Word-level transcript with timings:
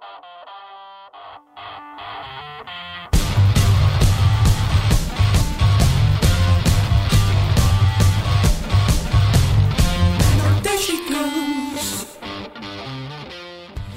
Thank 0.00 0.24
you. 0.24 0.35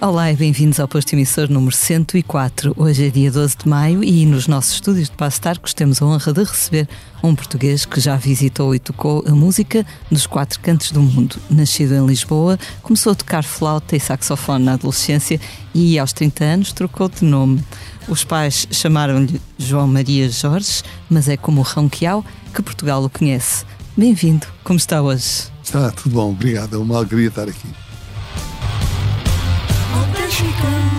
Olá 0.01 0.31
e 0.31 0.35
bem-vindos 0.37 0.79
ao 0.79 0.87
posto 0.87 1.11
emissor 1.11 1.49
número 1.51 1.75
104. 1.75 2.73
Hoje 2.77 3.07
é 3.07 3.09
dia 3.09 3.29
12 3.29 3.57
de 3.57 3.67
maio 3.67 4.01
e 4.01 4.25
nos 4.25 4.47
nossos 4.47 4.75
estúdios 4.75 5.09
de 5.09 5.15
Passo 5.17 5.41
temos 5.75 6.01
a 6.01 6.05
honra 6.05 6.31
de 6.31 6.41
receber 6.41 6.87
um 7.21 7.35
português 7.35 7.85
que 7.85 7.99
já 7.99 8.15
visitou 8.15 8.73
e 8.73 8.79
tocou 8.79 9.25
a 9.27 9.31
música 9.31 9.85
dos 10.09 10.25
quatro 10.25 10.57
cantos 10.61 10.93
do 10.93 11.01
mundo. 11.01 11.35
Nascido 11.49 11.95
em 11.95 12.05
Lisboa, 12.05 12.57
começou 12.81 13.11
a 13.11 13.15
tocar 13.15 13.43
flauta 13.43 13.93
e 13.93 13.99
saxofone 13.99 14.63
na 14.63 14.73
adolescência 14.75 15.37
e 15.75 15.99
aos 15.99 16.13
30 16.13 16.45
anos 16.45 16.71
trocou 16.71 17.09
de 17.09 17.25
nome. 17.25 17.61
Os 18.07 18.23
pais 18.23 18.69
chamaram-lhe 18.71 19.41
João 19.57 19.85
Maria 19.85 20.29
Jorge, 20.29 20.81
mas 21.09 21.27
é 21.27 21.35
como 21.35 21.59
o 21.59 21.63
Ronquial 21.63 22.23
que 22.53 22.61
Portugal 22.61 23.03
o 23.03 23.09
conhece. 23.09 23.65
Bem-vindo, 23.97 24.47
como 24.63 24.79
está 24.79 25.01
hoje? 25.01 25.49
Está 25.61 25.91
tudo 25.91 26.15
bom, 26.15 26.31
obrigado, 26.31 26.77
é 26.77 26.79
uma 26.79 26.95
alegria 26.95 27.27
estar 27.27 27.49
aqui. 27.49 27.67
she 30.29 30.45
goes. 30.61 30.98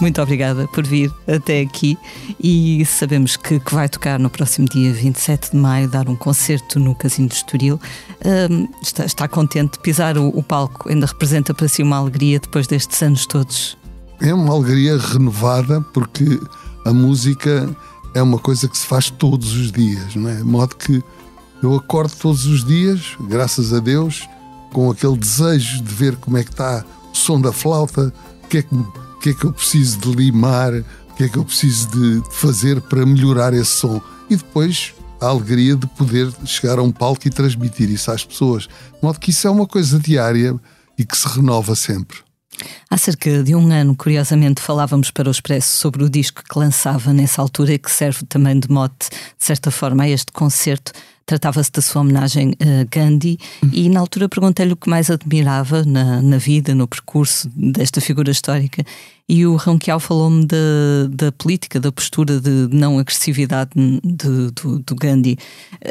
Muito 0.00 0.20
obrigada 0.22 0.66
por 0.68 0.86
vir 0.86 1.12
até 1.28 1.60
aqui 1.60 1.98
e 2.42 2.82
sabemos 2.86 3.36
que, 3.36 3.60
que 3.60 3.74
vai 3.74 3.86
tocar 3.86 4.18
no 4.18 4.30
próximo 4.30 4.66
dia 4.66 4.92
27 4.94 5.50
de 5.50 5.56
maio, 5.58 5.88
dar 5.88 6.08
um 6.08 6.16
concerto 6.16 6.80
no 6.80 6.94
Casino 6.94 7.28
de 7.28 7.34
Estoril. 7.34 7.78
Hum, 8.24 8.66
está, 8.82 9.04
está 9.04 9.28
contente 9.28 9.72
de 9.72 9.80
pisar 9.80 10.16
o, 10.16 10.28
o 10.28 10.42
palco? 10.42 10.88
Ainda 10.88 11.04
representa 11.04 11.52
para 11.52 11.68
si 11.68 11.82
uma 11.82 11.98
alegria 11.98 12.40
depois 12.40 12.66
destes 12.66 13.02
anos 13.02 13.26
todos? 13.26 13.76
É 14.20 14.32
uma 14.32 14.54
alegria 14.54 14.96
renovada 14.96 15.82
porque 15.92 16.40
a 16.86 16.92
música 16.94 17.68
é 18.14 18.22
uma 18.22 18.38
coisa 18.38 18.68
que 18.68 18.78
se 18.78 18.86
faz 18.86 19.10
todos 19.10 19.52
os 19.52 19.70
dias, 19.70 20.14
não 20.14 20.30
é? 20.30 20.36
De 20.36 20.44
modo 20.44 20.76
que 20.76 21.02
eu 21.62 21.74
acordo 21.74 22.12
todos 22.16 22.46
os 22.46 22.64
dias, 22.64 23.16
graças 23.20 23.74
a 23.74 23.80
Deus, 23.80 24.26
com 24.72 24.90
aquele 24.90 25.16
desejo 25.16 25.82
de 25.82 25.94
ver 25.94 26.16
como 26.16 26.38
é 26.38 26.44
que 26.44 26.50
está 26.50 26.84
o 27.12 27.16
som 27.16 27.38
da 27.38 27.52
flauta, 27.52 28.12
o 28.44 28.48
que 28.48 28.58
é 28.58 28.62
que, 28.62 28.74
que, 29.20 29.30
é 29.30 29.34
que 29.34 29.44
eu 29.44 29.52
preciso 29.52 29.98
de 29.98 30.10
limar, 30.10 30.72
o 30.72 31.14
que 31.14 31.24
é 31.24 31.28
que 31.28 31.36
eu 31.36 31.44
preciso 31.44 31.88
de 31.88 32.22
fazer 32.30 32.80
para 32.80 33.04
melhorar 33.04 33.52
esse 33.52 33.70
som. 33.70 34.00
E 34.28 34.36
depois 34.36 34.94
a 35.20 35.26
alegria 35.26 35.76
de 35.76 35.86
poder 35.86 36.32
chegar 36.46 36.78
a 36.78 36.82
um 36.82 36.90
palco 36.90 37.26
e 37.26 37.30
transmitir 37.30 37.90
isso 37.90 38.10
às 38.10 38.24
pessoas. 38.24 38.62
De 38.62 39.02
modo 39.02 39.20
que 39.20 39.30
isso 39.30 39.46
é 39.46 39.50
uma 39.50 39.66
coisa 39.66 39.98
diária 39.98 40.58
e 40.96 41.04
que 41.04 41.16
se 41.16 41.28
renova 41.28 41.74
sempre. 41.76 42.18
Há 42.90 42.96
cerca 42.96 43.42
de 43.42 43.54
um 43.54 43.70
ano, 43.70 43.94
curiosamente, 43.94 44.60
falávamos 44.60 45.10
para 45.10 45.28
o 45.28 45.30
Expresso 45.30 45.76
sobre 45.76 46.02
o 46.04 46.10
disco 46.10 46.42
que 46.42 46.58
lançava 46.58 47.12
nessa 47.12 47.40
altura 47.40 47.74
e 47.74 47.78
que 47.78 47.90
serve 47.90 48.24
também 48.26 48.58
de 48.58 48.70
mote, 48.70 49.08
de 49.10 49.44
certa 49.44 49.70
forma, 49.70 50.04
a 50.04 50.08
este 50.08 50.32
concerto. 50.32 50.92
Tratava-se 51.26 51.70
da 51.70 51.80
sua 51.80 52.02
homenagem 52.02 52.54
a 52.60 52.84
Gandhi 52.90 53.38
e 53.72 53.88
na 53.88 54.00
altura 54.00 54.28
perguntei-lhe 54.28 54.72
o 54.72 54.76
que 54.76 54.90
mais 54.90 55.10
admirava 55.10 55.84
na, 55.84 56.20
na 56.20 56.38
vida, 56.38 56.74
no 56.74 56.88
percurso 56.88 57.48
desta 57.54 58.00
figura 58.00 58.30
histórica 58.30 58.84
e 59.30 59.46
o 59.46 59.54
Ronquial 59.54 60.00
falou-me 60.00 60.44
da, 60.44 60.56
da 61.08 61.30
política, 61.30 61.78
da 61.78 61.92
postura 61.92 62.40
de 62.40 62.68
não 62.72 62.98
agressividade 62.98 63.70
de, 64.02 64.50
do, 64.50 64.80
do 64.80 64.96
Gandhi. 64.96 65.38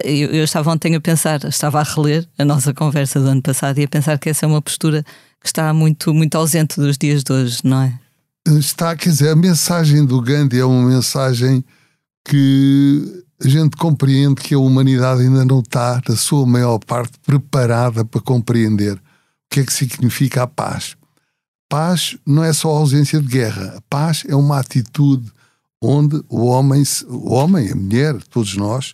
Eu, 0.04 0.30
eu 0.32 0.44
estava 0.44 0.70
ontem 0.70 0.94
a 0.94 1.00
pensar, 1.00 1.42
estava 1.46 1.80
a 1.80 1.84
reler 1.84 2.28
a 2.38 2.44
nossa 2.44 2.74
conversa 2.74 3.18
do 3.18 3.28
ano 3.28 3.42
passado 3.42 3.80
e 3.80 3.86
a 3.86 3.88
pensar 3.88 4.20
que 4.20 4.30
essa 4.30 4.46
é 4.46 4.48
uma 4.48 4.62
postura 4.62 5.06
que 5.40 5.48
está 5.48 5.74
muito, 5.74 6.14
muito 6.14 6.36
ausente 6.36 6.82
dos 6.82 6.98
dias 6.98 7.24
de 7.24 7.32
hoje, 7.32 7.62
não 7.64 7.84
é? 7.84 7.98
Está, 8.46 8.94
quer 8.98 9.10
dizer, 9.10 9.30
a 9.30 9.36
mensagem 9.38 10.06
do 10.06 10.22
Gandhi 10.22 10.60
é 10.60 10.66
uma 10.66 10.90
mensagem 10.90 11.64
que 12.28 13.24
a 13.44 13.48
gente 13.48 13.78
compreende 13.78 14.42
que 14.42 14.54
a 14.54 14.60
humanidade 14.60 15.22
ainda 15.22 15.46
não 15.46 15.60
está, 15.60 16.02
na 16.08 16.16
sua 16.16 16.46
maior 16.46 16.78
parte, 16.80 17.18
preparada 17.26 18.04
para 18.04 18.20
compreender 18.20 18.96
o 18.96 19.02
que 19.50 19.62
é 19.62 19.66
que 19.66 19.74
significa 19.74 20.44
a 20.44 20.48
paz. 20.48 20.98
Paz 21.70 22.18
não 22.26 22.44
é 22.44 22.52
só 22.52 22.70
a 22.70 22.80
ausência 22.80 23.22
de 23.22 23.28
guerra. 23.28 23.76
A 23.78 23.82
paz 23.90 24.24
é 24.28 24.36
uma 24.36 24.60
atitude 24.60 25.32
onde 25.82 26.22
o 26.28 26.46
homem, 26.46 26.84
o 27.08 27.34
homem, 27.34 27.72
a 27.72 27.76
mulher, 27.76 28.22
todos 28.24 28.56
nós, 28.58 28.94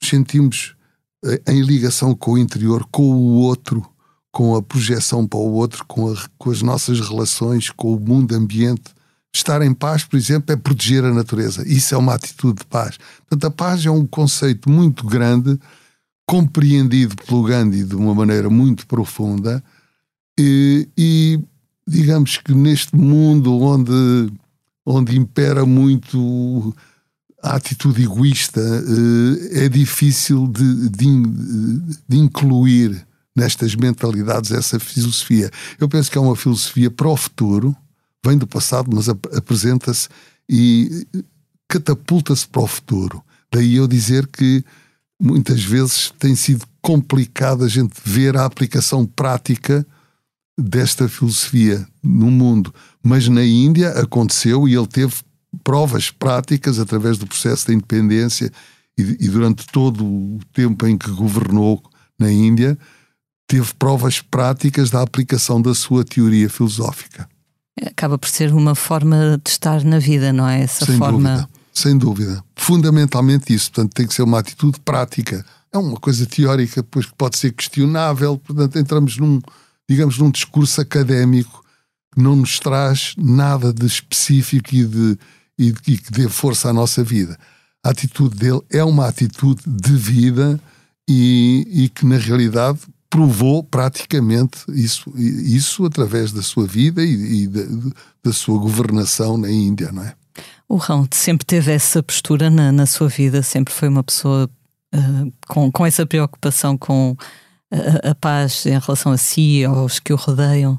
nos 0.00 0.10
sentimos 0.10 0.74
eh, 1.24 1.40
em 1.48 1.62
ligação 1.62 2.14
com 2.14 2.32
o 2.32 2.38
interior, 2.38 2.86
com 2.90 3.02
o 3.02 3.34
outro, 3.34 3.84
com 4.32 4.56
a 4.56 4.62
projeção 4.62 5.26
para 5.26 5.38
o 5.38 5.52
outro, 5.52 5.84
com, 5.86 6.12
a, 6.12 6.16
com 6.36 6.50
as 6.50 6.62
nossas 6.62 6.98
relações, 6.98 7.70
com 7.70 7.94
o 7.94 8.00
mundo 8.00 8.34
ambiente. 8.34 8.93
Estar 9.34 9.62
em 9.62 9.74
paz, 9.74 10.04
por 10.04 10.16
exemplo, 10.16 10.52
é 10.52 10.56
proteger 10.56 11.04
a 11.04 11.12
natureza. 11.12 11.66
Isso 11.66 11.92
é 11.92 11.98
uma 11.98 12.14
atitude 12.14 12.60
de 12.60 12.66
paz. 12.66 12.96
Portanto, 13.28 13.44
a 13.44 13.50
paz 13.50 13.84
é 13.84 13.90
um 13.90 14.06
conceito 14.06 14.70
muito 14.70 15.04
grande, 15.04 15.58
compreendido 16.24 17.16
pelo 17.16 17.42
Gandhi 17.42 17.82
de 17.82 17.96
uma 17.96 18.14
maneira 18.14 18.48
muito 18.48 18.86
profunda, 18.86 19.62
e, 20.38 20.88
e 20.96 21.40
digamos 21.86 22.38
que 22.38 22.54
neste 22.54 22.96
mundo 22.96 23.60
onde, 23.60 24.32
onde 24.86 25.18
impera 25.18 25.66
muito 25.66 26.74
a 27.42 27.56
atitude 27.56 28.04
egoísta, 28.04 28.62
é 29.50 29.68
difícil 29.68 30.46
de, 30.46 30.88
de, 30.88 31.06
de 32.08 32.18
incluir 32.18 33.04
nestas 33.36 33.74
mentalidades 33.74 34.52
essa 34.52 34.78
filosofia. 34.78 35.50
Eu 35.78 35.88
penso 35.88 36.10
que 36.10 36.16
é 36.16 36.20
uma 36.20 36.36
filosofia 36.36 36.90
para 36.90 37.08
o 37.08 37.16
futuro, 37.16 37.76
vem 38.24 38.38
do 38.38 38.46
passado, 38.46 38.90
mas 38.92 39.08
ap 39.08 39.26
apresenta-se 39.36 40.08
e 40.48 41.06
catapulta-se 41.68 42.46
para 42.46 42.62
o 42.62 42.66
futuro. 42.66 43.22
Daí 43.52 43.76
eu 43.76 43.86
dizer 43.86 44.26
que 44.26 44.64
muitas 45.20 45.62
vezes 45.62 46.12
tem 46.18 46.34
sido 46.34 46.66
complicado 46.82 47.64
a 47.64 47.68
gente 47.68 47.94
ver 48.04 48.36
a 48.36 48.44
aplicação 48.44 49.06
prática 49.06 49.86
desta 50.58 51.08
filosofia 51.08 51.86
no 52.02 52.30
mundo. 52.30 52.72
Mas 53.02 53.28
na 53.28 53.44
Índia 53.44 53.90
aconteceu 53.90 54.68
e 54.68 54.74
ele 54.74 54.86
teve 54.86 55.14
provas 55.62 56.10
práticas 56.10 56.78
através 56.78 57.18
do 57.18 57.26
processo 57.26 57.66
da 57.66 57.74
independência 57.74 58.50
e, 58.98 59.02
e 59.02 59.28
durante 59.28 59.66
todo 59.66 60.04
o 60.04 60.40
tempo 60.52 60.86
em 60.86 60.96
que 60.96 61.10
governou 61.10 61.82
na 62.18 62.30
Índia, 62.30 62.78
teve 63.46 63.72
provas 63.74 64.20
práticas 64.20 64.90
da 64.90 65.02
aplicação 65.02 65.60
da 65.60 65.74
sua 65.74 66.04
teoria 66.04 66.48
filosófica. 66.48 67.28
Acaba 67.82 68.16
por 68.16 68.28
ser 68.28 68.52
uma 68.52 68.74
forma 68.74 69.40
de 69.42 69.50
estar 69.50 69.82
na 69.84 69.98
vida, 69.98 70.32
não 70.32 70.48
é? 70.48 70.62
Essa 70.62 70.86
sem 70.86 70.96
forma. 70.96 71.30
Dúvida, 71.30 71.48
sem 71.72 71.98
dúvida. 71.98 72.44
Fundamentalmente 72.54 73.52
isso. 73.52 73.70
Portanto, 73.72 73.94
tem 73.94 74.06
que 74.06 74.14
ser 74.14 74.22
uma 74.22 74.38
atitude 74.38 74.78
prática. 74.80 75.44
É 75.72 75.78
uma 75.78 75.98
coisa 75.98 76.24
teórica, 76.24 76.84
pois 76.84 77.06
que 77.06 77.14
pode 77.16 77.36
ser 77.36 77.52
questionável. 77.52 78.38
Portanto, 78.38 78.78
entramos 78.78 79.16
num, 79.16 79.40
digamos, 79.88 80.18
num 80.18 80.30
discurso 80.30 80.80
académico 80.80 81.64
que 82.14 82.22
não 82.22 82.36
nos 82.36 82.60
traz 82.60 83.14
nada 83.18 83.72
de 83.72 83.86
específico 83.86 84.72
e, 84.72 84.84
de, 84.84 85.18
e, 85.58 85.74
e 85.88 85.98
que 85.98 86.12
dê 86.12 86.28
força 86.28 86.70
à 86.70 86.72
nossa 86.72 87.02
vida. 87.02 87.36
a 87.84 87.90
atitude 87.90 88.36
dele 88.36 88.62
é 88.70 88.82
uma 88.82 89.08
atitude 89.08 89.62
de 89.66 89.96
vida 89.96 90.60
e, 91.08 91.66
e 91.70 91.88
que, 91.88 92.06
na 92.06 92.16
realidade, 92.16 92.78
provou 93.14 93.62
praticamente 93.62 94.64
isso, 94.70 95.08
isso 95.16 95.84
através 95.84 96.32
da 96.32 96.42
sua 96.42 96.66
vida 96.66 97.00
e, 97.04 97.44
e 97.44 97.46
da, 97.46 97.60
da, 98.24 98.32
sua 98.32 98.58
governação 98.58 99.38
na 99.38 99.48
Índia, 99.48 99.92
não 99.92 100.02
é? 100.02 100.16
O 100.68 100.74
Rão 100.74 101.06
sempre 101.12 101.46
teve 101.46 101.70
essa 101.70 102.02
postura 102.02 102.50
na, 102.50 102.72
na 102.72 102.86
sua 102.86 103.06
vida, 103.06 103.40
sempre 103.40 103.72
foi 103.72 103.86
uma 103.86 104.02
pessoa 104.02 104.50
uh, 104.92 105.32
com, 105.46 105.70
com 105.70 105.86
essa 105.86 106.04
preocupação 106.04 106.76
com 106.76 107.16
a, 107.70 108.10
a, 108.10 108.14
paz 108.16 108.66
em 108.66 108.76
relação 108.76 109.12
a 109.12 109.16
si, 109.16 109.64
aos 109.64 110.00
que 110.00 110.12
o 110.12 110.16
rodeiam. 110.16 110.76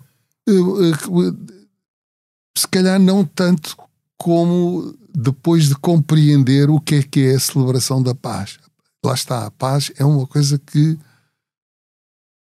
Se 2.57 2.67
calhar 2.67 2.99
não 2.99 3.23
tanto 3.23 3.77
como 4.17 4.93
depois 5.15 5.69
de 5.69 5.75
compreender 5.75 6.69
o 6.69 6.81
que 6.81 6.95
é 6.95 7.01
que 7.01 7.27
é 7.27 7.35
a 7.35 7.39
celebração 7.39 8.03
da 8.03 8.13
paz. 8.13 8.57
Lá 9.05 9.13
está, 9.13 9.45
a 9.45 9.51
paz 9.51 9.89
é 9.97 10.03
uma 10.03 10.27
coisa 10.27 10.59
que 10.59 10.99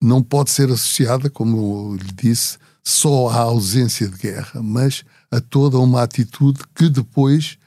não 0.02 0.22
pode 0.22 0.52
ser 0.52 0.70
associada, 0.70 1.30
como 1.30 1.96
lhe 1.96 2.12
disse, 2.14 2.58
só 2.84 3.30
à 3.30 3.40
ausência 3.40 4.08
de 4.08 4.18
guerra, 4.18 4.62
mas 4.64 5.04
a 5.30 5.42
toda 5.42 5.78
uma 5.78 6.04
atitude 6.04 6.62
que 6.74 6.90
depois 6.90 7.58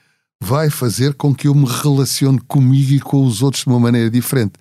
vai 0.43 0.71
fazer 0.71 1.15
com 1.15 1.35
que 1.35 1.47
eu 1.47 1.55
me 1.55 1.67
relacione 1.67 2.41
comigo 2.41 2.93
e 2.93 3.01
com 3.01 3.25
os 3.25 3.43
outros 3.43 3.65
de 3.65 3.69
uma 3.69 3.79
maneira 3.79 4.11
diferente. 4.11 4.55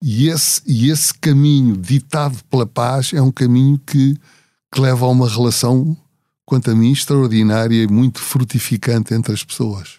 E 0.00 0.28
esse, 0.28 0.62
e 0.64 0.90
esse 0.90 1.12
caminho 1.12 1.76
ditado 1.76 2.38
pela 2.44 2.66
paz 2.66 3.12
é 3.12 3.20
um 3.20 3.32
caminho 3.32 3.78
que, 3.84 4.16
que 4.72 4.80
leva 4.80 5.06
a 5.06 5.08
uma 5.08 5.28
relação, 5.28 5.96
quanto 6.46 6.70
a 6.70 6.74
mim, 6.74 6.92
extraordinária 6.92 7.82
e 7.82 7.88
muito 7.88 8.20
frutificante 8.20 9.12
entre 9.12 9.32
as 9.32 9.42
pessoas. 9.42 9.98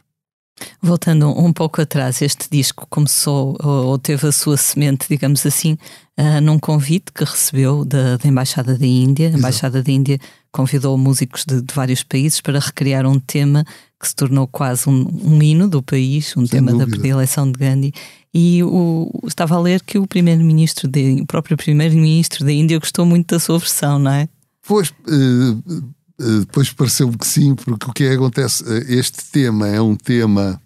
Voltando 0.81 1.29
um 1.29 1.51
pouco 1.51 1.81
atrás, 1.81 2.21
este 2.21 2.47
disco 2.51 2.87
começou 2.89 3.57
ou 3.61 3.97
teve 3.97 4.27
a 4.27 4.31
sua 4.31 4.57
semente, 4.57 5.07
digamos 5.09 5.45
assim, 5.45 5.77
uh, 6.17 6.41
num 6.41 6.57
convite 6.57 7.11
que 7.13 7.23
recebeu 7.23 7.83
da, 7.83 8.17
da 8.17 8.27
Embaixada 8.27 8.77
da 8.77 8.85
Índia. 8.85 9.29
A 9.29 9.37
Embaixada 9.37 9.83
da 9.83 9.91
Índia 9.91 10.19
convidou 10.51 10.97
músicos 10.97 11.45
de, 11.45 11.61
de, 11.61 11.73
vários 11.73 12.03
países 12.03 12.41
para 12.41 12.59
recriar 12.59 13.05
um 13.05 13.19
tema 13.19 13.63
que 13.99 14.07
se 14.07 14.15
tornou 14.15 14.47
quase 14.47 14.89
um, 14.89 15.07
um 15.23 15.41
hino 15.41 15.67
do 15.67 15.83
país, 15.83 16.35
um 16.37 16.45
Sem 16.45 16.59
tema 16.59 16.71
dúvida. 16.71 16.85
da 16.85 16.91
predileção 16.91 17.51
de 17.51 17.59
Gandhi. 17.59 17.93
E 18.33 18.63
o, 18.63 19.09
estava 19.25 19.55
a 19.55 19.59
ler 19.59 19.81
que 19.81 19.97
o 19.97 20.07
primeiro-ministro, 20.07 20.89
o 21.21 21.25
próprio 21.25 21.57
primeiro-ministro 21.57 22.45
da 22.45 22.51
Índia 22.51 22.79
gostou 22.79 23.05
muito 23.05 23.35
da 23.35 23.39
sua 23.39 23.57
versão, 23.59 23.99
não 23.99 24.11
é? 24.11 24.29
Pois, 24.65 24.89
uh, 24.89 25.83
depois 26.19 26.71
pareceu-me 26.73 27.17
que 27.17 27.25
sim, 27.25 27.55
porque 27.55 27.89
o 27.89 27.93
que 27.93 28.03
é 28.03 28.09
que 28.09 28.15
acontece? 28.15 28.63
Este 28.87 29.23
tema 29.31 29.67
é 29.67 29.81
um 29.81 29.95
tema 29.95 30.61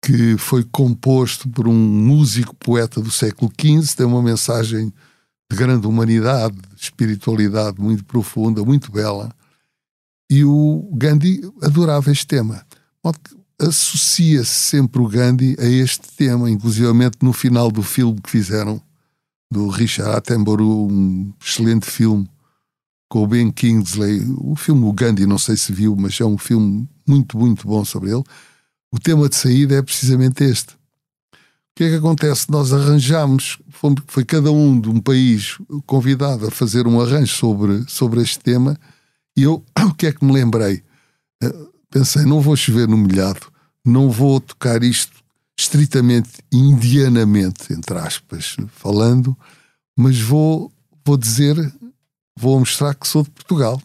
que 0.00 0.36
foi 0.38 0.62
composto 0.62 1.48
por 1.48 1.66
um 1.66 1.74
músico 1.74 2.54
poeta 2.56 3.00
do 3.00 3.10
século 3.10 3.50
XV, 3.58 3.96
tem 3.96 4.06
uma 4.06 4.22
mensagem 4.22 4.92
de 5.50 5.56
grande 5.56 5.86
humanidade, 5.86 6.54
de 6.54 6.82
espiritualidade 6.82 7.80
muito 7.80 8.04
profunda, 8.04 8.64
muito 8.64 8.92
bela. 8.92 9.34
E 10.30 10.44
o 10.44 10.88
Gandhi 10.92 11.40
adorava 11.62 12.12
este 12.12 12.26
tema. 12.26 12.64
Associa-se 13.58 14.50
sempre 14.50 15.00
o 15.00 15.08
Gandhi 15.08 15.56
a 15.58 15.64
este 15.64 16.08
tema, 16.16 16.50
inclusivamente 16.50 17.18
no 17.22 17.32
final 17.32 17.70
do 17.70 17.82
filme 17.82 18.20
que 18.20 18.30
fizeram, 18.30 18.80
do 19.50 19.68
Richard 19.68 20.16
Attenborough, 20.16 20.90
um 20.90 21.32
excelente 21.44 21.86
filme 21.86 22.28
com 23.14 23.22
o 23.22 23.28
Ben 23.28 23.52
Kingsley. 23.52 24.26
O 24.38 24.56
filme 24.56 24.84
O 24.86 24.92
Gandhi, 24.92 25.24
não 25.24 25.38
sei 25.38 25.56
se 25.56 25.72
viu, 25.72 25.94
mas 25.94 26.20
é 26.20 26.24
um 26.24 26.36
filme 26.36 26.88
muito, 27.06 27.38
muito 27.38 27.64
bom 27.64 27.84
sobre 27.84 28.10
ele. 28.10 28.24
O 28.90 28.98
tema 28.98 29.28
de 29.28 29.36
saída 29.36 29.76
é 29.76 29.82
precisamente 29.82 30.42
este. 30.42 30.72
O 30.72 31.76
que 31.76 31.84
é 31.84 31.90
que 31.90 31.94
acontece? 31.94 32.50
Nós 32.50 32.72
arranjamos, 32.72 33.60
foi 34.08 34.24
cada 34.24 34.50
um 34.50 34.80
de 34.80 34.88
um 34.88 35.00
país 35.00 35.58
convidado 35.86 36.48
a 36.48 36.50
fazer 36.50 36.88
um 36.88 37.00
arranjo 37.00 37.32
sobre, 37.32 37.84
sobre 37.88 38.20
este 38.20 38.40
tema, 38.40 38.76
e 39.36 39.44
eu, 39.44 39.64
o 39.78 39.94
que 39.94 40.08
é 40.08 40.12
que 40.12 40.24
me 40.24 40.32
lembrei? 40.32 40.82
Eh, 41.40 41.54
pensei, 41.88 42.24
não 42.24 42.40
vou 42.40 42.56
chover 42.56 42.88
no 42.88 42.96
molhado, 42.96 43.46
não 43.84 44.10
vou 44.10 44.40
tocar 44.40 44.82
isto 44.82 45.22
estritamente 45.56 46.30
indianamente, 46.50 47.72
entre 47.72 47.96
aspas, 47.96 48.56
falando, 48.72 49.36
mas 49.96 50.18
vou, 50.18 50.72
vou 51.04 51.16
dizer, 51.16 51.56
vou 52.36 52.58
mostrar 52.58 52.94
que 52.94 53.06
sou 53.06 53.22
de 53.22 53.30
Portugal. 53.30 53.80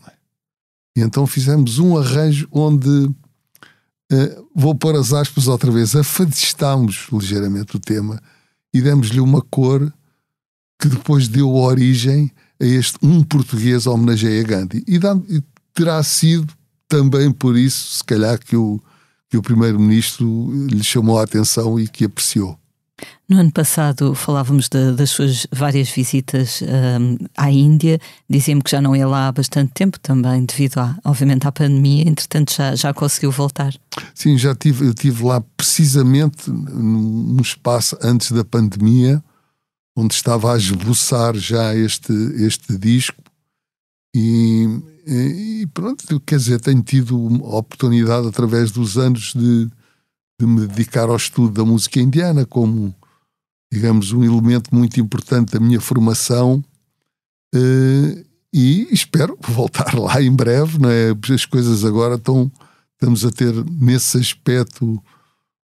E 0.97 1.01
então 1.01 1.25
fizemos 1.27 1.79
um 1.79 1.97
arranjo 1.97 2.47
onde 2.51 3.09
Uh, 4.11 4.49
vou 4.55 4.73
pôr 4.73 4.95
as 4.95 5.13
aspas 5.13 5.47
outra 5.47 5.69
vez, 5.69 5.95
afadistámos 5.95 7.07
ligeiramente 7.13 7.75
o 7.75 7.79
tema 7.79 8.19
e 8.73 8.81
demos-lhe 8.81 9.19
uma 9.19 9.39
cor 9.39 9.93
que 10.79 10.87
depois 10.87 11.27
deu 11.27 11.53
origem 11.53 12.31
a 12.59 12.65
este 12.65 12.97
um 13.03 13.23
português 13.23 13.85
homenageia 13.85 14.41
Gandhi. 14.43 14.83
E, 14.87 14.97
dá, 14.97 15.15
e 15.29 15.43
terá 15.75 16.01
sido 16.01 16.51
também 16.87 17.31
por 17.31 17.55
isso, 17.55 17.97
se 17.97 18.03
calhar, 18.03 18.39
que 18.39 18.55
o, 18.55 18.81
que 19.29 19.37
o 19.37 19.43
primeiro-ministro 19.43 20.67
lhe 20.67 20.83
chamou 20.83 21.19
a 21.19 21.23
atenção 21.23 21.79
e 21.79 21.87
que 21.87 22.05
apreciou. 22.05 22.57
No 23.27 23.39
ano 23.39 23.51
passado 23.51 24.15
falávamos 24.15 24.67
de, 24.67 24.93
das 24.93 25.11
suas 25.11 25.45
várias 25.51 25.89
visitas 25.89 26.61
um, 26.63 27.15
à 27.37 27.51
Índia. 27.51 27.99
Dizia-me 28.27 28.61
que 28.61 28.71
já 28.71 28.81
não 28.81 28.95
ia 28.95 29.07
lá 29.07 29.27
há 29.27 29.31
bastante 29.31 29.71
tempo 29.73 29.99
também, 29.99 30.45
devido, 30.45 30.79
a, 30.79 30.97
obviamente, 31.05 31.47
à 31.47 31.51
pandemia. 31.51 32.09
Entretanto, 32.09 32.53
já, 32.53 32.75
já 32.75 32.93
conseguiu 32.93 33.31
voltar. 33.31 33.73
Sim, 34.15 34.37
já 34.37 34.55
tive, 34.55 34.85
eu 34.85 34.89
estive 34.89 35.23
lá 35.23 35.41
precisamente 35.55 36.49
num 36.49 37.39
espaço 37.39 37.95
antes 38.01 38.31
da 38.31 38.43
pandemia, 38.43 39.23
onde 39.95 40.15
estava 40.15 40.53
a 40.53 40.57
esboçar 40.57 41.35
já 41.35 41.75
este, 41.75 42.11
este 42.37 42.77
disco. 42.77 43.21
E, 44.15 44.67
e 45.05 45.67
pronto, 45.71 46.19
quer 46.21 46.37
dizer, 46.37 46.59
tenho 46.59 46.81
tido 46.81 47.15
a 47.43 47.57
oportunidade 47.57 48.27
através 48.27 48.71
dos 48.71 48.97
anos 48.97 49.33
de 49.35 49.69
de 50.39 50.45
me 50.45 50.65
dedicar 50.65 51.09
ao 51.09 51.17
estudo 51.17 51.53
da 51.53 51.65
música 51.65 51.99
indiana 51.99 52.45
como, 52.45 52.95
digamos, 53.71 54.13
um 54.13 54.23
elemento 54.23 54.73
muito 54.73 54.99
importante 54.99 55.51
da 55.51 55.59
minha 55.59 55.81
formação 55.81 56.63
uh, 57.53 58.25
e 58.53 58.87
espero 58.89 59.37
voltar 59.47 59.93
lá 59.93 60.21
em 60.21 60.31
breve, 60.31 60.79
não 60.79 60.89
é? 60.89 61.13
As 61.33 61.45
coisas 61.45 61.83
agora 61.83 62.15
estão, 62.15 62.49
estamos 62.93 63.25
a 63.25 63.31
ter 63.31 63.53
nesse 63.69 64.17
aspecto 64.17 65.03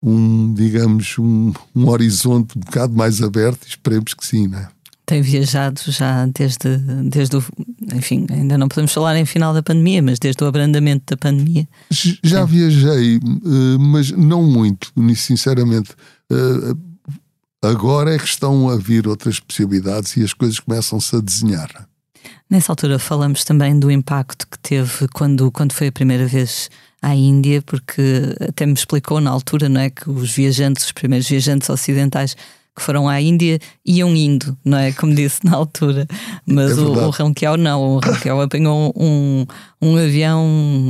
um, 0.02 0.54
digamos, 0.54 1.18
um, 1.18 1.52
um 1.74 1.88
horizonte 1.88 2.56
um 2.56 2.60
bocado 2.60 2.94
mais 2.94 3.20
aberto, 3.20 3.66
esperemos 3.66 4.14
que 4.14 4.24
sim, 4.24 4.46
não 4.46 4.58
é? 4.58 4.68
Tem 5.10 5.22
viajado 5.22 5.80
já 5.88 6.24
desde, 6.26 6.76
desde 7.08 7.36
o. 7.36 7.44
Enfim, 7.92 8.28
ainda 8.30 8.56
não 8.56 8.68
podemos 8.68 8.92
falar 8.92 9.16
em 9.16 9.26
final 9.26 9.52
da 9.52 9.60
pandemia, 9.60 10.00
mas 10.00 10.20
desde 10.20 10.44
o 10.44 10.46
abrandamento 10.46 11.04
da 11.04 11.16
pandemia. 11.16 11.66
Já 12.22 12.42
é. 12.42 12.46
viajei, 12.46 13.16
eh, 13.16 13.78
mas 13.80 14.12
não 14.12 14.44
muito, 14.44 14.92
sinceramente. 15.16 15.90
Eh, 16.30 16.74
agora 17.60 18.14
é 18.14 18.18
que 18.18 18.24
estão 18.24 18.70
a 18.70 18.76
vir 18.76 19.08
outras 19.08 19.40
possibilidades 19.40 20.16
e 20.16 20.22
as 20.22 20.32
coisas 20.32 20.60
começam-se 20.60 21.16
a 21.16 21.20
desenhar. 21.20 21.88
Nessa 22.48 22.70
altura 22.70 22.96
falamos 23.00 23.42
também 23.42 23.80
do 23.80 23.90
impacto 23.90 24.46
que 24.48 24.60
teve 24.60 25.08
quando, 25.12 25.50
quando 25.50 25.72
foi 25.72 25.88
a 25.88 25.92
primeira 25.92 26.26
vez 26.28 26.70
à 27.02 27.16
Índia, 27.16 27.62
porque 27.62 28.36
até 28.48 28.64
me 28.64 28.74
explicou 28.74 29.20
na 29.20 29.30
altura, 29.30 29.68
não 29.68 29.80
é, 29.80 29.90
que 29.90 30.08
os 30.08 30.30
viajantes, 30.30 30.84
os 30.84 30.92
primeiros 30.92 31.28
viajantes 31.28 31.68
ocidentais 31.68 32.36
que 32.80 32.84
foram 32.84 33.06
à 33.06 33.20
Índia 33.20 33.60
iam 33.84 34.16
indo, 34.16 34.56
não 34.64 34.78
é? 34.78 34.90
Como 34.92 35.14
disse 35.14 35.44
na 35.44 35.54
altura. 35.54 36.06
Mas 36.46 36.78
é 36.78 36.80
o, 36.80 36.92
o 36.92 37.10
Ronquial 37.10 37.58
não, 37.58 37.82
o 37.82 38.00
Ronquial 38.00 38.40
apanhou 38.40 38.92
um, 38.96 39.46
um 39.82 39.96
avião 39.96 40.46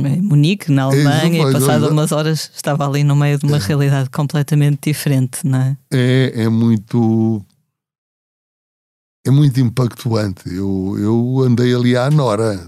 em 0.07 0.21
Munique, 0.21 0.71
na 0.71 0.83
Alemanha, 0.83 1.49
e 1.49 1.51
passado 1.51 1.89
umas 1.89 2.13
horas 2.13 2.49
estava 2.55 2.87
ali 2.87 3.03
no 3.03 3.15
meio 3.15 3.37
de 3.37 3.45
uma 3.45 3.57
é. 3.57 3.59
realidade 3.59 4.09
completamente 4.09 4.89
diferente, 4.89 5.45
não 5.45 5.59
é? 5.59 5.77
É, 5.91 6.43
é 6.43 6.49
muito. 6.49 7.45
É 9.27 9.29
muito 9.29 9.59
impactuante. 9.59 10.41
Eu, 10.47 10.95
eu 10.97 11.43
andei 11.45 11.75
ali 11.75 11.95
à 11.95 12.09
Nora 12.09 12.59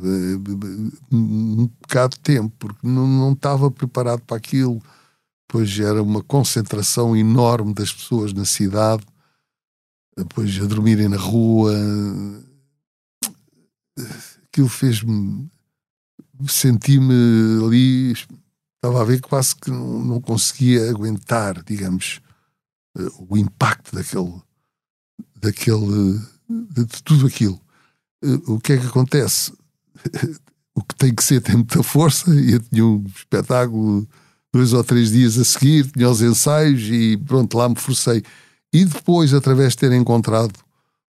um 1.11 1.67
bocado 1.81 2.15
de 2.15 2.19
tempo, 2.19 2.53
porque 2.59 2.79
não, 2.83 3.07
não 3.07 3.31
estava 3.31 3.71
preparado 3.71 4.21
para 4.21 4.37
aquilo 4.37 4.79
depois 5.53 5.79
era 5.79 6.01
uma 6.01 6.23
concentração 6.23 7.15
enorme 7.15 7.75
das 7.75 7.93
pessoas 7.93 8.33
na 8.33 8.43
cidade, 8.43 9.05
depois 10.17 10.57
a 10.61 10.65
dormirem 10.65 11.09
na 11.09 11.17
rua. 11.17 11.73
Aquilo 14.47 14.69
fez-me. 14.69 15.49
Senti-me 16.47 17.63
ali. 17.65 18.11
Estava 18.11 19.01
a 19.01 19.05
ver 19.05 19.21
quase 19.21 19.55
que 19.55 19.71
não 19.71 20.19
conseguia 20.19 20.89
aguentar, 20.89 21.63
digamos, 21.63 22.21
o 23.29 23.37
impacto 23.37 23.95
daquele. 23.95 24.41
daquele 25.39 26.19
de 26.49 26.85
tudo 27.03 27.27
aquilo. 27.27 27.59
O 28.47 28.59
que 28.59 28.73
é 28.73 28.77
que 28.77 28.87
acontece? 28.87 29.53
O 30.75 30.83
que 30.83 30.95
tem 30.95 31.13
que 31.13 31.23
ser 31.23 31.39
tem 31.39 31.57
muita 31.57 31.83
força 31.83 32.31
eu 32.31 32.59
tinha 32.59 32.83
um 32.83 33.05
espetáculo 33.05 34.07
dois 34.53 34.71
ou 34.71 34.83
três 34.83 35.11
dias 35.11 35.37
a 35.37 35.43
seguir, 35.43 35.91
tinha 35.91 36.07
os 36.07 36.21
ensaios 36.21 36.83
e 36.83 37.17
pronto, 37.17 37.57
lá 37.57 37.67
me 37.67 37.75
forcei. 37.75 38.23
E 38.73 38.83
depois, 38.83 39.33
através 39.33 39.73
de 39.73 39.77
ter 39.77 39.91
encontrado 39.91 40.59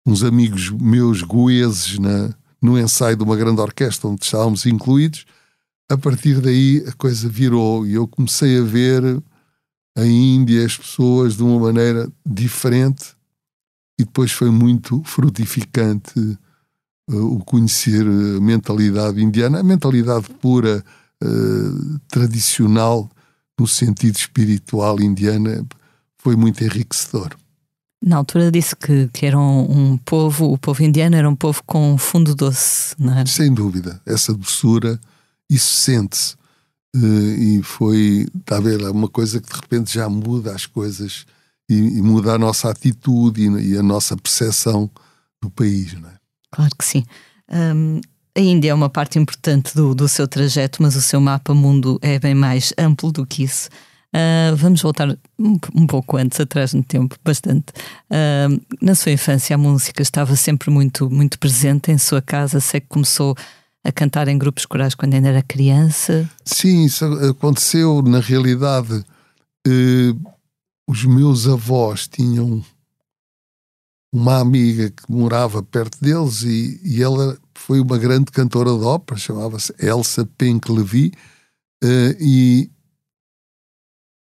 uns 0.07 0.23
amigos 0.23 0.71
meus 0.71 1.23
goeses 1.23 1.99
na, 1.99 2.35
no 2.61 2.79
ensaio 2.79 3.17
de 3.17 3.23
uma 3.23 3.37
grande 3.37 3.61
orquestra 3.61 4.09
onde 4.09 4.23
estávamos 4.23 4.67
incluídos, 4.67 5.25
a 5.89 5.97
partir 5.97 6.41
daí 6.41 6.85
a 6.87 6.93
coisa 6.93 7.27
virou 7.27 7.87
e 7.87 7.95
eu 7.95 8.07
comecei 8.07 8.59
a 8.59 8.63
ver 8.63 9.03
a 9.97 10.05
Índia, 10.05 10.67
as 10.67 10.77
pessoas 10.77 11.37
de 11.37 11.43
uma 11.43 11.59
maneira 11.59 12.11
diferente 12.27 13.15
e 13.99 14.05
depois 14.05 14.33
foi 14.33 14.51
muito 14.51 15.03
frutificante 15.05 16.19
uh, 17.11 17.35
o 17.35 17.45
conhecer 17.45 18.05
a 18.05 18.41
mentalidade 18.41 19.23
indiana, 19.23 19.61
a 19.61 19.63
mentalidade 19.63 20.29
pura, 20.41 20.85
uh, 21.23 21.99
tradicional, 22.09 23.11
no 23.59 23.69
sentido 23.69 24.17
espiritual 24.17 25.01
indiana, 25.01 25.65
foi 26.19 26.35
muito 26.35 26.63
enriquecedor. 26.65 27.37
Na 28.05 28.17
altura 28.17 28.53
disse 28.53 28.77
que, 28.77 29.09
que 29.15 29.25
era 29.25 29.39
um, 29.39 29.93
um, 29.93 29.97
povo, 29.97 30.53
o 30.53 30.59
povo 30.59 30.83
indiano 30.83 31.17
era 31.17 31.29
um 31.29 31.35
povo 31.35 31.63
com 31.65 31.97
fundo 31.97 32.35
doce, 32.35 32.95
não 32.99 33.19
é? 33.19 33.25
Sem 33.25 33.53
dúvida, 33.53 33.99
essa 34.05 34.35
doçura, 34.35 35.01
isso 35.49 35.75
sente-se. 35.75 36.35
Uh, 36.95 37.35
e 37.41 37.63
foi, 37.63 38.27
está 38.39 38.59
a 38.59 38.61
ver, 38.61 38.83
é 38.83 38.91
uma 38.91 39.09
coisa 39.09 39.41
que 39.41 39.49
de 39.49 39.59
repente 39.59 39.93
já 39.93 40.07
muda 40.07 40.55
as 40.55 40.67
coisas 40.67 41.25
e, 41.69 41.75
e 41.75 42.03
muda 42.03 42.35
a 42.35 42.39
nossa 42.39 42.71
atitude 42.71 43.43
e, 43.43 43.73
e, 43.73 43.79
a 43.79 43.83
nossa 43.83 44.15
percepção 44.17 44.89
do 45.43 45.49
país, 45.49 45.95
não 45.95 46.09
é? 46.09 46.15
Claro 46.53 46.73
que 46.79 46.85
sim. 46.85 47.05
Um, 47.51 48.01
a 48.37 48.41
Índia 48.41 48.71
é 48.71 48.75
uma 48.75 48.91
parte 48.91 49.19
importante 49.19 49.75
do, 49.75 49.95
do 49.95 50.09
seu 50.09 50.29
trajeto, 50.29 50.83
mas 50.83 50.95
o 50.95 51.01
seu 51.01 51.21
mapa 51.23 51.55
mundo 51.55 51.99
é 52.03 52.19
bem 52.19 52.35
mais 52.35 52.73
amplo 52.77 53.11
do 53.11 53.27
que 53.27 53.45
isso. 53.45 53.71
Uh, 54.15 54.55
vamos 54.55 54.81
voltar 54.81 55.09
um, 55.37 55.59
um, 55.75 55.87
pouco 55.89 56.17
antes, 56.17 56.39
atrás 56.39 56.73
no 56.73 56.85
tempo, 56.85 57.17
bastante. 57.25 57.73
Uh, 58.09 58.65
na 58.81 58.95
sua 58.95 59.11
infância, 59.11 59.57
a 59.57 59.59
música 59.59 60.03
estava 60.03 60.37
sempre 60.37 60.71
muito, 60.71 61.11
muito 61.11 61.37
presente 61.37 61.91
em 61.91 61.99
sua 61.99 62.23
casa. 62.23 62.61
Sei 62.61 62.81
que 62.81 62.87
começou 62.87 63.35
a 63.83 63.91
cantar 63.91 64.29
em 64.29 64.39
grupos 64.39 64.67
corais 64.67 64.95
quando 64.95 65.15
ainda 65.15 65.31
era 65.31 65.43
criança. 65.43 66.31
Sim, 66.45 66.85
isso 66.85 67.05
aconteceu. 67.29 68.03
Na 68.03 68.21
realidade, 68.21 69.05
uh, 69.67 70.33
os 70.89 71.05
meus 71.05 71.49
avós 71.49 72.07
tinham 72.07 72.65
uma 74.13 74.39
amiga 74.39 74.91
que 74.91 75.11
morava 75.11 75.61
perto 75.61 75.99
deles 76.01 76.43
e, 76.43 76.81
e 76.85 77.03
ela 77.03 77.37
foi 77.53 77.81
uma 77.81 77.99
grande 77.99 78.27
cantora 78.27 78.71
de 78.71 78.85
ópera, 78.85 79.19
chamava-se 79.19 79.75
Elsa 79.81 80.25
Pink 80.39 80.71
Levy, 80.71 81.13
e 82.21 82.71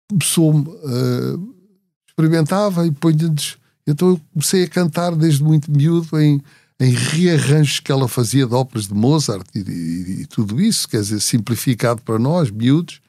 começou 0.09 0.53
uh, 0.53 1.55
experimentava 2.07 2.87
e 2.87 2.91
punha-nos. 2.91 3.57
Então 3.85 4.09
eu 4.09 4.21
comecei 4.33 4.63
a 4.63 4.69
cantar 4.69 5.15
desde 5.15 5.43
muito 5.43 5.69
miúdo 5.69 6.19
em, 6.19 6.41
em 6.79 6.91
rearranjos 6.91 7.79
que 7.79 7.91
ela 7.91 8.07
fazia 8.07 8.47
de 8.47 8.53
óperas 8.53 8.87
de 8.87 8.93
Mozart 8.93 9.47
e, 9.53 9.59
e, 9.59 10.21
e, 10.21 10.25
tudo 10.25 10.59
isso, 10.59 10.87
quer 10.87 11.01
dizer, 11.01 11.21
simplificado 11.21 12.01
para 12.01 12.17
nós, 12.17 12.49
miúdos, 12.49 12.99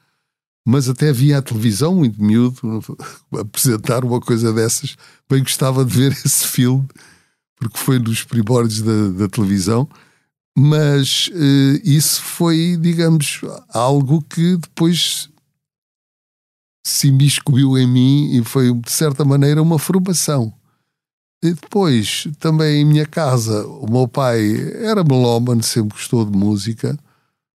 mas 0.65 0.87
até 0.89 1.11
via 1.11 1.39
a 1.39 1.41
televisão 1.41 1.95
muito 1.95 2.21
miúdo 2.21 2.83
apresentar 3.33 4.03
uma 4.03 4.19
coisa 4.19 4.53
dessas. 4.53 4.95
Bem 5.29 5.41
gostava 5.41 5.83
de 5.83 5.93
ver 5.95 6.11
esse 6.25 6.45
filme, 6.45 6.85
porque 7.55 7.77
foi 7.77 7.97
nos 7.97 8.23
primórdios 8.23 8.81
da, 8.81 9.09
da 9.09 9.29
televisão. 9.29 9.87
Mas 10.59 11.27
uh, 11.27 11.81
isso 11.83 12.21
foi, 12.21 12.77
digamos, 12.81 13.41
algo 13.69 14.23
que 14.23 14.57
depois 14.57 15.29
se 16.87 17.09
imiscuiu 17.09 17.77
em 17.77 17.85
mim 17.85 18.37
e 18.37 18.43
foi, 18.45 18.73
de 18.73 18.91
certa 18.91 19.25
maneira, 19.25 19.61
uma 19.61 19.77
formação. 19.77 20.53
E 21.43 21.53
depois, 21.53 22.27
também 22.39 22.81
em 22.81 22.85
minha 22.85 23.05
casa, 23.05 23.67
o 23.67 23.91
meu 23.91 24.07
pai 24.07 24.55
era 24.81 25.03
melómano, 25.03 25.61
sempre 25.61 25.97
gostou 25.97 26.25
de 26.25 26.35
música, 26.35 26.97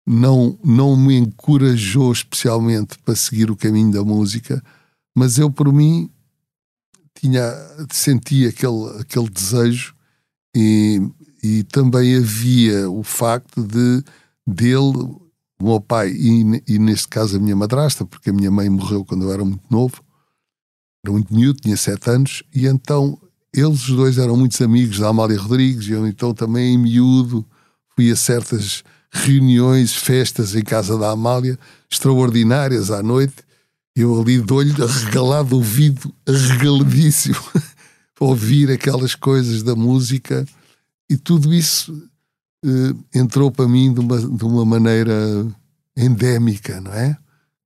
não, 0.06 0.58
não 0.62 0.94
me 0.96 1.16
encorajou 1.16 2.12
especialmente 2.12 2.98
para 2.98 3.16
seguir 3.16 3.50
o 3.50 3.56
caminho 3.56 3.90
da 3.90 4.04
música, 4.04 4.62
mas 5.14 5.38
eu, 5.38 5.50
por 5.50 5.72
mim, 5.72 6.10
tinha, 7.18 7.42
sentia 7.90 8.50
aquele, 8.50 9.00
aquele 9.00 9.30
desejo 9.30 9.94
e, 10.54 11.00
e 11.42 11.62
também 11.64 12.16
havia 12.16 12.90
o 12.90 13.02
facto 13.02 13.62
de 13.62 14.04
dele 14.46 15.22
o 15.62 15.68
meu 15.68 15.80
pai 15.80 16.10
e, 16.10 16.62
e, 16.66 16.78
neste 16.78 17.06
caso 17.06 17.36
a 17.36 17.40
minha 17.40 17.54
madrasta, 17.54 18.04
porque 18.04 18.30
a 18.30 18.32
minha 18.32 18.50
mãe 18.50 18.68
morreu 18.68 19.04
quando 19.04 19.22
eu 19.22 19.32
era 19.32 19.44
muito 19.44 19.64
novo, 19.70 20.02
era 21.04 21.12
muito 21.12 21.32
miúdo, 21.32 21.60
tinha 21.60 21.76
sete 21.76 22.10
anos, 22.10 22.42
e 22.52 22.66
então 22.66 23.16
eles 23.54 23.88
os 23.88 23.94
dois 23.94 24.18
eram 24.18 24.36
muitos 24.36 24.60
amigos 24.60 24.98
da 24.98 25.08
Amália 25.08 25.38
Rodrigues, 25.38 25.86
e 25.86 25.92
eu 25.92 26.04
então 26.04 26.34
também 26.34 26.74
em 26.74 26.78
miúdo 26.78 27.46
fui 27.94 28.10
a 28.10 28.16
certas 28.16 28.82
reuniões, 29.12 29.94
festas 29.94 30.56
em 30.56 30.64
casa 30.64 30.98
da 30.98 31.10
Amália, 31.10 31.56
extraordinárias 31.88 32.90
à 32.90 33.00
noite, 33.00 33.36
eu 33.94 34.20
ali 34.20 34.40
de 34.40 34.52
olho 34.52 34.84
arregalado, 34.84 35.54
ouvido 35.54 36.12
arregaladíssimo, 36.26 37.36
ouvir 38.18 38.68
aquelas 38.68 39.14
coisas 39.14 39.62
da 39.62 39.76
música, 39.76 40.44
e 41.08 41.16
tudo 41.16 41.54
isso 41.54 42.10
entrou 43.14 43.50
para 43.50 43.68
mim 43.68 43.92
de 43.92 44.00
uma, 44.00 44.18
de 44.18 44.44
uma 44.44 44.64
maneira 44.64 45.46
endémica, 45.96 46.80
não 46.80 46.92
é? 46.92 47.16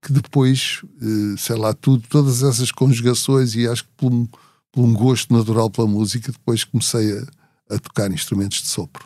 Que 0.03 0.13
depois, 0.13 0.81
uh, 1.03 1.37
sei 1.39 1.57
lá, 1.57 1.75
tudo, 1.75 2.03
todas 2.09 2.43
essas 2.43 2.71
conjugações 2.71 3.55
e 3.55 3.67
acho 3.67 3.85
que 3.85 3.91
por 3.97 4.13
um, 4.13 4.27
por 4.73 4.83
um 4.83 4.95
gosto 4.95 5.33
natural 5.35 5.71
pela 5.71 5.87
música, 5.87 6.33
depois 6.33 6.65
comecei 6.65 7.19
a, 7.19 7.75
a 7.75 7.79
tocar 7.79 8.11
instrumentos 8.11 8.63
de 8.63 8.69
sopro. 8.69 9.05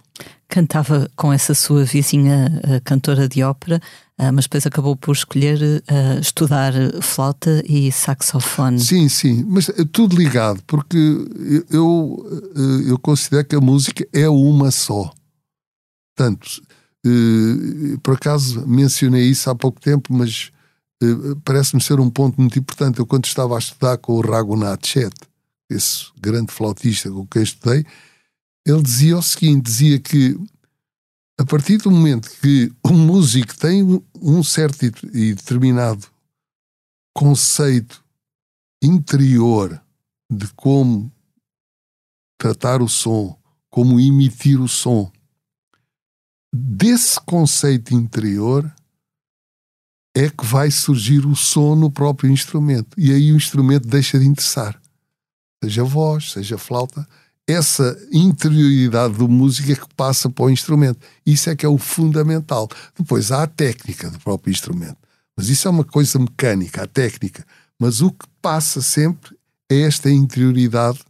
Cantava 0.48 1.08
com 1.16 1.32
essa 1.32 1.54
sua 1.54 1.84
vizinha 1.84 2.60
cantora 2.84 3.26
de 3.28 3.42
ópera, 3.42 3.80
ah, 4.18 4.32
mas 4.32 4.44
depois 4.44 4.66
acabou 4.66 4.94
por 4.94 5.12
escolher 5.12 5.82
estudar 6.20 6.74
flauta 7.00 7.62
e 7.66 7.90
saxofone. 7.90 8.78
Sim, 8.80 9.08
sim, 9.08 9.44
mas 9.48 9.70
é 9.70 9.84
tudo 9.90 10.16
ligado, 10.16 10.60
porque 10.66 10.98
eu, 11.70 12.42
eu 12.86 12.98
considero 12.98 13.46
que 13.46 13.56
a 13.56 13.60
música 13.60 14.06
é 14.12 14.28
uma 14.28 14.70
só. 14.70 15.10
Portanto, 16.20 16.62
eh, 17.06 17.96
por 18.02 18.14
acaso 18.14 18.66
mencionei 18.66 19.30
isso 19.30 19.48
há 19.48 19.54
pouco 19.54 19.80
tempo, 19.80 20.12
mas 20.12 20.52
eh, 21.02 21.06
parece-me 21.42 21.82
ser 21.82 21.98
um 21.98 22.10
ponto 22.10 22.38
muito 22.38 22.58
importante. 22.58 22.98
Eu, 22.98 23.06
quando 23.06 23.24
estava 23.24 23.56
a 23.56 23.58
estudar 23.58 23.96
com 23.96 24.12
o 24.12 24.20
Raghunath 24.20 24.86
Chet, 24.86 25.14
esse 25.70 26.10
grande 26.20 26.52
flautista 26.52 27.10
com 27.10 27.26
quem 27.26 27.42
estudei, 27.42 27.86
ele 28.66 28.82
dizia 28.82 29.16
o 29.16 29.22
seguinte: 29.22 29.62
dizia 29.62 29.98
que 29.98 30.38
a 31.38 31.44
partir 31.46 31.78
do 31.78 31.90
momento 31.90 32.30
que 32.42 32.70
um 32.84 32.98
músico 32.98 33.56
tem 33.56 33.82
um 34.20 34.42
certo 34.42 34.84
e 35.14 35.34
determinado 35.34 36.06
conceito 37.14 38.04
interior 38.82 39.80
de 40.30 40.46
como 40.48 41.10
tratar 42.38 42.82
o 42.82 42.88
som, 42.90 43.34
como 43.70 43.98
emitir 43.98 44.60
o 44.60 44.68
som, 44.68 45.10
desse 46.52 47.20
conceito 47.20 47.94
interior 47.94 48.70
é 50.14 50.28
que 50.28 50.44
vai 50.44 50.70
surgir 50.70 51.24
o 51.24 51.36
som 51.36 51.74
no 51.74 51.90
próprio 51.90 52.30
instrumento. 52.30 52.98
E 52.98 53.12
aí 53.12 53.32
o 53.32 53.36
instrumento 53.36 53.86
deixa 53.86 54.18
de 54.18 54.26
interessar. 54.26 54.80
Seja 55.62 55.84
voz, 55.84 56.32
seja 56.32 56.58
flauta. 56.58 57.06
Essa 57.46 57.96
interioridade 58.12 59.14
do 59.14 59.28
músico 59.28 59.72
é 59.72 59.76
que 59.76 59.94
passa 59.94 60.28
para 60.28 60.44
o 60.44 60.50
instrumento. 60.50 61.00
Isso 61.24 61.50
é 61.50 61.56
que 61.56 61.66
é 61.66 61.68
o 61.68 61.78
fundamental. 61.78 62.68
Depois 62.96 63.30
há 63.30 63.44
a 63.44 63.46
técnica 63.46 64.10
do 64.10 64.18
próprio 64.18 64.50
instrumento. 64.50 64.98
Mas 65.36 65.48
isso 65.48 65.68
é 65.68 65.70
uma 65.70 65.84
coisa 65.84 66.18
mecânica, 66.18 66.82
a 66.82 66.86
técnica. 66.86 67.46
Mas 67.78 68.00
o 68.00 68.10
que 68.10 68.26
passa 68.42 68.82
sempre 68.82 69.36
é 69.70 69.82
esta 69.82 70.10
interioridade 70.10 71.00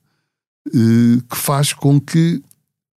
eh, 0.69 1.21
que 1.29 1.37
faz 1.37 1.73
com 1.73 2.01
que 2.01 2.43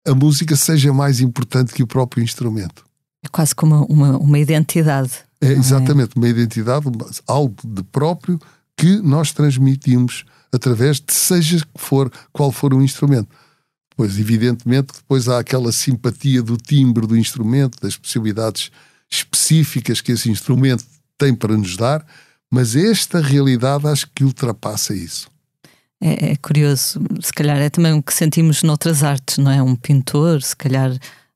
a 0.07 0.15
música 0.15 0.55
seja 0.55 0.91
mais 0.93 1.19
importante 1.19 1.73
que 1.73 1.83
o 1.83 1.87
próprio 1.87 2.23
instrumento. 2.23 2.83
É 3.23 3.27
quase 3.27 3.53
como 3.53 3.85
uma, 3.85 4.17
uma, 4.17 4.39
identidade. 4.39 5.11
É, 5.39 5.49
é? 5.49 5.51
exatamente, 5.51 6.13
é? 6.15 6.19
uma 6.19 6.27
identidade, 6.27 6.87
algo 7.27 7.55
de 7.63 7.83
próprio 7.83 8.39
que 8.75 8.97
nós 8.97 9.31
transmitimos 9.31 10.25
através 10.51 10.99
de 10.99 11.13
seja 11.13 11.63
for, 11.75 12.11
qual 12.33 12.51
for 12.51 12.73
o 12.73 12.81
instrumento. 12.81 13.29
Pois, 13.95 14.17
evidentemente, 14.17 14.93
depois 14.93 15.27
há 15.27 15.39
aquela 15.39 15.71
simpatia 15.71 16.41
do 16.41 16.57
timbre 16.57 17.05
do 17.05 17.15
instrumento, 17.15 17.79
das 17.79 17.95
possibilidades 17.95 18.71
específicas 19.09 20.01
que 20.01 20.11
esse 20.11 20.31
instrumento 20.31 20.83
tem 21.17 21.35
para 21.35 21.55
nos 21.55 21.77
dar, 21.77 22.03
mas 22.49 22.75
esta 22.75 23.21
realidade 23.21 23.87
acho 23.87 24.09
que 24.15 24.23
ultrapassa 24.23 24.95
isso 24.95 25.30
é, 26.01 26.31
é, 26.31 26.35
curioso. 26.35 26.99
Se 27.21 27.31
calhar 27.31 27.57
é 27.57 27.69
também 27.69 27.93
o 27.93 28.01
que 28.01 28.13
sentimos 28.13 28.63
noutras 28.63 29.03
artes, 29.03 29.37
não 29.37 29.51
é? 29.51 29.61
Um 29.61 29.75
pintor, 29.75 30.41
se 30.41 30.55
calhar 30.55 30.91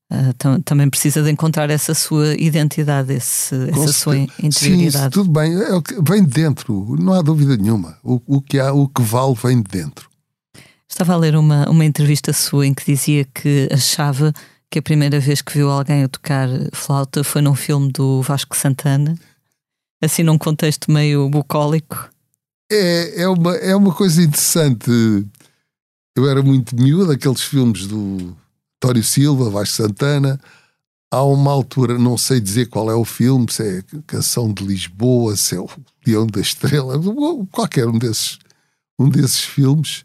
Uh, 0.08 0.34
tam 0.38 0.62
também 0.62 0.88
precisa 0.88 1.24
de 1.24 1.32
encontrar 1.32 1.68
essa 1.72 1.96
sua 1.96 2.36
identidade, 2.36 3.12
esse, 3.12 3.56
essa 3.72 3.92
sua 3.92 4.16
interioridade. 4.16 5.06
Sim, 5.06 5.10
tudo 5.10 5.32
bem, 5.32 5.52
é 5.52 5.70
vem 6.08 6.24
de 6.24 6.30
dentro, 6.30 6.96
não 7.00 7.14
há 7.14 7.24
dúvida 7.24 7.58
nenhuma. 7.58 7.98
O, 8.04 8.22
o, 8.28 8.40
que 8.40 8.60
há, 8.60 8.72
o 8.72 8.88
que 8.88 9.02
vale 9.02 9.34
vem 9.34 9.64
de 9.64 9.72
dentro. 9.72 10.08
Estava 10.88 11.14
a 11.14 11.18
ler 11.18 11.36
uma, 11.36 11.68
uma 11.68 11.84
entrevista 11.84 12.32
sua 12.34 12.68
em 12.68 12.74
que 12.74 12.86
dizia 12.86 13.26
que 13.26 13.68
achava 13.72 14.32
que 14.70 14.78
a 14.78 14.82
primeira 14.82 15.20
vez 15.20 15.42
que 15.42 15.54
viu 15.54 15.72
alguém 15.72 16.04
a 16.04 16.08
tocar 16.08 16.48
flauta 16.72 17.24
foi 17.24 17.42
num 17.42 17.56
filme 17.56 17.92
do 17.92 18.22
Vasco 18.22 18.56
Santana, 18.56 19.18
assim 20.04 20.22
num 20.22 20.38
contexto 20.38 20.92
meio 20.92 21.28
bucólico. 21.30 22.10
É, 22.72 23.22
é, 23.22 23.28
uma, 23.28 23.56
é 23.56 23.76
uma 23.76 23.94
coisa 23.94 24.22
interessante. 24.22 24.90
Eu 26.16 26.30
era 26.30 26.42
muito 26.42 26.76
miúdo, 26.76 27.12
aqueles 27.12 27.42
filmes 27.42 27.88
do 27.88 28.36
Tório 28.80 29.04
Silva, 29.04 29.50
Vasco 29.50 29.76
Santana. 29.76 30.40
Há 31.12 31.24
uma 31.24 31.52
altura, 31.52 31.98
não 31.98 32.18
sei 32.18 32.42
dizer 32.42 32.68
qual 32.68 32.90
é 32.90 32.96
o 32.96 33.06
filme, 33.06 33.46
se 33.52 33.64
é 33.64 33.84
Canção 34.08 34.52
de 34.52 34.66
Lisboa, 34.66 35.36
se 35.36 35.56
é 35.56 35.60
o 35.60 35.70
Leão 36.06 36.26
da 36.28 36.42
Estrela, 36.42 37.00
qualquer 37.52 37.88
um 37.88 37.98
desses, 37.98 38.40
um 39.00 39.08
desses 39.10 39.42
filmes. 39.42 40.04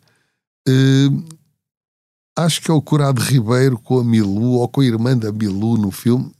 Uh, 0.68 1.24
acho 2.38 2.60
que 2.60 2.70
é 2.70 2.74
o 2.74 2.82
Curado 2.82 3.20
Ribeiro 3.20 3.78
com 3.78 3.98
a 3.98 4.04
Milu 4.04 4.58
ou 4.58 4.68
com 4.68 4.82
a 4.82 4.84
irmã 4.84 5.16
da 5.16 5.32
Milu 5.32 5.76
no 5.78 5.90
filme. 5.90 6.30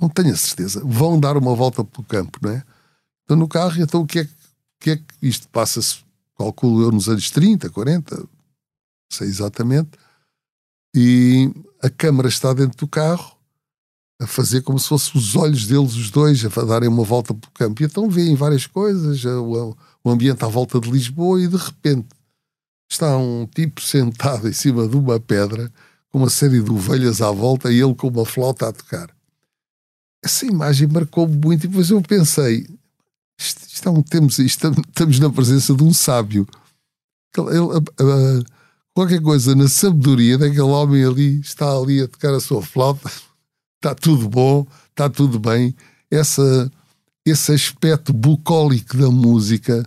Não 0.00 0.08
tenho 0.08 0.32
a 0.32 0.36
certeza. 0.36 0.82
Vão 0.84 1.18
dar 1.18 1.36
uma 1.36 1.54
volta 1.54 1.82
pelo 1.82 2.06
campo, 2.06 2.38
não 2.42 2.50
é? 2.50 2.62
Estão 3.22 3.36
no 3.36 3.48
carro, 3.48 3.82
então 3.82 4.02
o 4.02 4.06
que 4.06 4.20
é, 4.20 4.22
o 4.22 4.28
que, 4.80 4.90
é 4.90 4.96
que 4.96 5.04
isto 5.22 5.48
passa-se, 5.48 6.04
calculo 6.36 6.82
eu, 6.82 6.92
nos 6.92 7.08
anos 7.08 7.30
30, 7.30 7.70
40, 7.70 8.16
não 8.16 8.28
sei 9.10 9.28
exatamente 9.28 9.90
e 10.94 11.50
a 11.82 11.90
câmara 11.90 12.28
está 12.28 12.52
dentro 12.52 12.76
do 12.78 12.88
carro 12.88 13.36
a 14.20 14.26
fazer 14.26 14.62
como 14.62 14.78
se 14.78 14.88
fossem 14.88 15.12
os 15.14 15.36
olhos 15.36 15.66
deles, 15.66 15.94
os 15.94 16.10
dois, 16.10 16.44
a 16.44 16.64
darem 16.64 16.88
uma 16.88 17.04
volta 17.04 17.32
pelo 17.32 17.52
campo. 17.52 17.82
E 17.82 17.86
então 17.86 18.10
veem 18.10 18.34
várias 18.34 18.66
coisas, 18.66 19.24
o, 19.24 19.76
ambiente 20.04 20.44
à 20.44 20.48
volta 20.48 20.80
de 20.80 20.90
Lisboa, 20.90 21.40
e 21.40 21.46
de 21.46 21.56
repente 21.56 22.08
está 22.90 23.16
um 23.16 23.46
tipo 23.46 23.80
sentado 23.80 24.48
em 24.48 24.52
cima 24.52 24.88
de 24.88 24.96
uma 24.96 25.20
pedra, 25.20 25.72
com 26.10 26.18
uma 26.18 26.30
série 26.30 26.60
de 26.60 26.70
ovelhas 26.70 27.20
à 27.20 27.30
volta, 27.30 27.70
e 27.70 27.80
ele 27.80 27.94
com 27.94 28.08
uma 28.08 28.24
flauta 28.24 28.68
a 28.68 28.72
tocar. 28.72 29.08
Essa 30.24 30.46
imagem 30.46 30.88
marcou-me 30.88 31.36
muito, 31.36 31.66
e 31.66 31.68
depois 31.68 31.90
eu 31.90 32.02
pensei: 32.02 32.66
isto, 33.38 33.88
é 33.88 33.90
um, 33.90 34.02
temos, 34.02 34.38
isto, 34.38 34.70
estamos 34.88 35.18
na 35.20 35.30
presença 35.30 35.74
de 35.74 35.82
um 35.84 35.92
sábio. 35.92 36.46
Ele, 37.36 37.48
ele, 37.48 38.44
qualquer 38.92 39.22
coisa 39.22 39.54
na 39.54 39.68
sabedoria 39.68 40.36
daquele 40.36 40.60
homem 40.62 41.04
ali, 41.04 41.40
está 41.40 41.70
ali 41.70 42.02
a 42.02 42.08
tocar 42.08 42.34
a 42.34 42.40
sua 42.40 42.62
flauta, 42.62 43.08
está 43.78 43.94
tudo 43.94 44.28
bom, 44.28 44.66
está 44.90 45.08
tudo 45.08 45.38
bem. 45.38 45.74
Essa, 46.10 46.70
esse 47.24 47.52
aspecto 47.52 48.12
bucólico 48.12 48.96
da 48.96 49.10
música, 49.10 49.86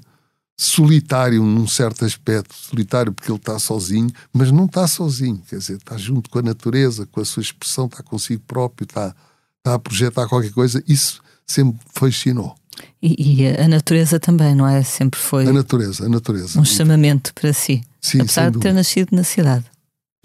solitário 0.57 1.43
num 1.43 1.67
certo 1.67 2.05
aspecto, 2.05 2.55
solitário 2.55 3.11
porque 3.11 3.31
ele 3.31 3.37
está 3.37 3.59
sozinho, 3.59 4.11
mas 4.31 4.51
não 4.51 4.65
está 4.65 4.87
sozinho, 4.87 5.41
quer 5.49 5.57
dizer, 5.57 5.77
está 5.77 5.97
junto 5.97 6.29
com 6.29 6.39
a 6.39 6.43
natureza, 6.43 7.05
com 7.07 7.19
a 7.19 7.25
sua 7.25 7.41
expressão, 7.41 7.87
está 7.87 8.01
consigo 8.03 8.43
próprio, 8.47 8.85
está, 8.85 9.15
está 9.57 9.73
a 9.73 9.79
projetar 9.79 10.27
qualquer 10.27 10.51
coisa, 10.51 10.81
isso 10.87 11.19
sempre 11.45 11.79
fascinou. 11.93 12.60
E, 13.01 13.43
e, 13.43 13.47
a 13.47 13.67
natureza 13.67 14.19
também, 14.19 14.53
não 14.55 14.67
é? 14.67 14.83
Sempre 14.83 15.19
foi. 15.19 15.47
A 15.47 15.53
natureza, 15.53 16.05
a 16.05 16.09
natureza. 16.09 16.59
Um 16.59 16.65
chamamento 16.65 17.33
para 17.33 17.51
si. 17.53 17.81
Sim, 17.99 18.21
Apesar 18.21 18.51
de 18.51 18.59
ter 18.59 18.73
nascido 18.73 19.15
na 19.15 19.23
cidade. 19.23 19.65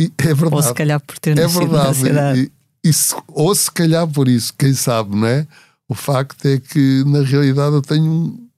E, 0.00 0.12
é 0.18 0.34
verdade. 0.34 0.54
Ou 0.54 0.62
se 0.62 0.75
calhar 0.75 1.00
por 1.00 1.18
ter 1.18 1.36
é 1.36 1.42
nascido 1.42 1.58
verdade. 1.60 1.86
na 1.86 1.94
cidade. 1.94 2.52
E, 2.84 2.88
e, 2.88 2.92
ou 3.28 3.54
se 3.54 3.70
calhar 3.70 4.06
por 4.08 4.28
isso, 4.28 4.52
quem 4.58 4.75
sabe, 4.75 5.16
não 5.16 5.26
é? 5.26 5.46
O 5.88 5.94
facto 5.94 6.46
é 6.46 6.58
que, 6.58 7.04
na 7.06 7.22
realidade, 7.22 7.75
eu 7.75 7.82
tenho 7.82 8.04
um, 8.04 8.48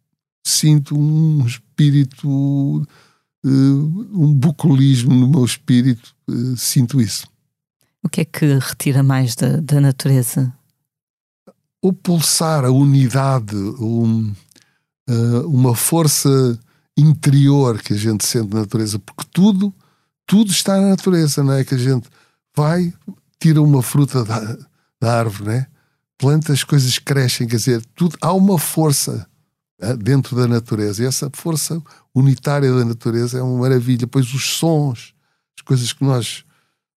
sinto 0.46 0.98
um 0.98 1.46
espírito, 1.46 2.28
uh, 2.28 3.48
um 3.48 4.32
bucolismo 4.34 5.14
no 5.14 5.28
meu 5.28 5.44
espírito, 5.44 6.14
uh, 6.28 6.56
sinto 6.56 7.00
isso. 7.00 7.26
O 8.02 8.08
que 8.08 8.22
é 8.22 8.24
que 8.24 8.58
retira 8.58 9.02
mais 9.02 9.34
da, 9.34 9.56
da 9.56 9.80
natureza? 9.80 10.52
O 11.82 11.92
pulsar, 11.92 12.64
a 12.64 12.70
unidade, 12.70 13.56
um, 13.56 14.34
uh, 15.08 15.48
uma 15.48 15.74
força 15.74 16.58
interior 16.96 17.80
que 17.80 17.92
a 17.92 17.96
gente 17.96 18.26
sente 18.26 18.52
na 18.52 18.60
natureza, 18.60 18.98
porque 18.98 19.24
tudo, 19.32 19.72
tudo 20.26 20.50
está 20.50 20.80
na 20.80 20.90
natureza, 20.90 21.42
não 21.44 21.52
é? 21.52 21.64
Que 21.64 21.74
a 21.74 21.78
gente 21.78 22.08
vai, 22.56 22.92
tira 23.38 23.62
uma 23.62 23.82
fruta 23.82 24.24
da, 24.24 24.56
da 25.00 25.18
árvore, 25.18 25.50
né? 25.50 25.66
planta, 26.18 26.52
as 26.52 26.64
coisas 26.64 26.98
crescem, 26.98 27.46
quer 27.46 27.56
dizer, 27.56 27.82
tudo, 27.94 28.18
há 28.20 28.32
uma 28.32 28.58
força 28.58 29.26
né, 29.80 29.96
dentro 29.96 30.36
da 30.36 30.48
natureza, 30.48 31.02
e 31.02 31.06
essa 31.06 31.30
força 31.32 31.80
unitária 32.12 32.70
da 32.70 32.84
natureza 32.84 33.38
é 33.38 33.42
uma 33.42 33.60
maravilha. 33.60 34.06
Pois 34.08 34.34
os 34.34 34.56
sons, 34.56 35.14
as 35.56 35.62
coisas 35.64 35.92
que 35.92 36.04
nós, 36.04 36.44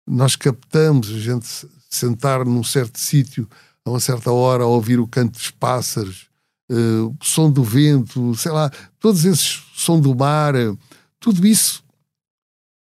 nós 0.08 0.36
captamos, 0.36 1.10
a 1.10 1.20
gente 1.20 1.48
sentar 1.90 2.44
num 2.44 2.64
certo 2.64 3.00
sítio 3.00 3.48
a 3.86 3.90
uma 3.90 4.00
certa 4.00 4.32
hora 4.32 4.64
a 4.64 4.68
ouvir 4.68 5.00
o 5.00 5.08
canto 5.08 5.34
dos 5.34 5.52
pássaros, 5.52 6.30
uh, 6.72 7.16
som 7.22 7.52
do 7.52 7.64
vento, 7.64 8.36
sei 8.36 8.52
lá, 8.52 8.72
todos 9.00 9.26
esses 9.26 9.64
som 9.74 10.00
do 10.00 10.16
mar, 10.16 10.56
uh, 10.56 10.78
tudo 11.20 11.46
isso 11.46 11.84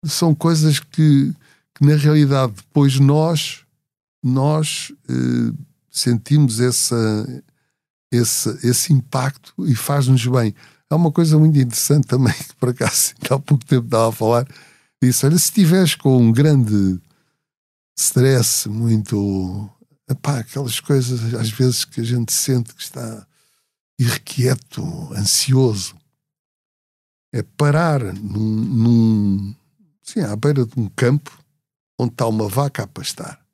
são 0.05 0.33
coisas 0.33 0.79
que, 0.79 1.33
que, 1.75 1.85
na 1.85 1.95
realidade 1.95 2.53
depois 2.53 2.99
nós 2.99 3.65
nós 4.23 4.91
uh, 5.09 5.57
sentimos 5.89 6.59
essa, 6.59 7.43
esse, 8.11 8.67
esse 8.67 8.93
impacto 8.93 9.53
e 9.65 9.75
faz-nos 9.75 10.25
bem. 10.25 10.53
Há 10.89 10.95
uma 10.95 11.11
coisa 11.11 11.37
muito 11.37 11.57
interessante 11.57 12.07
também, 12.07 12.33
que 12.33 12.55
por 12.55 12.69
acaso 12.69 13.13
há 13.29 13.39
pouco 13.39 13.65
tempo 13.65 13.85
estava 13.85 14.09
a 14.09 14.11
falar, 14.11 14.47
disse, 15.01 15.25
olha, 15.25 15.37
se 15.37 15.45
estiveres 15.45 15.95
com 15.95 16.17
um 16.17 16.31
grande 16.31 16.99
stress, 17.97 18.67
muito... 18.67 19.69
Epá, 20.09 20.39
aquelas 20.39 20.79
coisas 20.79 21.33
às 21.35 21.49
vezes 21.49 21.85
que 21.85 22.01
a 22.01 22.03
gente 22.03 22.33
sente 22.33 22.73
que 22.73 22.81
está 22.81 23.27
irrequieto, 23.99 24.81
ansioso. 25.13 25.95
É 27.31 27.43
parar 27.43 28.01
num, 28.01 28.39
num, 28.39 29.55
sim, 30.01 30.21
à 30.21 30.35
beira 30.35 30.65
de 30.65 30.79
um 30.79 30.89
campo 30.89 31.37
onde 31.99 32.13
está 32.13 32.25
uma 32.25 32.47
vaca 32.47 32.83
a 32.83 32.87
pastar. 32.87 33.45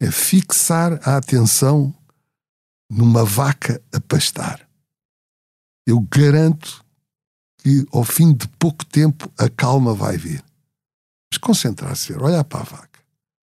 É 0.00 0.10
fixar 0.10 1.00
a 1.02 1.16
atenção 1.16 1.92
numa 2.88 3.24
vaca 3.24 3.82
a 3.92 4.00
pastar. 4.00 4.68
Eu 5.86 6.00
garanto 6.00 6.84
que 7.58 7.84
ao 7.90 8.04
fim 8.04 8.32
de 8.32 8.46
pouco 8.46 8.84
tempo 8.84 9.32
a 9.38 9.48
calma 9.48 9.92
vai 9.94 10.16
vir. 10.16 10.44
Mas 11.32 11.38
concentrar-se, 11.38 12.12
olhar 12.12 12.44
para 12.44 12.60
a 12.60 12.64
vaca, 12.64 13.00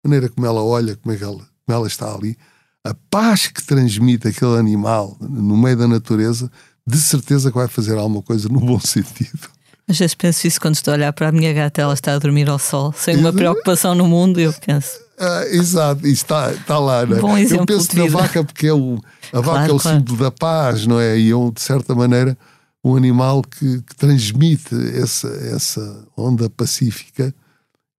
a 0.04 0.08
maneira 0.08 0.28
como 0.28 0.46
ela 0.46 0.62
olha, 0.62 0.96
como, 0.96 1.14
é 1.14 1.20
ela, 1.20 1.48
como 1.66 1.78
ela 1.78 1.86
está 1.86 2.14
ali, 2.14 2.36
a 2.84 2.94
paz 3.10 3.48
que 3.48 3.62
transmite 3.62 4.28
aquele 4.28 4.56
animal 4.56 5.16
no 5.20 5.56
meio 5.56 5.76
da 5.76 5.88
natureza, 5.88 6.50
de 6.86 6.98
certeza 6.98 7.50
que 7.50 7.58
vai 7.58 7.66
fazer 7.66 7.98
alguma 7.98 8.22
coisa 8.22 8.48
no 8.48 8.60
bom 8.60 8.78
sentido. 8.80 9.50
Às 9.88 9.98
vezes 9.98 10.14
penso 10.14 10.46
isso 10.46 10.60
quando 10.60 10.74
estou 10.74 10.92
a 10.92 10.96
olhar 10.96 11.12
para 11.12 11.28
a 11.28 11.32
minha 11.32 11.52
gata, 11.52 11.80
ela 11.80 11.94
está 11.94 12.14
a 12.14 12.18
dormir 12.18 12.48
ao 12.48 12.58
sol, 12.58 12.92
sem 12.92 13.16
uma 13.16 13.32
preocupação 13.32 13.94
no 13.94 14.06
mundo, 14.06 14.40
eu 14.40 14.52
penso. 14.52 14.98
Ah, 15.18 15.44
exato, 15.46 16.06
isso 16.06 16.24
está, 16.24 16.52
está 16.52 16.78
lá, 16.78 17.06
não 17.06 17.16
é? 17.16 17.20
Bom 17.20 17.38
eu 17.38 17.64
penso 17.64 17.96
na 17.96 18.06
vaca 18.06 18.44
porque 18.44 18.66
é 18.66 18.72
o, 18.72 19.00
a 19.32 19.42
claro, 19.42 19.44
vaca 19.44 19.70
é 19.70 19.72
o 19.72 19.78
claro. 19.78 19.98
símbolo 19.98 20.18
da 20.18 20.30
paz, 20.30 20.86
não 20.86 21.00
é? 21.00 21.18
E 21.18 21.30
é, 21.30 21.50
de 21.52 21.60
certa 21.60 21.94
maneira, 21.94 22.36
um 22.84 22.96
animal 22.96 23.42
que, 23.42 23.80
que 23.82 23.96
transmite 23.96 24.74
essa, 24.94 25.28
essa 25.28 26.04
onda 26.16 26.50
pacífica 26.50 27.34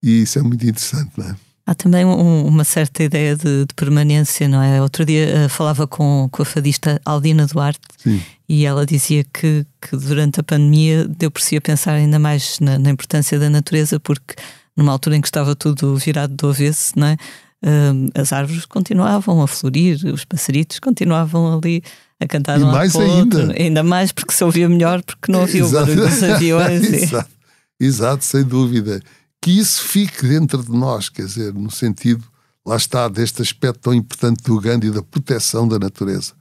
e 0.04 0.22
isso 0.22 0.38
é 0.38 0.42
muito 0.42 0.64
interessante, 0.66 1.12
não 1.18 1.26
é? 1.26 1.36
Há 1.68 1.76
também 1.76 2.06
um, 2.06 2.48
uma 2.48 2.64
certa 2.64 3.04
ideia 3.04 3.36
de, 3.36 3.66
de, 3.66 3.74
permanência, 3.76 4.48
não 4.48 4.64
é? 4.64 4.82
Outro 4.82 5.04
dia 5.04 5.48
uh, 5.48 5.50
falava 5.50 5.86
com, 5.86 6.30
com 6.32 6.42
a 6.42 6.46
fadista 6.46 7.02
Aldina 7.04 7.46
Duarte 7.46 7.82
Sim. 7.98 8.22
e 8.48 8.66
ela 8.66 8.86
dizia 8.86 9.26
que, 9.26 9.66
que 9.82 9.98
durante 9.98 10.40
a 10.40 10.44
pandemia 10.44 11.06
deu 11.06 11.30
por 11.30 11.42
si 11.42 11.58
a 11.58 11.62
pensar 11.62 11.92
ainda 11.92 12.18
mais 12.18 12.58
na, 12.62 12.80
na, 12.80 12.90
importância 12.90 13.38
da 13.38 13.50
natureza, 13.50 14.00
porque 14.00 14.34
numa 14.78 14.94
altura 14.94 15.18
em 15.18 15.22
que 15.22 15.28
estava 15.28 15.58
tudo 15.58 15.98
virado 15.98 16.34
do 16.36 16.48
avesso, 16.48 16.94
não 16.96 17.08
é? 17.08 17.18
Uh, 17.62 18.12
as 18.16 18.32
árvores 18.32 18.66
continuavam 18.66 19.42
a 19.42 19.48
florir, 19.48 20.00
os 20.06 20.24
passaritos 20.24 20.80
continuavam 20.80 21.58
ali 21.58 21.84
a 22.18 22.26
cantar 22.26 22.62
e 22.62 22.64
um 22.64 22.72
mais 22.72 22.96
ainda. 22.96 23.40
Outro, 23.40 23.62
ainda 23.62 23.84
mais 23.84 24.14
porque 24.14 24.34
se 24.34 24.42
ouvia 24.42 24.70
melhor, 24.70 25.04
porque 25.04 25.30
não 25.30 25.42
havia 25.42 25.64
Exato. 25.64 25.84
o 25.84 25.96
barulho 25.96 26.10
dos 26.10 26.24
aviões. 26.24 26.84
Exato. 26.94 27.30
Exato, 27.78 28.24
sem 28.24 28.44
dúvida 28.46 29.02
que 29.48 29.58
isso 29.58 29.82
fique 29.82 30.28
dentro 30.28 30.62
de 30.62 30.74
nós, 30.74 31.08
quer 31.08 31.26
dizer, 31.26 31.54
no 31.54 31.72
sentido, 31.72 32.22
lá 32.66 32.76
está, 32.76 33.08
deste 33.08 33.42
aspecto 33.42 33.80
tão 33.80 33.94
importante 33.94 34.44
do 34.44 34.60
Gandhi, 34.60 34.92
da 34.92 35.02
proteção 35.02 35.66
da 35.66 35.80
natureza, 35.80 36.34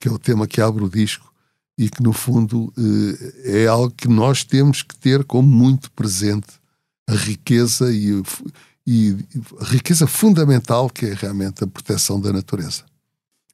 que 0.00 0.08
é 0.08 0.10
o 0.10 0.18
tema 0.18 0.46
que 0.46 0.58
abre 0.58 0.82
o 0.82 0.88
disco 0.88 1.30
e 1.76 1.90
que, 1.90 2.02
no 2.02 2.14
fundo, 2.14 2.72
eh, 3.44 3.64
é 3.64 3.66
algo 3.66 3.90
que 3.90 4.08
nós 4.08 4.42
temos 4.42 4.82
que 4.82 4.96
ter 4.96 5.22
como 5.24 5.46
muito 5.46 5.90
presente 5.90 6.48
a 7.06 7.14
riqueza 7.14 7.92
e, 7.92 8.22
e 8.86 9.18
a 9.60 9.64
riqueza 9.66 10.06
fundamental 10.06 10.88
que 10.88 11.04
é 11.04 11.12
realmente 11.12 11.62
a 11.62 11.66
proteção 11.66 12.18
da 12.18 12.32
natureza. 12.32 12.84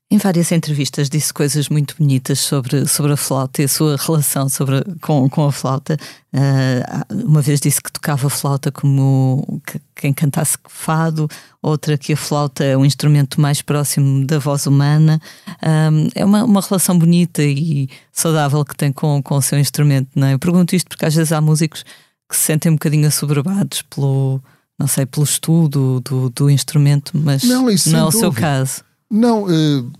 Em 0.09 0.19
várias 0.19 0.53
entrevistas 0.53 1.11
disse 1.11 1.35
coisas 1.35 1.69
muito 1.69 1.97
bonitas 1.99 2.39
sobre, 2.39 2.87
sobre 2.87 3.13
a 3.13 3.17
flauta 3.17 3.61
e 3.61 3.65
a 3.65 3.69
sua 3.69 3.97
relação 3.97 4.49
sobre, 4.49 4.85
com, 5.01 5.29
com 5.29 5.45
a 5.45 5.51
flauta. 5.51 5.99
Uh, 6.33 7.25
uma 7.27 7.43
vez 7.43 7.61
disse 7.61 7.83
que 7.83 7.91
tocava 7.91 8.29
a 8.29 8.31
flauta 8.31 8.71
como 8.71 9.61
que, 9.67 9.81
quem 9.97 10.13
cantasse 10.13 10.57
fado, 10.69 11.29
outra 11.61 11.99
que 11.99 12.13
a 12.13 12.17
flauta 12.17 12.63
é 12.63 12.77
um 12.77 12.85
instrumento 12.85 13.41
mais 13.41 13.61
próximo 13.63 14.25
da 14.25 14.39
voz 14.39 14.67
humana. 14.67 15.21
Um, 15.61 16.09
é 16.15 16.25
uma, 16.25 16.45
uma 16.45 16.61
relação 16.61 16.97
bonita 16.97 17.43
e 17.43 17.89
saudável 18.13 18.65
que 18.65 18.77
tem 18.77 18.93
com, 18.93 19.21
com 19.21 19.35
o 19.35 19.43
seu 19.43 19.59
instrumento. 19.59 20.11
Não 20.15 20.29
é? 20.29 20.35
Eu 20.35 20.39
pergunto 20.39 20.77
isto 20.77 20.87
porque 20.89 21.05
às 21.05 21.17
vezes 21.17 21.33
há 21.33 21.41
músicos 21.41 21.85
que 22.29 22.37
se 22.37 22.43
sentem 22.43 22.71
um 22.71 22.77
bocadinho 22.77 23.09
assoberbados 23.09 23.83
pelo, 23.83 24.41
não 24.79 24.87
sei, 24.87 25.05
pelo 25.05 25.25
estudo 25.25 26.01
do, 26.01 26.31
do 26.31 26.49
instrumento, 26.49 27.11
mas 27.13 27.43
não, 27.43 27.65
não 27.65 27.99
é 27.99 28.05
o 28.05 28.13
seu 28.13 28.33
caso. 28.33 28.87
Não, 29.11 29.45
uh, 29.45 29.93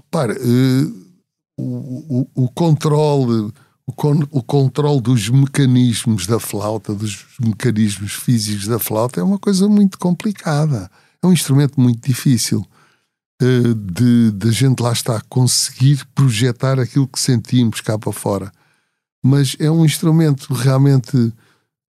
repara, 0.00 0.34
uh, 0.34 1.02
o, 1.56 2.20
o, 2.34 2.44
o 2.44 2.48
controle. 2.50 3.52
O, 3.84 3.92
con 3.92 4.20
o 4.30 4.40
controle 4.40 5.00
dos 5.00 5.28
mecanismos 5.28 6.24
da 6.28 6.38
flauta, 6.38 6.94
dos 6.94 7.26
mecanismos 7.40 8.12
físicos 8.12 8.68
da 8.68 8.78
flauta, 8.78 9.20
é 9.20 9.24
uma 9.24 9.40
coisa 9.40 9.68
muito 9.68 9.98
complicada. 9.98 10.88
É 11.20 11.26
um 11.26 11.32
instrumento 11.32 11.80
muito 11.80 12.06
difícil 12.06 12.64
uh, 13.42 13.74
de, 13.74 14.30
de 14.30 14.48
a 14.48 14.52
gente 14.52 14.80
lá 14.80 14.92
está 14.92 15.20
conseguir 15.28 16.06
projetar 16.14 16.78
aquilo 16.78 17.08
que 17.08 17.18
sentimos 17.18 17.80
cá 17.80 17.98
para 17.98 18.12
fora. 18.12 18.52
Mas 19.20 19.56
é 19.58 19.68
um 19.68 19.84
instrumento 19.84 20.54
realmente 20.54 21.32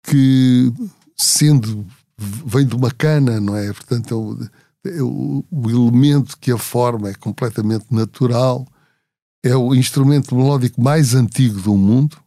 que, 0.04 0.72
sendo 1.18 1.86
vem 2.18 2.66
de 2.66 2.76
uma 2.76 2.92
cana, 2.92 3.40
não 3.40 3.56
é? 3.56 3.72
Portanto, 3.72 4.38
é 4.42 4.50
o, 4.86 4.90
é 4.90 5.02
o, 5.02 5.70
elemento 5.70 6.38
que 6.38 6.52
a 6.52 6.58
forma 6.58 7.10
é 7.10 7.14
completamente 7.14 7.86
natural, 7.92 8.68
é 9.44 9.56
o 9.56 9.74
instrumento 9.74 10.36
melódico 10.36 10.82
mais 10.82 11.14
antigo 11.14 11.62
do 11.62 11.76
mundo. 11.76 12.18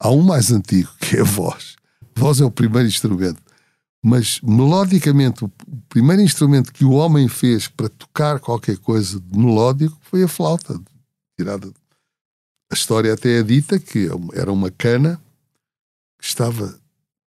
Há 0.00 0.10
um 0.10 0.22
mais 0.22 0.50
antigo, 0.52 0.90
que 1.00 1.16
é 1.16 1.20
a 1.20 1.24
voz. 1.24 1.76
A 2.16 2.20
voz 2.20 2.40
é 2.40 2.44
o 2.44 2.50
primeiro 2.50 2.88
instrumento. 2.88 3.40
Mas, 4.02 4.40
melodicamente, 4.42 5.44
o 5.44 5.52
primeiro 5.88 6.22
instrumento 6.22 6.72
que 6.72 6.84
o 6.84 6.92
homem 6.92 7.26
fez 7.28 7.66
para 7.66 7.88
tocar 7.88 8.38
qualquer 8.38 8.78
coisa 8.78 9.20
de 9.20 9.38
melódico 9.38 9.98
foi 10.02 10.22
a 10.22 10.28
flauta. 10.28 10.80
Tirada. 11.36 11.72
A 12.70 12.74
história 12.74 13.12
até 13.12 13.38
é 13.38 13.42
dita 13.42 13.78
que 13.78 14.08
era 14.34 14.52
uma 14.52 14.70
cana 14.70 15.20
que 16.18 16.26
estava 16.26 16.78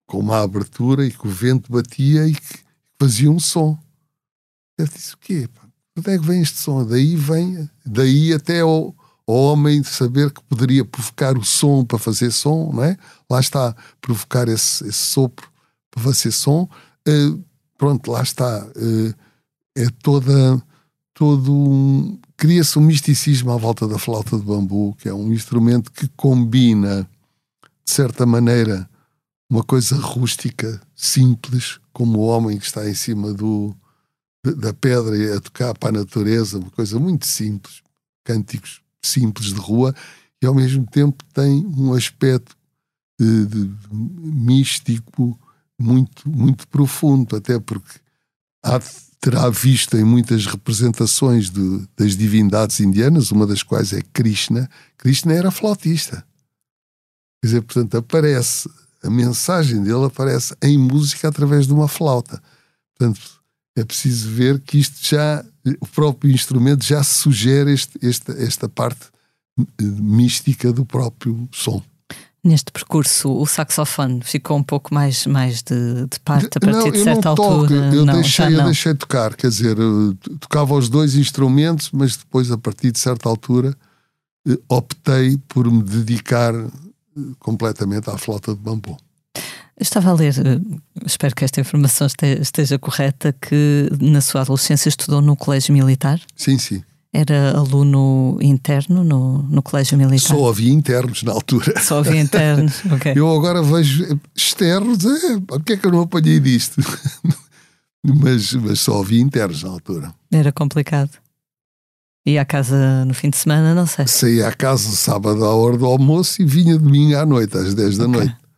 com 0.05 0.19
uma 0.19 0.41
abertura 0.41 1.05
e 1.05 1.11
que 1.11 1.27
o 1.27 1.29
vento 1.29 1.71
batia 1.71 2.27
e 2.27 2.33
que 2.33 2.59
fazia 2.99 3.31
um 3.31 3.39
som. 3.39 3.77
Eu 4.79 4.87
disse: 4.87 5.13
o 5.13 5.17
quê? 5.17 5.49
Onde 5.97 6.09
é 6.09 6.17
que 6.17 6.25
vem 6.25 6.41
este 6.41 6.57
som? 6.57 6.85
Daí 6.85 7.15
vem, 7.17 7.69
daí 7.85 8.33
até 8.33 8.63
o, 8.63 8.95
o 9.27 9.33
homem 9.33 9.83
saber 9.83 10.31
que 10.31 10.41
poderia 10.43 10.85
provocar 10.85 11.37
o 11.37 11.43
som 11.43 11.83
para 11.83 11.99
fazer 11.99 12.31
som, 12.31 12.71
não 12.73 12.83
é? 12.85 12.97
Lá 13.29 13.41
está, 13.41 13.75
provocar 13.99 14.47
esse, 14.47 14.87
esse 14.87 14.93
sopro 14.93 15.49
para 15.91 16.01
fazer 16.01 16.31
som. 16.31 16.69
Uh, 17.05 17.43
pronto, 17.77 18.09
lá 18.09 18.23
está. 18.23 18.65
Uh, 18.67 19.13
é 19.75 19.89
toda. 20.01 20.63
Todo 21.13 21.53
um. 21.53 22.17
Cria-se 22.37 22.79
um 22.79 22.81
misticismo 22.81 23.51
à 23.51 23.57
volta 23.57 23.85
da 23.85 23.99
flauta 23.99 24.37
de 24.37 24.43
bambu, 24.43 24.95
que 24.95 25.09
é 25.09 25.13
um 25.13 25.33
instrumento 25.33 25.91
que 25.91 26.07
combina, 26.15 27.05
de 27.85 27.91
certa 27.91 28.25
maneira, 28.25 28.89
uma 29.49 29.61
coisa 29.61 29.97
rústica, 29.97 30.81
simples, 30.95 31.81
como 31.91 32.19
o 32.19 32.27
homem 32.27 32.57
que 32.57 32.65
está 32.65 32.89
em 32.89 32.93
cima 32.93 33.33
do, 33.33 33.75
da 34.43 34.73
pedra 34.73 35.37
a 35.37 35.41
tocar 35.41 35.77
para 35.77 35.89
a 35.89 35.99
natureza, 35.99 36.59
uma 36.59 36.71
coisa 36.71 36.99
muito 36.99 37.25
simples, 37.25 37.81
cânticos 38.23 38.81
simples 39.01 39.47
de 39.47 39.59
rua, 39.59 39.93
e 40.41 40.45
ao 40.45 40.53
mesmo 40.53 40.85
tempo 40.85 41.23
tem 41.33 41.65
um 41.65 41.93
aspecto 41.93 42.55
de, 43.19 43.45
de, 43.45 43.71
místico 43.91 45.37
muito, 45.79 46.29
muito 46.29 46.67
profundo, 46.67 47.35
até 47.35 47.59
porque 47.59 47.99
há, 48.63 48.79
terá 49.19 49.49
visto 49.49 49.97
em 49.97 50.03
muitas 50.03 50.45
representações 50.45 51.49
de, 51.49 51.87
das 51.97 52.15
divindades 52.15 52.79
indianas, 52.79 53.31
uma 53.31 53.45
das 53.45 53.63
quais 53.63 53.91
é 53.91 54.01
Krishna. 54.13 54.69
Krishna 54.97 55.33
era 55.33 55.51
flautista. 55.51 56.25
Quer 57.41 57.47
dizer, 57.47 57.61
portanto, 57.61 57.97
aparece 57.97 58.69
a 59.03 59.09
mensagem 59.09 59.81
dele 59.81 60.05
aparece 60.05 60.55
em 60.61 60.77
música 60.77 61.27
através 61.27 61.65
de 61.65 61.73
uma 61.73 61.87
flauta. 61.87 62.41
Portanto, 62.97 63.38
é 63.75 63.83
preciso 63.83 64.29
ver 64.29 64.59
que 64.59 64.77
isto 64.77 64.97
já, 65.07 65.43
o 65.79 65.87
próprio 65.87 66.31
instrumento 66.31 66.83
já 66.83 67.03
sugere 67.03 67.73
este, 67.73 67.97
este, 68.01 68.31
esta 68.31 68.67
parte 68.67 69.07
eh, 69.57 69.83
mística 69.83 70.71
do 70.71 70.85
próprio 70.85 71.47
som. 71.51 71.81
Neste 72.41 72.71
percurso, 72.71 73.29
o 73.29 73.45
saxofone 73.45 74.21
ficou 74.23 74.57
um 74.57 74.63
pouco 74.63 74.93
mais, 74.93 75.25
mais 75.25 75.61
de, 75.61 76.05
de 76.07 76.19
parte 76.21 76.47
a 76.55 76.59
partir 76.59 76.85
não, 76.85 76.91
de 76.91 77.03
certa 77.03 77.29
altura? 77.29 77.75
Eu, 77.93 78.05
não, 78.05 78.13
deixei, 78.13 78.55
eu 78.55 78.63
deixei 78.63 78.95
tocar, 78.95 79.35
quer 79.35 79.49
dizer, 79.49 79.75
tocava 80.39 80.73
os 80.73 80.87
dois 80.87 81.15
instrumentos, 81.15 81.89
mas 81.91 82.15
depois, 82.15 82.49
a 82.49 82.57
partir 82.57 82.93
de 82.93 82.99
certa 82.99 83.27
altura, 83.27 83.75
eh, 84.47 84.57
optei 84.69 85.37
por 85.49 85.69
me 85.69 85.83
dedicar 85.83 86.53
completamente 87.39 88.09
à 88.09 88.17
flauta 88.17 88.53
de 88.53 88.59
bambu. 88.61 88.97
Eu 89.79 89.83
estava 89.83 90.09
a 90.09 90.13
ler, 90.13 90.35
eh, 90.37 90.59
espero 91.05 91.33
que 91.33 91.45
esta 91.45 91.61
informação 91.61 92.05
esteja 92.41 92.77
correta, 92.77 93.33
que 93.33 93.89
na 94.01 94.19
sua 94.19 94.41
adolescência 94.41 94.89
estudou 94.89 95.21
no 95.21 95.37
colégio 95.37 95.73
militar? 95.73 96.19
Sim, 96.35 96.57
sim. 96.57 96.83
Era 97.13 97.57
aluno 97.57 98.37
interno 98.41 99.05
no, 99.05 99.41
no 99.43 99.63
colégio 99.63 99.97
militar? 99.97 100.35
Só 100.35 100.49
havia 100.49 100.73
internos 100.73 101.23
na 101.23 101.31
altura. 101.31 101.79
Só 101.79 101.99
havia 101.99 102.19
internos, 102.19 102.83
ok. 102.91 103.13
Eu 103.15 103.33
agora 103.33 103.63
vejo 103.63 104.19
externos, 104.35 105.05
é, 105.05 105.39
que 105.65 105.73
é 105.73 105.77
que 105.77 105.87
eu 105.87 105.91
não 105.93 106.01
apanhei 106.01 106.41
disto? 106.41 106.81
mas, 108.03 108.51
mas 108.55 108.81
só 108.81 109.01
havia 109.01 109.21
internos 109.21 109.63
na 109.63 109.69
altura. 109.69 110.13
Era 110.29 110.51
complicado. 110.51 111.11
Ia 112.25 112.41
à 112.41 112.45
casa 112.45 113.05
no 113.05 113.13
fim 113.13 113.29
de 113.29 113.37
semana, 113.37 113.73
não 113.73 113.87
sei. 113.87 114.05
Saía 114.07 114.49
à 114.49 114.53
casa 114.53 114.91
sábado 114.91 115.45
à 115.45 115.55
hora 115.55 115.77
do 115.77 115.85
almoço 115.85 116.41
e 116.41 116.45
vinha 116.45 116.77
domingo 116.77 117.15
à 117.15 117.25
noite, 117.25 117.57
às 117.57 117.73
10 117.73 117.97
da 117.97 118.07
okay. 118.07 118.19
noite. 118.19 118.48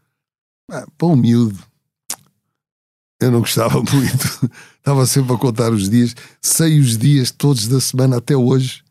Ah, 0.71 0.87
pão 0.97 1.17
miúdo. 1.17 1.59
Eu 3.19 3.29
não 3.29 3.41
gostava 3.41 3.83
muito. 3.93 4.51
Estava 4.77 5.05
sempre 5.05 5.33
a 5.33 5.37
contar 5.37 5.73
os 5.73 5.89
dias. 5.89 6.15
Sei 6.41 6.79
os 6.79 6.97
dias 6.97 7.29
todos 7.29 7.67
da 7.67 7.81
semana 7.81 8.17
até 8.17 8.37
hoje. 8.37 8.81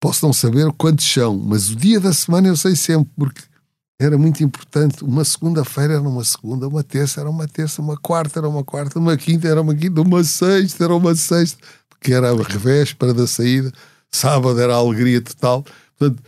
Posso 0.00 0.26
não 0.26 0.32
saber 0.32 0.70
quantos 0.72 1.10
são, 1.10 1.36
mas 1.36 1.70
o 1.70 1.76
dia 1.76 1.98
da 1.98 2.12
semana 2.12 2.48
eu 2.48 2.56
sei 2.56 2.76
sempre, 2.76 3.10
porque 3.16 3.42
era 4.00 4.18
muito 4.18 4.42
importante. 4.42 5.04
Uma 5.04 5.24
segunda-feira 5.24 5.94
era 5.94 6.02
uma 6.02 6.24
segunda, 6.24 6.68
uma 6.68 6.82
terça 6.82 7.20
era 7.20 7.30
uma 7.30 7.46
terça, 7.46 7.80
uma 7.80 7.96
quarta 7.96 8.38
era 8.40 8.48
uma 8.48 8.64
quarta, 8.64 8.98
uma 8.98 9.16
quinta 9.16 9.48
era 9.48 9.60
uma 9.60 9.74
quinta, 9.74 10.00
uma 10.00 10.22
sexta 10.22 10.84
era 10.84 10.94
uma 10.94 11.14
sexta 11.14 11.58
que 12.00 12.12
era 12.12 12.30
a 12.30 12.36
revéspera 12.36 13.12
da 13.12 13.26
saída, 13.26 13.72
sábado 14.10 14.60
era 14.60 14.74
a 14.74 14.78
alegria 14.78 15.20
total. 15.20 15.64
Portanto, 15.96 16.22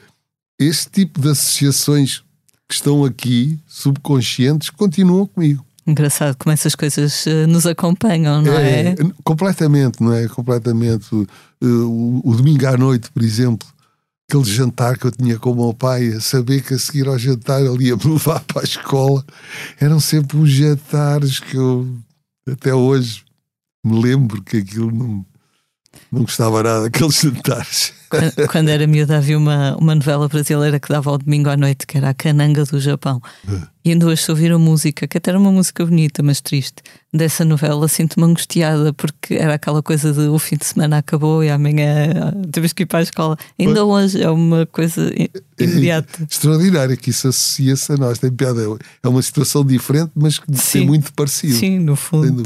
este 0.58 0.90
tipo 0.90 1.20
de 1.20 1.30
associações 1.30 2.24
que 2.70 2.76
estão 2.76 3.04
aqui, 3.04 3.58
subconscientes, 3.66 4.70
continuam 4.70 5.26
comigo. 5.26 5.66
Engraçado 5.84 6.36
como 6.36 6.52
essas 6.52 6.76
coisas 6.76 7.26
uh, 7.26 7.48
nos 7.48 7.66
acompanham, 7.66 8.40
não 8.40 8.52
é, 8.52 8.90
é? 8.90 8.94
Completamente, 9.24 10.00
não 10.00 10.12
é? 10.14 10.28
Completamente. 10.28 11.12
Uh, 11.12 11.26
o, 11.60 12.22
o, 12.24 12.36
domingo 12.36 12.64
à 12.68 12.76
noite, 12.76 13.10
por 13.10 13.24
exemplo, 13.24 13.66
aquele 14.28 14.44
jantar 14.44 14.96
que 14.96 15.04
eu 15.04 15.10
tinha 15.10 15.36
com 15.36 15.50
o 15.50 15.56
meu 15.56 15.74
pai, 15.74 16.12
a 16.12 16.20
saber 16.20 16.62
que 16.62 16.74
a 16.74 16.78
seguir 16.78 17.08
ao 17.08 17.18
jantar 17.18 17.60
ele 17.60 17.88
ia 17.88 17.96
me 17.96 18.04
levar 18.12 18.38
para 18.44 18.60
a 18.60 18.64
escola, 18.64 19.24
eram 19.80 19.98
sempre 19.98 20.36
os 20.36 20.48
jantares 20.48 21.40
que 21.40 21.56
eu 21.56 21.88
até 22.48 22.72
hoje 22.72 23.24
me 23.84 24.00
lembro 24.00 24.42
que 24.42 24.58
aquilo 24.58 24.92
não, 24.92 25.26
não 26.12 26.22
gostava 26.22 26.62
nada 26.62 26.82
daqueles 26.82 27.20
jantares. 27.20 27.92
Quando, 28.10 28.48
quando 28.50 28.68
era 28.68 28.86
miúda 28.88 29.18
havia 29.18 29.38
uma, 29.38 29.76
uma 29.76 29.94
novela 29.94 30.26
brasileira 30.28 30.80
que 30.80 30.88
dava 30.88 31.10
ao 31.10 31.18
domingo 31.18 31.48
à 31.48 31.56
noite, 31.56 31.86
que 31.86 31.96
era 31.96 32.10
a 32.10 32.14
Cananga 32.14 32.64
do 32.64 32.80
Japão. 32.80 33.22
É. 33.48 33.60
E 33.84 33.92
ainda 33.92 34.06
hoje 34.06 34.28
ouvir 34.28 34.50
a 34.50 34.58
música, 34.58 35.06
que 35.06 35.16
até 35.16 35.30
era 35.30 35.38
uma 35.38 35.52
música 35.52 35.86
bonita, 35.86 36.20
mas 36.20 36.40
triste, 36.40 36.82
dessa 37.14 37.44
novela, 37.44 37.86
sinto-me 37.86 38.26
angustiada, 38.26 38.92
porque 38.92 39.34
era 39.34 39.54
aquela 39.54 39.80
coisa 39.80 40.12
de 40.12 40.28
o 40.28 40.38
fim 40.40 40.56
de 40.56 40.66
semana 40.66 40.98
acabou 40.98 41.44
e 41.44 41.50
amanhã 41.50 42.34
temos 42.50 42.72
que 42.72 42.82
ir 42.82 42.86
para 42.86 42.98
a 42.98 43.02
escola. 43.02 43.38
Ainda 43.56 43.84
hoje 43.84 44.20
é 44.20 44.28
uma 44.28 44.66
coisa 44.66 45.12
imediata. 45.58 46.22
É 46.22 46.24
extraordinário 46.28 46.96
que 46.96 47.10
isso 47.10 47.28
associa-se 47.28 47.92
a 47.92 47.96
nós, 47.96 48.18
tem 48.18 48.32
piada. 48.32 48.60
É 49.02 49.08
uma 49.08 49.22
situação 49.22 49.64
diferente, 49.64 50.10
mas 50.16 50.38
que 50.40 50.50
tem 50.50 50.84
muito 50.84 51.12
parecido. 51.12 51.54
Sim, 51.54 51.78
no 51.78 51.94
fundo. 51.94 52.42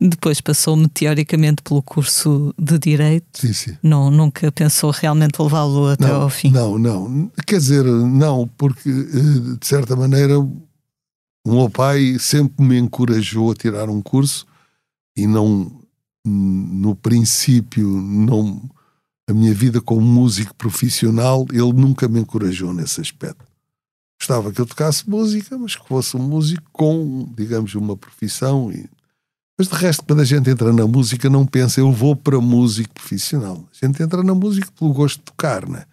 Depois 0.00 0.40
passou 0.40 0.76
teoricamente 0.88 1.60
pelo 1.62 1.82
curso 1.82 2.54
de 2.56 2.78
Direito. 2.78 3.26
Sim, 3.40 3.52
sim. 3.52 3.76
Não, 3.82 4.10
nunca 4.10 4.52
pensou 4.52 4.90
realmente 4.90 5.42
levá-lo 5.42 5.88
até 5.88 6.06
não, 6.06 6.22
ao 6.22 6.30
fim? 6.30 6.50
Não, 6.50 6.78
não. 6.78 7.30
Quer 7.44 7.58
dizer, 7.58 7.84
não, 7.84 8.48
porque 8.56 8.88
eh, 8.88 9.56
de 9.58 9.66
certa 9.66 9.96
maneira 9.96 10.38
o 10.38 10.62
meu 11.44 11.68
pai 11.68 12.16
sempre 12.20 12.64
me 12.64 12.78
encorajou 12.78 13.50
a 13.50 13.54
tirar 13.54 13.88
um 13.88 14.00
curso, 14.00 14.46
e 15.16 15.26
não, 15.26 15.80
no 16.24 16.94
princípio, 16.94 17.88
não 17.88 18.70
a 19.28 19.32
minha 19.32 19.52
vida 19.52 19.80
como 19.80 20.00
músico 20.00 20.54
profissional, 20.54 21.46
ele 21.50 21.72
nunca 21.72 22.08
me 22.08 22.20
encorajou 22.20 22.72
nesse 22.72 23.00
aspecto. 23.00 23.44
Gostava 24.18 24.50
que 24.50 24.60
eu 24.60 24.66
tocasse 24.66 25.08
música, 25.08 25.56
mas 25.58 25.76
que 25.76 25.86
fosse 25.86 26.16
um 26.16 26.22
músico 26.22 26.68
com, 26.72 27.30
digamos, 27.36 27.74
uma 27.74 27.96
profissão. 27.96 28.72
E... 28.72 28.88
Mas 29.58 29.68
de 29.68 29.74
resto, 29.74 30.04
quando 30.04 30.20
a 30.20 30.24
gente 30.24 30.48
entra 30.48 30.72
na 30.72 30.86
música, 30.86 31.28
não 31.28 31.44
pensa, 31.44 31.80
eu 31.80 31.90
vou 31.92 32.14
para 32.14 32.40
músico 32.40 32.94
profissional. 32.94 33.68
A 33.72 33.86
gente 33.86 34.00
entra 34.00 34.22
na 34.22 34.34
música 34.34 34.68
pelo 34.78 34.92
gosto 34.92 35.18
de 35.18 35.24
tocar, 35.24 35.68
né? 35.68 35.84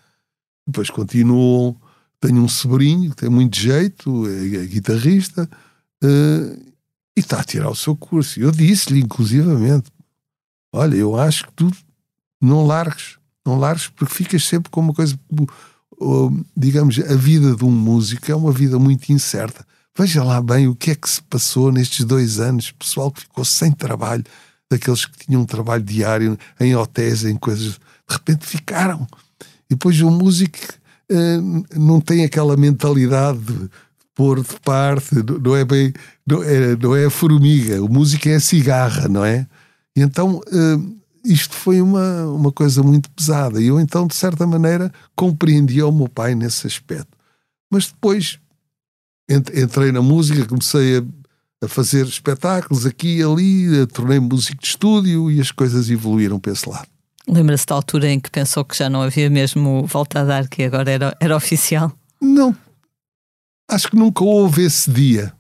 Depois 0.68 0.90
continuam. 0.90 1.76
Tenho 2.20 2.42
um 2.42 2.48
sobrinho 2.48 3.10
que 3.10 3.18
tem 3.18 3.30
muito 3.30 3.58
jeito, 3.60 4.28
é, 4.28 4.64
é 4.64 4.66
guitarrista, 4.66 5.50
uh, 6.04 6.74
e 7.16 7.20
está 7.20 7.40
a 7.40 7.44
tirar 7.44 7.70
o 7.70 7.76
seu 7.76 7.96
curso. 7.96 8.40
Eu 8.40 8.52
disse-lhe, 8.52 9.02
inclusivamente: 9.02 9.92
Olha, 10.72 10.96
eu 10.96 11.20
acho 11.20 11.46
que 11.46 11.54
tu 11.54 11.72
não 12.42 12.66
largues 12.66 13.18
não 13.46 13.60
largues 13.60 13.88
porque 13.88 14.14
ficas 14.14 14.44
sempre 14.44 14.72
com 14.72 14.82
uma 14.82 14.94
coisa. 14.94 15.18
Digamos, 16.58 17.00
a 17.00 17.16
vida 17.16 17.56
de 17.56 17.64
um 17.64 17.72
músico 17.72 18.30
é 18.32 18.36
uma 18.36 18.52
vida 18.52 18.80
muito 18.80 19.12
incerta. 19.12 19.66
Veja 19.98 20.24
lá 20.24 20.42
bem 20.42 20.68
o 20.68 20.76
que 20.76 20.92
é 20.92 20.96
que 20.96 21.10
se 21.10 21.22
passou 21.24 21.72
nestes 21.72 22.04
dois 22.04 22.40
anos. 22.40 22.72
Pessoal 22.72 23.10
que 23.10 23.22
ficou 23.22 23.46
sem 23.46 23.72
trabalho, 23.72 24.26
daqueles 24.70 25.06
que 25.06 25.26
tinham 25.26 25.42
um 25.42 25.46
trabalho 25.46 25.84
diário 25.84 26.38
em 26.60 26.76
hotéis, 26.76 27.24
em 27.24 27.38
coisas, 27.38 27.74
de 27.74 27.80
repente 28.10 28.46
ficaram. 28.46 29.08
E 29.70 29.76
depois 29.76 30.00
o 30.02 30.12
músico 30.12 30.58
uh, 31.12 31.66
não 31.80 32.02
tem 32.02 32.26
aquela 32.26 32.58
mentalidade 32.58 33.40
de 33.40 33.70
pôr 34.14 34.42
de 34.42 34.60
parte, 34.62 35.16
não 35.42 35.56
é 35.56 35.64
bem, 35.64 35.94
não 36.28 36.44
é, 36.44 36.76
não 36.76 36.96
é 36.96 37.06
a 37.06 37.10
formiga, 37.10 37.82
o 37.82 37.90
músico 37.90 38.28
é 38.28 38.36
a 38.36 38.40
cigarra, 38.40 39.08
não 39.08 39.24
é? 39.24 39.48
E 39.96 40.02
então 40.02 40.40
uh, 40.40 40.98
isto 41.24 41.56
foi 41.56 41.82
uma, 41.82 42.26
uma 42.28 42.52
coisa 42.52 42.84
muito 42.84 43.10
pesada. 43.12 43.62
E 43.62 43.68
eu, 43.68 43.80
então, 43.80 44.08
de 44.08 44.16
certa 44.16 44.46
maneira, 44.46 44.92
compreendia 45.16 45.88
o 45.88 45.92
meu 45.92 46.10
pai 46.10 46.36
nesse 46.36 46.68
aspecto. 46.68 47.18
Mas 47.72 47.88
depois 47.88 48.40
entrei 49.30 49.92
na 49.92 50.02
música, 50.02 50.46
comecei 50.46 50.98
a, 50.98 51.66
a 51.66 51.68
fazer 51.68 52.06
espetáculos 52.06 52.86
aqui 52.86 53.18
e 53.18 53.24
ali, 53.24 53.88
tornei-me 53.88 54.28
músico 54.28 54.62
de 54.62 54.68
estúdio 54.68 55.32
e 55.32 55.40
as 55.40 55.52
coisas 55.52 55.90
evoluíram 55.90 56.40
para 56.40 56.52
esse 56.52 56.70
lado. 56.70 56.88
Lembra-se 57.28 57.66
da 57.66 57.76
altura 57.76 58.10
em 58.10 58.20
que 58.20 58.30
pensou 58.30 58.64
que 58.64 58.78
já 58.78 58.90
não 58.90 59.02
havia 59.02 59.30
mesmo 59.30 59.86
volta 59.88 60.22
a 60.22 60.24
dar, 60.24 60.48
que 60.48 60.64
agora 60.64 60.92
era, 60.92 61.18
era 61.20 61.36
oficial? 61.36 61.92
Não. 62.22 62.56
Acho 63.68 63.90
que 63.90 63.96
nunca 63.96 64.24
houve 64.24 64.64
esse 64.64 64.92
dia. 64.92 65.34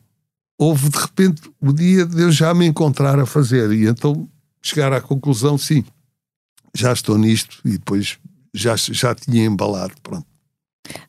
Houve, 0.57 0.89
de 0.89 0.97
repente, 0.97 1.43
o 1.61 1.71
dia 1.71 2.05
de 2.05 2.21
eu 2.21 2.31
já 2.31 2.53
me 2.53 2.65
encontrar 2.65 3.19
a 3.19 3.25
fazer. 3.25 3.71
E 3.71 3.85
então 3.85 4.27
chegar 4.63 4.91
à 4.93 4.99
conclusão, 4.99 5.57
sim, 5.59 5.83
já 6.75 6.91
estou 6.91 7.17
nisto 7.19 7.59
e 7.63 7.71
depois 7.71 8.17
já, 8.53 8.75
já 8.75 9.13
tinha 9.13 9.45
embalado, 9.45 9.93
pronto. 10.01 10.25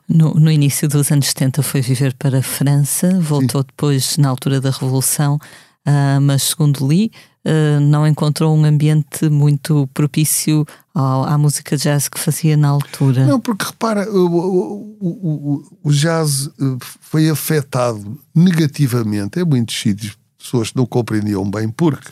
No, 0.09 0.35
no, 0.35 0.51
início 0.51 0.89
dos 0.89 1.11
anos 1.11 1.27
70 1.29 1.63
foi 1.63 1.81
viver 1.81 2.15
para 2.15 2.39
a 2.39 2.43
França, 2.43 3.19
voltou 3.21 3.63
Sim. 3.63 3.67
depois 3.67 4.17
na 4.17 4.29
altura 4.29 4.61
da 4.61 4.71
Revolução, 4.71 5.37
uh, 5.37 6.21
mas 6.21 6.43
segundo 6.43 6.87
li, 6.87 7.11
uh, 7.45 7.81
não 7.81 8.07
encontrou 8.07 8.57
um 8.57 8.65
ambiente 8.65 9.29
muito 9.29 9.89
propício 9.93 10.65
ao, 10.95 11.25
à 11.25 11.37
música 11.37 11.77
jazz 11.77 12.09
que 12.09 12.19
fazia 12.19 12.57
na 12.57 12.69
altura. 12.69 13.27
Não, 13.27 13.41
porque 13.41 13.65
repara, 13.65 14.11
o, 14.11 14.27
o, 14.27 14.97
o, 15.01 15.79
o 15.85 15.93
jazz 15.93 16.47
eh, 16.47 16.77
foi 17.01 17.29
afetado 17.29 18.19
negativamente 18.35 19.41
em 19.41 19.45
muitos 19.45 19.79
sítios, 19.79 20.17
pessoas 20.39 20.73
não 20.75 20.87
compreendiam 20.87 21.49
bem, 21.51 21.69
porque 21.69 22.11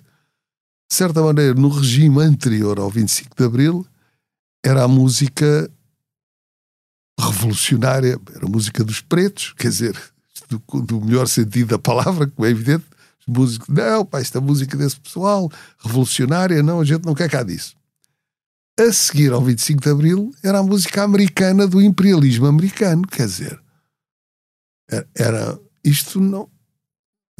de 0.90 0.96
certa 0.96 1.22
maneira, 1.22 1.54
no 1.54 1.68
regime 1.68 2.20
anterior 2.20 2.78
ao 2.78 2.90
25 2.90 3.34
de 3.36 3.44
Abril, 3.44 3.86
era 4.64 4.84
a 4.84 4.88
música 4.88 5.70
revolucionária, 7.18 8.18
era 8.34 8.46
a 8.46 8.48
música 8.48 8.82
dos 8.84 9.00
pretos, 9.00 9.54
quer 9.56 9.68
dizer, 9.68 9.98
do, 10.48 10.82
do 10.82 11.00
melhor 11.00 11.26
sentido 11.28 11.68
da 11.68 11.78
palavra, 11.78 12.26
como 12.26 12.46
é 12.46 12.50
evidente, 12.50 12.84
os 13.20 13.26
músicos, 13.26 13.68
não, 13.68 14.04
pá, 14.04 14.20
esta 14.20 14.40
música 14.40 14.76
desse 14.76 14.98
pessoal, 14.98 15.50
revolucionária, 15.78 16.62
não, 16.62 16.80
a 16.80 16.84
gente 16.84 17.04
não 17.04 17.14
quer 17.14 17.30
cá 17.30 17.42
disso. 17.42 17.74
A 18.78 18.92
seguir 18.92 19.32
ao 19.32 19.42
25 19.42 19.80
de 19.80 19.88
Abril, 19.88 20.34
era 20.42 20.58
a 20.58 20.62
música 20.62 21.04
americana 21.04 21.66
do 21.66 21.80
imperialismo 21.80 22.46
americano, 22.46 23.06
quer 23.06 23.26
dizer, 23.26 23.60
era, 25.14 25.58
isto 25.84 26.20
não, 26.20 26.48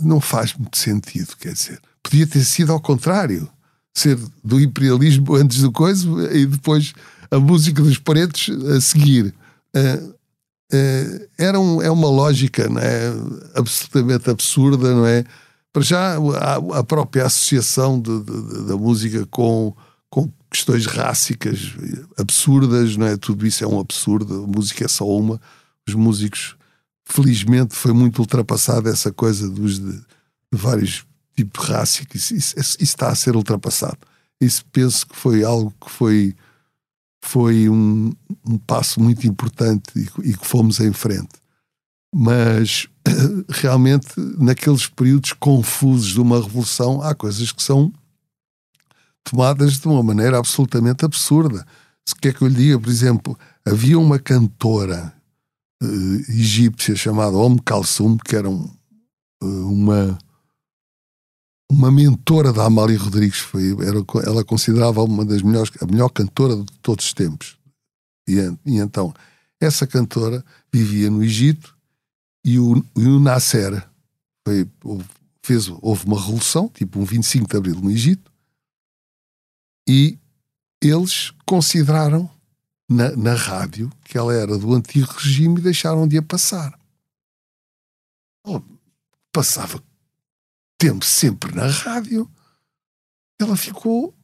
não 0.01 0.21
faz 0.21 0.55
muito 0.55 0.79
sentido, 0.79 1.37
quer 1.37 1.53
dizer 1.53 1.81
podia 2.05 2.27
ter 2.27 2.45
sido 2.45 2.71
ao 2.71 2.81
contrário 2.81 3.51
ser 3.93 4.19
do 4.45 4.61
imperialismo 4.61 5.35
antes 5.35 5.63
do 5.63 5.73
coisa 5.73 6.07
e 6.33 6.47
depois 6.47 6.93
a 7.31 7.41
música 7.41 7.83
dos 7.83 7.99
pretos 7.99 8.51
a 8.69 8.81
seguir. 8.81 9.35
Uh, 9.75 10.11
uh, 10.11 11.29
era 11.39 11.59
um, 11.59 11.83
é 11.83 11.91
uma 11.91 12.09
lógica 12.09 12.69
não 12.69 12.81
é? 12.81 13.13
absolutamente 13.55 14.31
absurda, 14.31 14.95
não 14.95 15.07
é? 15.07 15.25
Para 15.73 15.83
já, 15.83 16.17
a, 16.17 16.79
a 16.79 16.85
própria 16.85 17.27
associação 17.27 18.01
de, 18.01 18.23
de, 18.23 18.67
da 18.69 18.77
música 18.77 19.27
com, 19.27 19.75
com 20.09 20.31
questões 20.49 20.87
rássicas 20.87 21.75
absurdas, 22.17 22.97
não 22.97 23.07
é? 23.07 23.17
Tudo 23.17 23.45
isso 23.45 23.65
é 23.65 23.67
um 23.67 23.81
absurdo, 23.81 24.45
a 24.45 24.47
música 24.47 24.85
é 24.85 24.89
só 24.89 25.05
uma. 25.05 25.41
Os 25.87 25.95
músicos, 25.95 26.55
felizmente, 27.05 27.75
foi 27.75 27.93
muito 27.93 28.21
ultrapassada 28.21 28.89
essa 28.89 29.13
coisa 29.13 29.51
dos 29.51 29.81
de, 29.81 29.93
de 29.93 30.05
vários 30.53 31.05
tipo 31.37 31.61
rássico, 31.61 32.17
isso, 32.17 32.35
isso, 32.35 32.55
isso, 32.57 32.77
está 32.81 33.09
a 33.09 33.15
ser 33.15 33.35
ultrapassado. 33.37 33.99
Isso 34.41 34.65
penso 34.73 35.07
que 35.07 35.17
foi 35.17 35.43
algo 35.43 35.75
que 35.85 35.91
foi, 35.91 36.37
foi 37.25 37.69
um, 37.69 38.13
um 38.47 38.59
passo 38.59 39.01
muito 39.01 39.27
importante 39.27 39.83
e, 40.23 40.37
que 40.37 40.47
fomos 40.47 40.79
em 40.79 40.93
frente. 40.93 41.33
Mas 42.15 42.87
realmente, 43.49 44.09
naqueles 44.39 44.87
períodos 44.87 45.33
confusos 45.33 46.13
de 46.13 46.21
uma 46.21 46.41
revolução, 46.41 47.01
há 47.03 47.15
coisas 47.15 47.51
que 47.51 47.63
são 47.63 47.93
tomadas 49.25 49.79
de 49.79 49.89
uma 49.89 50.03
maneira 50.03 50.39
absolutamente 50.39 51.05
absurda. 51.05 51.67
Se 52.07 52.15
quer 52.15 52.35
que 52.35 52.43
eu 52.43 52.49
lhe 52.49 52.55
diga, 52.55 52.79
por 52.79 52.91
exemplo, 52.91 53.39
havia 53.67 53.99
uma 53.99 54.19
cantora 54.19 55.13
uh, 55.83 56.31
egípcia 56.31 56.95
chamada 56.95 57.37
Om 57.37 57.57
Kalsum, 57.57 58.19
que 58.19 58.37
era 58.37 58.51
um, 58.51 58.71
uh, 59.43 59.73
uma 59.73 60.19
uma 61.71 61.91
mentora 61.91 62.53
da 62.53 62.65
Amália 62.65 62.99
Rodrigues 62.99 63.39
foi 63.39 63.71
era, 63.85 64.05
ela 64.27 64.45
considerava 64.45 65.03
uma 65.03 65.25
das 65.25 65.43
melhores 65.43 65.71
a 65.81 65.87
melhor 65.87 66.09
cantora 66.11 66.57
de 66.57 66.73
todos 66.81 67.07
os 67.07 67.13
tempos 67.13 67.57
e, 68.29 68.35
e 68.67 68.79
então 68.79 69.15
essa 69.61 69.87
cantora 69.87 70.45
vivia 70.73 71.11
no 71.11 71.23
Egito 71.23 71.77
e 72.45 72.59
o, 72.59 72.85
e 72.97 73.07
o 73.07 73.19
Nasser 73.19 73.87
foi, 74.47 74.69
fez 75.43 75.69
houve 75.81 76.05
uma 76.07 76.21
revolução 76.21 76.69
tipo 76.69 76.99
um 76.99 77.05
25 77.05 77.49
de 77.49 77.57
abril 77.57 77.77
no 77.77 77.91
Egito 77.91 78.31
e 79.89 80.19
eles 80.83 81.33
consideraram 81.47 82.31
na, 82.89 83.17
na 83.17 83.35
rádio 83.35 83.91
que 84.05 84.19
ela 84.19 84.35
era 84.35 84.59
do 84.59 84.75
antigo 84.75 85.11
regime 85.13 85.59
e 85.59 85.63
deixaram 85.63 86.07
de 86.07 86.19
a 86.19 86.23
passar. 86.23 86.79
passava 89.33 89.83
tempo 90.85 91.03
sempre 91.03 91.55
na 91.55 91.67
rádio, 91.67 92.31
ela 93.41 93.57
ficou, 93.57 94.15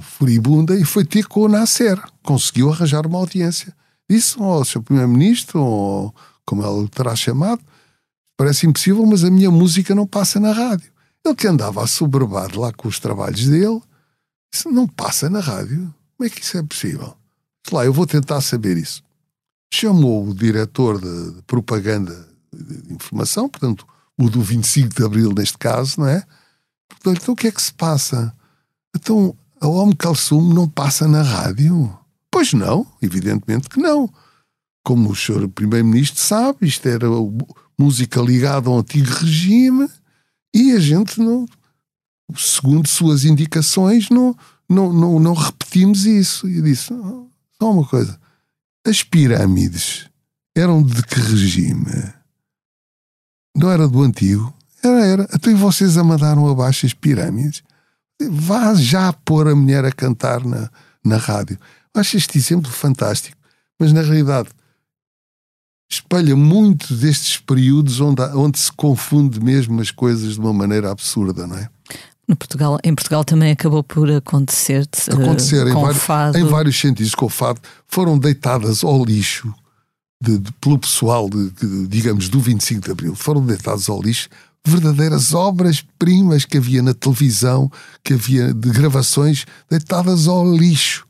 furibunda 0.00 0.74
e 0.74 0.84
foi 0.84 1.04
ter 1.04 1.28
com 1.28 1.42
o 1.42 1.48
Nasser. 1.48 2.02
Conseguiu 2.24 2.72
arranjar 2.72 3.06
uma 3.06 3.18
audiência. 3.18 3.72
Disse 4.10 4.42
ao 4.42 4.64
seu 4.64 4.82
primeiro-ministro, 4.82 5.62
ou 5.62 6.14
como 6.44 6.62
o 6.62 6.88
terá 6.88 7.14
chamado, 7.14 7.62
parece 8.36 8.66
impossível, 8.66 9.06
mas 9.06 9.22
a 9.22 9.30
minha 9.30 9.48
música 9.48 9.94
não 9.94 10.04
passa 10.04 10.40
na 10.40 10.50
rádio. 10.50 10.92
Ele 11.24 11.36
que 11.36 11.46
andava 11.46 11.84
assoberbado 11.84 12.60
lá 12.60 12.72
com 12.72 12.88
os 12.88 12.98
trabalhos 12.98 13.46
dele, 13.46 13.80
disse, 14.52 14.68
não 14.68 14.88
passa 14.88 15.30
na 15.30 15.38
rádio? 15.38 15.94
Como 16.16 16.26
é 16.26 16.28
que 16.28 16.42
isso 16.42 16.58
é 16.58 16.62
possível? 16.64 17.16
Disse 17.62 17.72
lá, 17.72 17.84
eu 17.84 17.92
vou 17.92 18.06
tentar 18.06 18.40
saber 18.40 18.76
isso. 18.76 19.00
Chamou 19.72 20.28
o 20.28 20.34
diretor 20.34 21.00
de 21.00 21.40
propaganda 21.42 22.28
de 22.52 22.94
informação, 22.94 23.48
portanto, 23.48 23.86
o 24.18 24.30
do 24.30 24.40
25 24.40 24.94
de 24.94 25.04
Abril, 25.04 25.32
neste 25.32 25.58
caso, 25.58 26.00
não 26.00 26.08
é? 26.08 26.24
Então 27.06 27.34
o 27.34 27.36
que 27.36 27.48
é 27.48 27.52
que 27.52 27.62
se 27.62 27.72
passa? 27.72 28.34
Então, 28.94 29.36
a 29.60 29.68
Om 29.68 29.92
Kalsum 29.92 30.52
não 30.52 30.68
passa 30.68 31.06
na 31.06 31.22
rádio? 31.22 31.96
Pois 32.30 32.52
não, 32.52 32.86
evidentemente 33.00 33.68
que 33.68 33.80
não. 33.80 34.10
Como 34.84 35.10
o 35.10 35.16
senhor 35.16 35.48
Primeiro-Ministro 35.48 36.20
sabe, 36.20 36.66
isto 36.66 36.86
era 36.86 37.06
música 37.78 38.20
ligada 38.20 38.68
ao 38.68 38.78
antigo 38.78 39.10
regime 39.10 39.88
e 40.54 40.72
a 40.72 40.80
gente 40.80 41.20
não, 41.20 41.46
segundo 42.34 42.88
suas 42.88 43.24
indicações, 43.24 44.08
não, 44.08 44.36
não, 44.68 44.92
não, 44.92 45.18
não 45.18 45.34
repetimos 45.34 46.06
isso. 46.06 46.48
E 46.48 46.58
eu 46.58 46.62
disse: 46.62 46.86
só 47.60 47.72
uma 47.72 47.86
coisa, 47.86 48.18
as 48.86 49.02
pirâmides 49.02 50.08
eram 50.56 50.82
de 50.82 51.02
que 51.02 51.20
regime? 51.20 52.15
Não 53.56 53.70
era 53.70 53.88
do 53.88 54.02
antigo? 54.02 54.52
Era, 54.84 55.06
era. 55.06 55.22
Até 55.32 55.52
vocês 55.54 55.96
a 55.96 56.04
mandaram 56.04 56.46
abaixo 56.48 56.84
as 56.84 56.92
pirâmides. 56.92 57.62
Vá 58.30 58.74
já 58.74 59.12
pôr 59.12 59.48
a 59.48 59.56
mulher 59.56 59.84
a 59.84 59.90
cantar 59.90 60.44
na, 60.44 60.70
na 61.02 61.16
rádio. 61.16 61.58
Acho 61.94 62.18
este 62.18 62.36
exemplo 62.36 62.70
fantástico, 62.70 63.36
mas 63.78 63.92
na 63.92 64.02
realidade 64.02 64.50
espelha 65.90 66.36
muito 66.36 66.94
destes 66.94 67.38
períodos 67.38 68.00
onde, 68.00 68.22
onde 68.34 68.58
se 68.58 68.72
confunde 68.72 69.40
mesmo 69.40 69.80
as 69.80 69.90
coisas 69.90 70.34
de 70.34 70.40
uma 70.40 70.52
maneira 70.52 70.90
absurda, 70.90 71.46
não 71.46 71.56
é? 71.56 71.68
No 72.28 72.34
Portugal, 72.34 72.78
em 72.82 72.94
Portugal 72.94 73.24
também 73.24 73.52
acabou 73.52 73.84
por 73.84 74.10
acontecer, 74.10 74.86
acontecer 75.12 75.64
uh, 75.64 75.68
em, 75.68 75.74
vários, 75.74 76.36
em 76.36 76.44
vários 76.44 76.78
sentidos 76.78 77.14
com 77.14 77.26
o 77.26 77.30
fado 77.30 77.60
foram 77.86 78.18
deitadas 78.18 78.82
ao 78.82 79.04
lixo 79.04 79.54
de, 80.20 80.38
de, 80.38 80.52
pelo 80.54 80.78
pessoal 80.78 81.28
de, 81.28 81.50
de, 81.50 81.86
digamos 81.88 82.28
do 82.28 82.40
25 82.40 82.82
de 82.82 82.90
Abril 82.90 83.14
foram 83.14 83.44
deitadas 83.44 83.88
ao 83.88 84.00
lixo 84.00 84.28
verdadeiras 84.66 85.32
obras-primas 85.32 86.44
que 86.44 86.58
havia 86.58 86.82
na 86.82 86.92
televisão 86.92 87.70
que 88.02 88.14
havia 88.14 88.52
de 88.52 88.68
gravações 88.70 89.46
deitadas 89.70 90.26
ao 90.26 90.44
lixo 90.56 91.06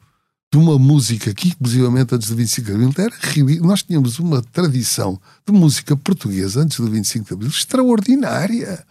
de 0.52 0.58
uma 0.58 0.78
música 0.78 1.32
que, 1.34 1.48
inclusivamente 1.48 2.14
antes 2.14 2.28
do 2.28 2.36
25 2.36 2.66
de 2.66 2.72
Abril, 2.72 2.92
era. 2.98 3.14
Nós 3.62 3.82
tínhamos 3.82 4.18
uma 4.18 4.42
tradição 4.42 5.18
de 5.46 5.52
música 5.52 5.96
portuguesa 5.96 6.62
antes 6.62 6.78
do 6.78 6.90
25 6.90 7.26
de 7.26 7.34
Abril 7.34 7.50
extraordinária. 7.50 8.86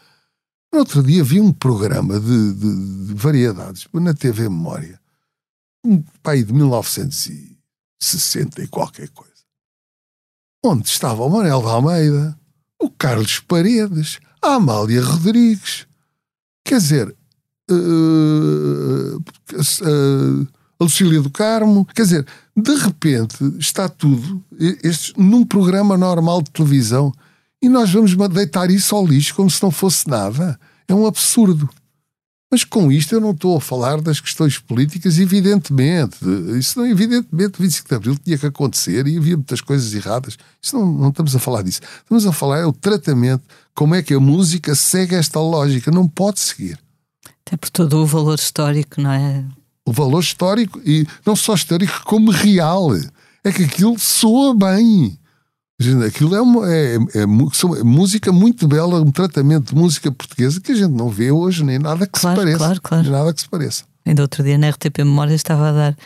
No 0.73 0.80
outro 0.80 1.01
dia 1.01 1.23
vi 1.23 1.39
um 1.39 1.54
programa 1.54 2.19
de, 2.19 2.54
de, 2.54 3.06
de 3.08 3.13
variedades 3.13 3.88
na 3.93 4.13
TV 4.13 4.49
Memória, 4.49 4.99
um 5.84 6.04
pai 6.21 6.43
de 6.43 6.51
1960 6.51 8.62
e 8.62 8.67
qualquer 8.67 9.08
coisa, 9.10 9.24
onde 10.65 10.88
estava 10.88 11.23
o 11.23 11.30
Manuel 11.30 11.62
de 11.62 11.67
Almeida, 11.67 12.39
o 12.82 12.89
Carlos 12.89 13.39
Paredes, 13.39 14.19
a 14.41 14.56
Amália 14.56 15.04
Rodrigues. 15.04 15.86
Quer 16.63 16.80
dizer, 16.80 17.15
uh, 17.69 19.17
uh, 19.17 20.47
a 20.80 20.84
Lucília 20.84 21.21
do 21.21 21.30
Carmo. 21.30 21.86
Quer 21.86 22.01
dizer, 22.04 22.28
de 22.56 22.75
repente 22.75 23.38
está 23.60 23.88
tudo 23.88 24.43
este, 24.84 25.13
num 25.17 25.45
programa 25.45 25.97
normal 25.97 26.41
de 26.41 26.51
televisão 26.51 27.13
e 27.62 27.69
nós 27.69 27.91
vamos 27.91 28.15
deitar 28.30 28.69
isso 28.69 28.95
ao 28.95 29.06
lixo 29.06 29.36
como 29.36 29.49
se 29.49 29.62
não 29.62 29.71
fosse 29.71 30.08
nada. 30.10 30.60
É 30.88 30.93
um 30.93 31.06
absurdo. 31.06 31.69
Mas 32.55 32.63
com 32.63 32.89
isto 32.89 33.13
eu 33.13 33.19
não 33.19 33.31
estou 33.31 33.57
a 33.57 33.59
falar 33.59 33.99
das 33.99 34.21
questões 34.21 34.57
políticas, 34.57 35.19
evidentemente. 35.19 36.15
Isso 36.57 36.79
não, 36.79 36.87
evidentemente, 36.87 37.61
25 37.61 37.89
de 37.89 37.95
Abril 37.95 38.17
tinha 38.17 38.37
que 38.37 38.45
acontecer 38.45 39.05
e 39.07 39.17
havia 39.17 39.35
muitas 39.35 39.59
coisas 39.59 39.93
erradas. 39.93 40.37
Isso 40.61 40.73
não, 40.73 40.85
não 40.85 41.09
estamos 41.09 41.35
a 41.35 41.39
falar 41.39 41.63
disso. 41.63 41.81
Estamos 42.03 42.25
a 42.25 42.31
falar 42.31 42.59
é 42.59 42.65
o 42.65 42.71
tratamento, 42.71 43.43
como 43.73 43.93
é 43.93 44.01
que 44.01 44.13
a 44.13 44.21
música 44.21 44.73
segue 44.73 45.15
esta 45.15 45.37
lógica. 45.37 45.91
Não 45.91 46.07
pode 46.07 46.39
seguir. 46.39 46.79
Até 47.45 47.57
por 47.57 47.69
todo 47.69 47.97
o 47.97 48.05
valor 48.05 48.39
histórico, 48.39 49.01
não 49.01 49.11
é? 49.11 49.43
o 49.85 49.91
valor 49.91 50.21
histórico, 50.21 50.81
e 50.85 51.05
não 51.25 51.35
só 51.35 51.55
histórico, 51.55 52.05
como 52.05 52.31
real. 52.31 52.95
É 53.43 53.51
que 53.51 53.63
aquilo 53.65 53.99
soa 53.99 54.55
bem. 54.55 55.19
Aquilo 56.07 56.33
é, 56.35 56.41
uma, 56.41 56.71
é, 56.71 56.95
é, 56.95 57.21
é, 57.21 57.25
música 57.25 58.31
muito 58.31 58.65
bela, 58.65 59.01
um 59.01 59.11
tratamento 59.11 59.73
de 59.73 59.75
música 59.75 60.09
portuguesa 60.09 60.61
que 60.61 60.71
a 60.71 60.75
gente 60.75 60.93
não 60.93 61.09
vê 61.09 61.31
hoje, 61.31 61.65
nem 61.65 61.77
nada 61.77 62.07
que 62.07 62.17
claro, 62.17 62.39
se 62.39 62.43
pareça. 62.43 62.57
Claro, 62.57 62.81
claro. 62.81 63.03
Nem 63.03 63.11
nada 63.11 63.33
que 63.33 63.41
se 63.41 63.49
pareça. 63.49 63.83
Ainda 64.05 64.21
outro 64.21 64.41
dia 64.41 64.57
na 64.57 64.69
RTP 64.69 64.99
Memória 64.99 65.33
estava 65.33 65.69
a 65.69 65.71
dar 65.73 65.97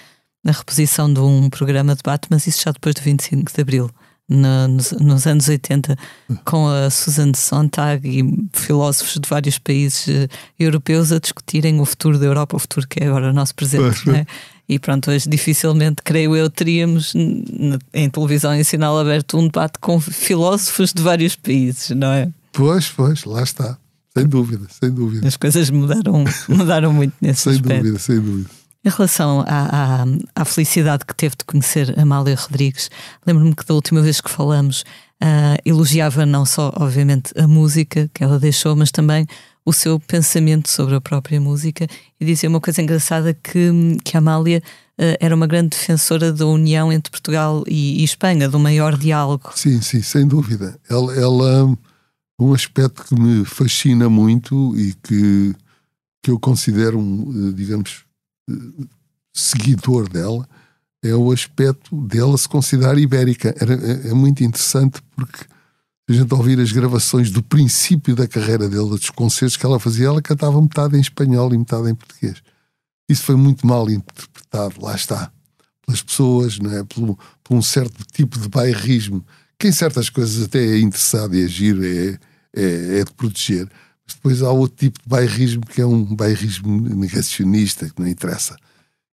a 0.47 0.51
reposição 0.51 1.13
de 1.13 1.19
um 1.19 1.49
programa 1.49 1.93
de 1.93 2.01
debate, 2.01 2.27
mas 2.31 2.47
isso 2.47 2.63
já 2.63 2.71
depois 2.71 2.95
do 2.95 3.01
25 3.01 3.53
de 3.53 3.61
Abril 3.61 3.91
no, 4.29 4.67
nos, 4.67 4.91
nos, 4.91 5.27
anos 5.27 5.47
80 5.47 5.97
com 6.45 6.67
a 6.67 6.89
Susan 6.89 7.31
Sontag 7.35 8.07
e 8.07 8.49
filósofos 8.53 9.19
de 9.19 9.27
vários 9.27 9.57
países 9.57 10.07
uh, 10.07 10.29
europeus 10.59 11.11
a 11.11 11.19
discutirem 11.19 11.79
o 11.79 11.85
futuro 11.85 12.17
da 12.19 12.25
Europa, 12.25 12.55
o 12.55 12.59
futuro 12.59 12.87
que 12.87 13.03
é 13.03 13.07
agora 13.07 13.29
o 13.29 13.33
nosso 13.33 13.55
presente. 13.55 13.79
Né? 14.09 14.25
E 14.69 14.77
pronto, 14.77 15.09
hoje 15.09 15.27
dificilmente, 15.27 16.03
creio 16.03 16.35
eu, 16.35 16.47
teríamos 16.47 17.13
em 17.91 18.09
televisão 18.11 18.53
em 18.53 18.63
sinal 18.63 18.99
aberto 18.99 19.35
um 19.35 19.47
debate 19.47 19.79
com 19.79 19.99
filósofos 19.99 20.93
de 20.93 21.01
vários 21.01 21.35
países, 21.35 21.89
não 21.89 22.11
é? 22.11 22.29
Pois, 22.53 22.87
pois, 22.87 23.23
lá 23.23 23.41
está. 23.41 23.79
Sem 24.15 24.27
dúvida, 24.27 24.67
sem 24.69 24.91
dúvida. 24.91 25.27
As 25.27 25.35
coisas 25.35 25.71
mudaram, 25.71 26.23
mudaram 26.47 26.93
muito 26.93 27.13
nesse 27.19 27.41
sem 27.41 27.53
aspecto. 27.53 27.73
Sem 27.73 27.81
dúvida, 27.81 27.99
sem 27.99 28.21
dúvida. 28.21 28.49
Em 28.85 28.89
relação 28.89 29.41
à, 29.41 30.03
à, 30.03 30.05
à, 30.35 30.45
felicidade 30.45 31.03
que 31.03 31.15
teve 31.15 31.35
de 31.35 31.43
conhecer 31.43 31.99
Amália 31.99 32.35
Rodrigues, 32.35 32.91
lembro-me 33.25 33.55
que 33.55 33.65
da 33.65 33.73
última 33.73 34.01
vez 34.01 34.21
que 34.21 34.29
falamos 34.29 34.81
uh, 35.21 35.57
elogiava 35.65 36.25
não 36.25 36.45
só, 36.45 36.71
obviamente, 36.75 37.33
a 37.37 37.47
música 37.47 38.09
que 38.13 38.23
ela 38.23 38.39
deixou, 38.39 38.75
mas 38.75 38.91
também 38.91 39.25
o 39.65 39.73
seu 39.73 39.99
pensamento 39.99 40.69
sobre 40.69 40.95
a 40.95 41.01
própria 41.01 41.39
música 41.39 41.87
e 42.19 42.25
dizia 42.25 42.49
uma 42.49 42.61
coisa 42.61 42.81
engraçada 42.81 43.33
que, 43.33 43.97
que 44.03 44.15
a 44.15 44.19
Amália 44.19 44.63
uh, 44.97 45.17
era 45.19 45.35
uma 45.35 45.47
grande 45.47 45.77
defensora 45.77 46.33
da 46.33 46.45
união 46.45 46.91
entre 46.91 47.11
Portugal 47.11 47.63
e, 47.67 48.01
e, 48.01 48.03
Espanha, 48.03 48.49
do 48.49 48.59
maior 48.59 48.97
diálogo. 48.97 49.51
Sim, 49.55 49.81
sim, 49.81 50.01
sem 50.01 50.27
dúvida. 50.27 50.79
Ela, 50.89 51.15
ela 51.15 51.77
um 52.39 52.53
aspecto 52.53 53.03
que 53.03 53.19
me 53.19 53.43
fascina 53.45 54.09
muito 54.09 54.75
e 54.77 54.93
que, 55.03 55.53
que 56.23 56.31
eu 56.31 56.39
considero, 56.39 56.97
um, 56.97 57.51
digamos, 57.51 58.05
seguidor 59.33 60.09
dela 60.09 60.47
é 61.03 61.15
o 61.15 61.31
aspecto 61.31 61.95
dela 61.95 62.37
se 62.37 62.47
considerar 62.47 62.97
ibérica. 62.97 63.55
Era, 63.59 63.73
é, 63.73 64.09
é, 64.09 64.13
muito 64.13 64.43
interessante 64.43 65.01
porque 65.15 65.45
a 66.11 66.15
gente 66.15 66.33
ouvir 66.33 66.59
as 66.59 66.71
gravações 66.71 67.31
do 67.31 67.43
princípio 67.43 68.15
da 68.15 68.27
carreira 68.27 68.67
dela, 68.67 68.89
dos 68.89 69.09
concertos 69.09 69.57
que 69.57 69.65
ela 69.65 69.79
fazia, 69.79 70.07
ela 70.07 70.21
cantava 70.21 70.61
metade 70.61 70.97
em 70.97 71.01
espanhol 71.01 71.53
e 71.53 71.57
metade 71.57 71.89
em 71.89 71.95
português. 71.95 72.41
Isso 73.07 73.23
foi 73.23 73.35
muito 73.35 73.65
mal 73.65 73.89
interpretado, 73.89 74.81
lá 74.81 74.95
está, 74.95 75.31
pelas 75.85 76.01
pessoas, 76.01 76.59
não 76.59 76.71
é? 76.71 76.83
Por 76.83 77.17
um 77.49 77.61
certo 77.61 78.03
tipo 78.11 78.39
de 78.39 78.47
bairrismo, 78.47 79.25
que 79.57 79.67
em 79.67 79.71
certas 79.71 80.09
coisas 80.09 80.43
até 80.43 80.59
é 80.59 80.79
interessado 80.79 81.35
e 81.35 81.43
agir, 81.43 81.77
é, 81.83 82.19
é, 82.55 82.99
é 82.99 83.03
de 83.03 83.11
proteger 83.13 83.69
depois 84.15 84.41
há 84.41 84.51
outro 84.51 84.77
tipo 84.77 84.99
de 85.01 85.07
bairrismo 85.07 85.65
que 85.65 85.81
é 85.81 85.85
um 85.85 86.03
bairrismo 86.15 86.81
negacionista, 86.95 87.89
que 87.89 87.99
não 87.99 88.07
interessa. 88.07 88.55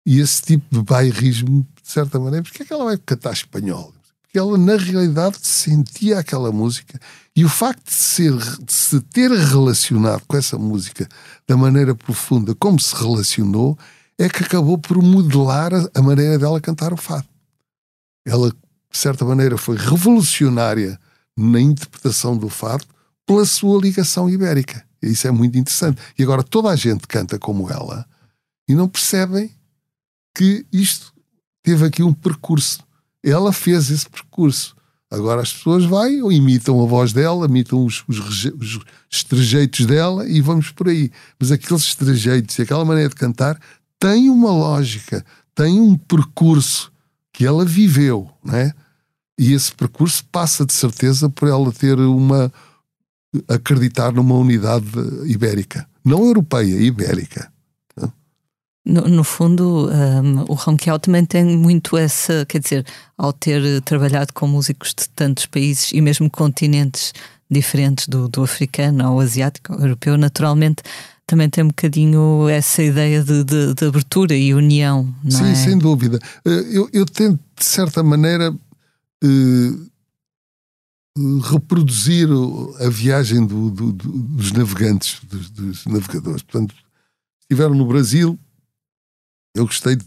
E 0.04 0.20
esse 0.20 0.42
tipo 0.42 0.64
de 0.70 0.82
bairrismo, 0.82 1.66
de 1.82 1.90
certa 1.90 2.18
maneira, 2.18 2.42
porque 2.42 2.62
é 2.62 2.66
que 2.66 2.72
ela 2.72 2.84
vai 2.84 2.98
cantar 2.98 3.32
espanhol? 3.32 3.92
Ela, 4.38 4.58
na 4.58 4.76
realidade, 4.76 5.38
sentia 5.42 6.18
aquela 6.18 6.52
música 6.52 7.00
e 7.34 7.44
o 7.44 7.48
facto 7.48 7.84
de, 7.84 7.94
ser, 7.94 8.32
de 8.32 8.72
se 8.72 9.00
ter 9.00 9.30
relacionado 9.30 10.22
com 10.26 10.36
essa 10.36 10.58
música 10.58 11.08
da 11.46 11.56
maneira 11.56 11.94
profunda 11.94 12.54
como 12.54 12.80
se 12.80 12.94
relacionou 12.94 13.78
é 14.18 14.28
que 14.28 14.42
acabou 14.42 14.78
por 14.78 15.02
modelar 15.02 15.70
a, 15.94 16.02
maneira 16.02 16.38
dela 16.38 16.60
cantar 16.60 16.92
o 16.92 16.96
fado. 16.96 17.26
Ela, 18.26 18.50
de 18.50 18.98
certa 18.98 19.24
maneira, 19.24 19.58
foi 19.58 19.76
revolucionária 19.76 20.98
na 21.36 21.60
interpretação 21.60 22.36
do 22.36 22.48
fado 22.48 22.86
pela 23.26 23.44
sua 23.44 23.80
ligação 23.80 24.30
ibérica. 24.30 24.84
Isso 25.02 25.28
é 25.28 25.30
muito 25.30 25.58
interessante. 25.58 26.00
E 26.18 26.22
agora 26.22 26.42
toda 26.42 26.70
a 26.70 26.76
gente 26.76 27.06
canta 27.06 27.38
como 27.38 27.70
ela 27.70 28.06
e 28.68 28.74
não 28.74 28.88
percebem 28.88 29.50
que 30.34 30.66
isto 30.72 31.12
teve 31.62 31.84
aqui 31.84 32.02
um 32.02 32.14
percurso. 32.14 32.85
Ela 33.28 33.52
fez 33.52 33.90
esse 33.90 34.08
percurso. 34.08 34.76
Agora 35.10 35.42
as 35.42 35.52
pessoas 35.52 35.84
vai 35.84 36.20
ou 36.20 36.32
imitam 36.32 36.82
a 36.82 36.86
voz 36.86 37.12
dela, 37.12 37.46
imitam 37.46 37.84
os, 37.84 38.04
os, 38.08 38.44
os 38.44 38.80
estrejeitos 39.10 39.86
dela 39.86 40.28
e 40.28 40.40
vamos 40.40 40.70
por 40.70 40.88
aí. 40.88 41.10
Mas 41.38 41.52
aqueles 41.52 41.82
estrejeitos 41.82 42.58
e 42.58 42.62
aquela 42.62 42.84
maneira 42.84 43.08
de 43.08 43.14
cantar 43.14 43.60
tem 43.98 44.28
uma 44.28 44.50
lógica, 44.50 45.24
tem 45.54 45.80
um 45.80 45.96
percurso 45.96 46.92
que 47.32 47.46
ela 47.46 47.64
viveu, 47.64 48.30
não 48.44 48.56
é? 48.56 48.72
E 49.38 49.52
esse 49.52 49.72
percurso 49.72 50.24
passa 50.32 50.64
de 50.64 50.72
certeza 50.72 51.28
por 51.28 51.48
ela 51.48 51.70
ter 51.70 51.98
uma, 51.98 52.50
acreditar 53.48 54.12
numa 54.12 54.34
unidade 54.34 54.86
ibérica. 55.24 55.86
Não 56.04 56.24
europeia, 56.24 56.80
ibérica. 56.80 57.50
No, 58.86 59.02
no, 59.02 59.24
fundo, 59.24 59.90
um, 59.90 60.44
o 60.48 60.54
Ronquial 60.54 61.00
também 61.00 61.24
tem 61.24 61.44
muito 61.44 61.96
essa, 61.96 62.46
quer 62.46 62.60
dizer, 62.60 62.86
ao 63.18 63.32
ter 63.32 63.82
trabalhado 63.82 64.32
com 64.32 64.46
músicos 64.46 64.94
de 64.96 65.08
tantos 65.08 65.44
países 65.46 65.90
e 65.92 66.00
mesmo 66.00 66.30
continentes 66.30 67.12
diferentes 67.50 68.06
do, 68.06 68.28
do 68.28 68.44
africano 68.44 69.04
ao 69.04 69.18
asiático, 69.18 69.72
ao 69.72 69.80
europeu, 69.80 70.16
naturalmente 70.16 70.84
também 71.26 71.50
tem 71.50 71.64
um 71.64 71.68
bocadinho 71.68 72.48
essa 72.48 72.82
ideia 72.82 73.22
de, 73.22 73.42
de, 73.42 73.74
de 73.74 73.84
abertura 73.84 74.36
e 74.36 74.54
união. 74.54 75.12
Sim, 75.28 75.50
é? 75.50 75.54
sem 75.56 75.76
dúvida. 75.76 76.20
Eh, 76.44 76.66
eu, 76.70 76.88
eu 76.92 77.04
tento, 77.04 77.40
de 77.58 77.64
certa 77.64 78.00
maneira, 78.00 78.54
eh, 79.24 79.72
reproduzir 81.50 82.28
a 82.78 82.88
viagem 82.88 83.44
do, 83.44 83.70
do, 83.70 83.92
dos 83.92 84.52
navegantes, 84.52 85.20
dos, 85.24 85.50
dos, 85.50 85.86
navegadores. 85.86 86.42
Portanto, 86.42 86.74
estiveram 87.40 87.74
no 87.74 87.86
Brasil, 87.86 88.38
eu 89.56 89.64
gostei 89.64 89.96
de 89.96 90.04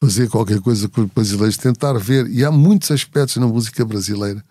fazer 0.00 0.28
qualquer 0.28 0.60
coisa 0.60 0.88
com 0.88 1.02
os 1.02 1.10
brasileiros, 1.10 1.56
tentar 1.56 1.92
ver, 1.94 2.28
e 2.28 2.44
há 2.44 2.50
muitos 2.50 2.90
aspectos 2.90 3.36
na 3.36 3.46
música 3.46 3.84
brasileira 3.84 4.42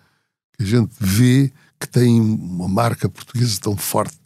que 0.56 0.62
a 0.62 0.66
gente 0.66 0.92
vê 1.00 1.52
que 1.80 1.88
tem 1.88 2.20
uma 2.20 2.68
marca 2.68 3.08
portuguesa 3.08 3.58
tão 3.60 3.76
forte. 3.76 4.16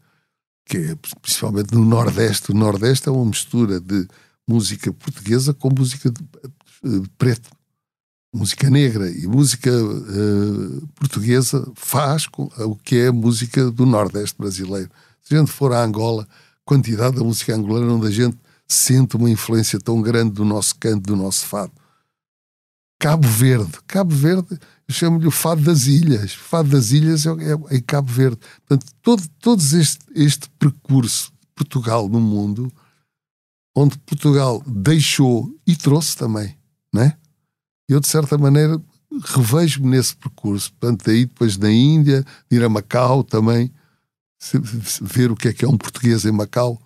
que 0.65 0.79
é 0.79 0.97
principalmente 1.23 1.73
no 1.73 1.85
Nordeste. 1.85 2.51
O 2.51 2.55
Nordeste 2.55 3.09
é 3.09 3.13
uma 3.13 3.25
mistura 3.25 3.81
de 3.81 4.07
música 4.49 4.93
portuguesa 4.93 5.55
com 5.55 5.71
música 5.71 6.11
de, 6.11 6.21
uh, 6.85 7.09
preta, 7.17 7.49
música 8.35 8.69
negra 8.69 9.09
e 9.09 9.29
música 9.29 9.71
uh, 9.71 10.87
portuguesa 10.97 11.65
faz 11.77 12.27
uh, 12.37 12.51
o 12.65 12.75
que 12.77 12.97
é 12.97 13.13
música 13.13 13.71
do 13.71 13.87
Nordeste 13.87 14.37
brasileiro. 14.37 14.91
Se 15.23 15.37
a 15.37 15.39
gente 15.39 15.53
for 15.53 15.73
a 15.73 15.85
Angola, 15.85 16.27
quantidade 16.65 17.17
da 17.17 17.23
música 17.23 17.55
angolana 17.55 17.93
onde 17.93 18.09
a 18.09 18.11
gente 18.11 18.37
sente 18.67 19.17
uma 19.17 19.31
influência 19.31 19.79
tão 19.79 20.01
grande 20.01 20.33
do 20.33 20.45
nosso 20.45 20.75
canto, 20.77 21.07
do 21.07 21.17
nosso 21.17 21.47
fado. 21.47 21.73
Cabo 22.99 23.29
Verde. 23.29 23.73
Cabo 23.87 24.15
Verde, 24.15 24.59
eu 24.89 24.95
chamo-lhe 24.95 25.27
o 25.27 25.31
fado 25.31 25.63
das 25.63 25.87
ilhas. 25.87 26.35
O 26.35 26.39
fado 26.39 26.71
das 26.71 26.91
ilhas 26.91 27.27
é, 27.27 27.31
é, 27.31 27.77
é 27.77 27.81
Cabo 27.81 28.11
Verde. 28.11 28.39
Portanto, 28.67 28.93
todo, 29.03 29.23
todo 29.41 29.61
este, 29.61 29.99
este 30.15 30.49
percurso 30.59 31.31
de 31.41 31.47
Portugal 31.55 32.09
no 32.09 32.21
mundo, 32.21 32.73
onde 33.75 33.99
Portugal 33.99 34.63
deixou 34.67 35.55
e 35.67 35.77
trouxe 35.77 36.17
também, 36.17 36.57
né? 36.93 37.17
Eu, 37.89 38.01
de 38.01 38.09
certa 38.09 38.37
maneira, 38.39 38.81
revejo-me 39.25 39.89
nesse 39.89 40.17
percurso. 40.17 40.73
Portanto, 40.73 41.05
daí 41.07 41.27
depois 41.27 41.57
na 41.57 41.71
Índia, 41.71 42.25
ir 42.51 42.65
a 42.65 42.69
Macau 42.69 43.23
também, 43.23 43.73
ver 45.03 45.31
o 45.31 45.37
que 45.37 45.49
é 45.49 45.53
que 45.53 45.65
é 45.65 45.69
um 45.69 45.77
português 45.77 46.25
em 46.25 46.33
Macau. 46.33 46.81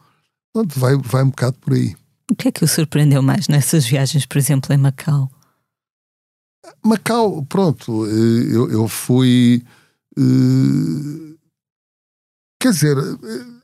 Portanto, 0.53 0.79
vai, 0.79 0.97
vai 0.97 1.23
um 1.23 1.31
bocado 1.31 1.57
por 1.59 1.75
aí. 1.75 1.97
O 2.31 2.35
que 2.35 2.49
é 2.49 2.53
que 2.53 2.65
o 2.65 2.69
surpreendeu 2.69 3.23
mais 3.23 3.49
nessas 3.49 3.85
viagens, 3.85 4.27
por 4.27 4.39
exemplo, 4.39 4.73
em 4.73 4.79
Macau? 4.79 5.31
Macau, 6.85 7.45
pronto, 7.47 8.07
eh, 8.07 8.55
eu, 8.55 8.71
eu 8.71 8.89
fui. 8.89 9.65
Uh, 10.17 11.39
quer 12.61 12.71
dizer, 12.71 12.97
uh, 12.99 13.63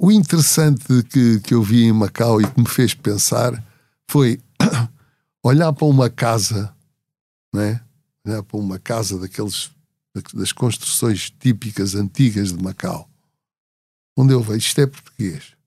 o 0.00 0.10
interessante 0.10 1.02
que, 1.04 1.40
que 1.40 1.54
eu 1.54 1.62
vi 1.62 1.84
em 1.84 1.92
Macau 1.92 2.40
e 2.40 2.50
que 2.50 2.60
me 2.60 2.68
fez 2.68 2.94
pensar 2.94 3.62
foi 4.10 4.40
olhar 5.44 5.72
para 5.72 5.86
uma 5.86 6.08
casa, 6.08 6.74
né? 7.54 7.80
olhar 8.26 8.42
para 8.42 8.58
uma 8.58 8.78
casa 8.78 9.18
daqueles, 9.18 9.70
das 10.34 10.52
construções 10.52 11.30
típicas 11.30 11.94
antigas 11.94 12.52
de 12.52 12.62
Macau, 12.62 13.08
onde 14.16 14.32
eu 14.32 14.40
vejo 14.40 14.58
isto 14.58 14.80
é 14.80 14.86
português. 14.86 15.59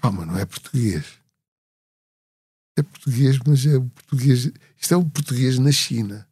Pá, 0.00 0.10
mas 0.10 0.26
não 0.26 0.38
é 0.38 0.44
português 0.44 1.20
é 2.80 2.82
português, 2.82 3.38
mas 3.46 3.66
é 3.66 3.78
português. 3.78 4.50
Isto 4.78 4.94
é 4.94 4.96
o 4.96 5.04
português 5.04 5.58
na 5.58 5.70
China. 5.70 6.26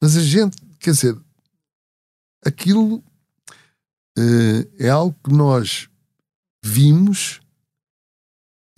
Mas 0.00 0.16
a 0.16 0.20
gente, 0.20 0.56
quer 0.78 0.92
dizer, 0.92 1.16
aquilo 2.44 2.96
uh, 2.96 4.72
é 4.78 4.88
algo 4.88 5.16
que 5.24 5.32
nós 5.32 5.88
vimos 6.62 7.40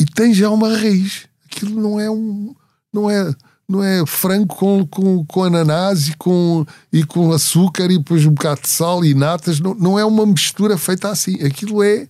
e 0.01 0.07
tem 0.07 0.33
já 0.33 0.51
uma 0.51 0.69
raiz. 0.69 1.27
Aquilo 1.45 1.81
não 1.81 2.01
é 2.01 2.11
um. 2.11 2.55
Não 2.93 3.11
é, 3.11 3.35
não 3.69 3.85
é 3.85 4.07
frango 4.07 4.55
com, 4.55 4.87
com, 4.87 5.27
com 5.27 5.45
ananás 5.45 6.09
e 6.09 6.17
com, 6.17 6.65
e 6.91 7.05
com 7.05 7.33
açúcar 7.33 7.91
e 7.91 7.99
depois 7.99 8.25
um 8.25 8.33
bocado 8.33 8.63
de 8.63 8.69
sal 8.69 9.05
e 9.05 9.13
natas. 9.13 9.61
Não, 9.61 9.75
não 9.75 9.99
é 9.99 10.05
uma 10.05 10.25
mistura 10.25 10.79
feita 10.79 11.11
assim. 11.11 11.35
Aquilo 11.45 11.83
é 11.83 12.09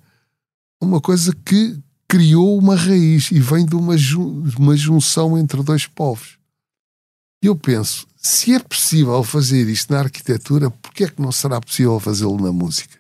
uma 0.81 1.01
coisa 1.01 1.35
que 1.45 1.77
criou 2.09 2.59
uma 2.59 2.75
raiz 2.75 3.31
e 3.31 3.39
vem 3.39 3.67
de 3.67 3.77
uma, 3.77 3.95
uma 4.57 4.77
junção 4.77 5.37
entre 5.37 5.63
dois 5.63 5.87
povos. 5.87 6.39
E 7.43 7.47
eu 7.47 7.55
penso, 7.55 8.07
se 8.17 8.55
é 8.55 8.59
possível 8.59 9.23
fazer 9.23 9.69
isto 9.69 9.93
na 9.93 10.01
arquitetura, 10.01 10.71
por 10.71 10.93
que 10.93 11.05
é 11.05 11.09
que 11.09 11.21
não 11.21 11.31
será 11.31 11.61
possível 11.61 12.01
fazê-lo 12.01 12.41
na 12.41 12.53
música? 12.53 12.97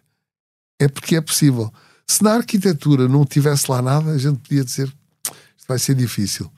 É 0.78 0.86
porque 0.86 1.16
é 1.16 1.20
possível. 1.20 1.72
Se 2.06 2.22
na 2.22 2.34
arquitetura 2.34 3.08
não 3.08 3.24
tivesse 3.24 3.70
lá 3.70 3.82
nada, 3.82 4.10
a 4.10 4.18
gente 4.18 4.38
podia 4.38 4.64
dizer 4.64 4.86
isto 5.56 5.66
vai 5.66 5.78
ser 5.78 5.94
difícil. 5.94 6.50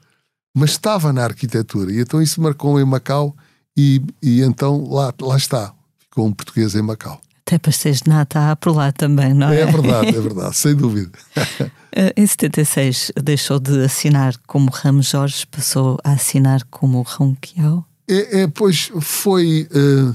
Mas 0.55 0.73
estava 0.73 1.13
na 1.13 1.25
arquitetura, 1.25 1.93
e 1.93 2.01
então 2.01 2.21
isso 2.21 2.41
marcou 2.41 2.79
em 2.81 2.85
Macau, 2.85 3.35
e, 3.77 4.03
e 4.21 4.43
então 4.43 4.85
lá, 4.91 5.15
lá 5.21 5.37
está, 5.37 5.73
ficou 5.99 6.27
um 6.27 6.33
português 6.33 6.75
em 6.75 6.83
Macau. 6.83 7.21
Até 7.47 7.59
pastéis 7.59 8.03
de 8.03 8.11
nata 8.11 8.51
há 8.51 8.57
por 8.57 8.77
lá 8.77 8.93
também, 8.93 9.33
não 9.33 9.49
é? 9.49 9.61
É 9.61 9.67
verdade, 9.67 10.09
é 10.09 10.21
verdade, 10.21 10.57
sem 10.57 10.75
dúvida. 10.75 11.17
Eh, 11.93 12.13
em 12.17 12.27
76 12.27 13.13
deixou 13.23 13.59
de 13.59 13.85
assinar 13.85 14.37
como 14.47 14.71
Ramos 14.71 15.09
Jorge, 15.09 15.47
passou 15.47 15.99
a 16.05 16.13
assinar 16.13 16.65
como 16.71 17.03
Ronquial? 17.03 17.87
É, 18.09 18.43
é, 18.43 18.47
pois 18.49 18.91
foi. 19.01 19.69
Uh, 19.73 20.15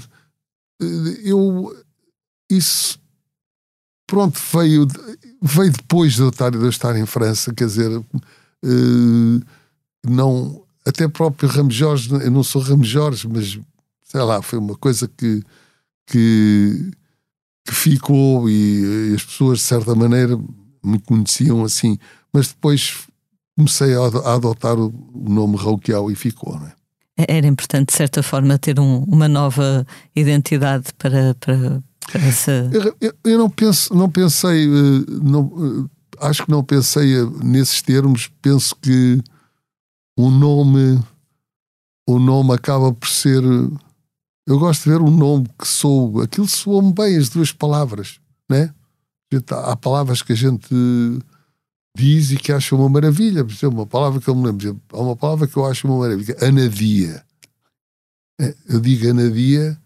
eu. 1.24 1.76
Isso. 2.50 3.00
Pronto, 4.08 4.40
veio, 4.54 4.88
veio 5.42 5.72
depois 5.72 6.14
de 6.14 6.22
eu, 6.22 6.30
estar, 6.30 6.52
de 6.52 6.58
eu 6.58 6.70
estar 6.70 6.96
em 6.96 7.06
França, 7.06 7.54
quer 7.54 7.66
dizer. 7.66 7.92
Uh, 8.64 9.42
não. 10.08 10.64
Até 10.86 11.08
próprio 11.08 11.50
Ramos 11.50 11.74
Jorge, 11.74 12.12
eu 12.12 12.30
não 12.30 12.44
sou 12.44 12.62
Ramos 12.62 12.88
Jorge, 12.88 13.28
mas 13.28 13.58
sei 14.04 14.22
lá, 14.22 14.42
foi 14.42 14.60
uma 14.60 14.76
coisa 14.76 15.08
que. 15.08 15.44
que 16.06 16.92
que 17.66 17.74
ficou 17.74 18.48
e, 18.48 19.12
e 19.12 19.16
as 19.16 19.24
pessoas, 19.24 19.58
de 19.58 19.64
certa 19.64 19.96
maneira, 19.96 20.38
me 20.86 21.00
conheciam 21.00 21.64
assim, 21.64 21.98
mas 22.32 22.48
depois 22.50 23.08
comecei 23.58 23.96
a, 23.96 24.34
adotar 24.34 24.78
o, 24.78 24.94
nome 25.14 25.58
Rouquial 25.58 26.12
e 26.12 26.16
ficou, 26.16 26.60
não 26.60 26.68
é? 26.68 26.74
é? 27.18 27.38
Era 27.38 27.48
importante, 27.48 27.90
de 27.90 27.98
certa 27.98 28.22
forma, 28.22 28.58
ter 28.58 28.80
um, 28.80 29.04
uma 29.04 29.28
nova 29.28 29.86
identidade 30.16 30.94
para, 30.98 31.36
para, 31.36 31.84
para 32.12 32.22
essa. 32.22 32.70
Eu, 33.02 33.14
eu, 33.24 33.38
não, 33.38 33.50
penso, 33.50 33.94
não 33.94 34.10
pensei, 34.10 34.66
eh, 34.66 35.06
não, 35.22 35.52
eh, 35.58 36.28
acho 36.28 36.46
que 36.46 36.52
não 36.52 36.64
pensei 36.64 37.16
eh, 37.16 37.26
nesses 37.44 37.82
termos. 37.82 38.30
Penso 38.42 38.76
que 38.82 39.22
o 40.18 40.30
nome, 40.30 41.02
o 42.08 42.20
nome 42.20 42.54
acaba 42.54 42.94
por 42.94 43.08
ser 43.08 43.42
eu 44.48 44.60
gosto 44.60 44.84
de 44.84 44.90
ver 44.92 45.02
um 45.02 45.10
nome 45.10 45.48
que 45.60 45.68
soa. 45.68 46.26
Aquilo 46.26 46.48
soa-me 46.48 46.94
bem, 46.94 47.18
as 47.18 47.30
duas 47.30 47.52
palavras, 47.52 48.20
né? 48.50 48.74
Há 49.52 49.76
palavras 49.76 50.22
que 50.22 50.34
a 50.34 50.36
gente 50.36 50.74
diz 51.96 52.32
e 52.32 52.38
que 52.38 52.52
acha 52.52 52.76
uma 52.76 52.90
maravilha. 52.90 53.44
Por 53.44 53.54
exemplo, 53.54 53.80
uma 53.80 53.88
palavra 53.88 54.22
que 54.22 54.28
eu 54.28 54.36
me 54.36 54.46
lembro, 54.46 54.80
há 54.92 55.00
uma 55.00 55.16
palavra 55.16 55.48
que 55.48 55.58
eu 55.58 55.66
acho 55.66 55.88
uma 55.88 56.00
maravilha: 56.00 56.36
anadia. 56.42 57.24
É, 58.40 58.54
eu 58.68 58.80
digo 58.80 59.10
anadia, 59.10 59.78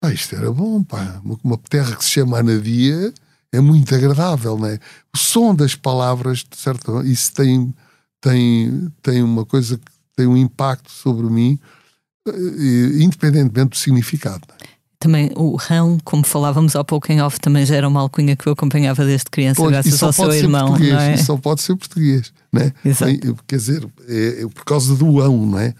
pá, 0.00 0.12
isto 0.12 0.34
era 0.34 0.50
bom, 0.50 0.82
pá. 0.82 1.20
Uma 1.42 1.58
terra 1.58 1.96
que 1.96 2.04
se 2.04 2.10
chama 2.10 2.38
anadia 2.38 3.12
é 3.52 3.60
muito 3.60 3.94
agradável, 3.94 4.58
né? 4.58 4.78
O 5.14 5.18
som 5.18 5.54
das 5.54 5.74
palavras, 5.74 6.38
de 6.38 7.10
isso 7.12 7.32
tem, 7.32 7.74
tem, 8.20 8.92
tem 9.02 9.22
uma 9.22 9.44
coisa 9.44 9.78
que 9.78 9.92
tem 10.16 10.26
um 10.26 10.36
impacto 10.36 10.90
sobre 10.90 11.26
mim 11.26 11.58
independentemente 12.98 13.70
do 13.70 13.76
significado. 13.76 14.46
Também 14.98 15.30
o 15.36 15.56
rão, 15.56 15.98
como 16.04 16.24
falávamos 16.24 16.74
há 16.74 16.82
pouco 16.82 17.12
em 17.12 17.20
off, 17.20 17.38
também 17.38 17.66
já 17.66 17.76
era 17.76 17.86
uma 17.86 18.00
alcunha 18.00 18.36
que 18.36 18.46
eu 18.46 18.52
acompanhava 18.52 19.04
desde 19.04 19.26
criança, 19.26 19.60
pois, 19.60 19.70
graças 19.70 20.02
ao 20.02 20.12
seu 20.12 20.32
irmão. 20.32 20.78
Não 20.78 21.00
é? 21.00 21.14
Isso 21.14 21.26
só 21.26 21.36
pode 21.36 21.60
ser 21.60 21.76
português, 21.76 22.32
né? 22.52 22.72
Exato. 22.84 23.12
Quer 23.46 23.56
dizer, 23.56 23.86
é, 24.08 24.42
é, 24.42 24.48
por 24.48 24.64
causa 24.64 24.94
do 24.96 25.20
ão, 25.20 25.46
não 25.46 25.58
é? 25.58 25.74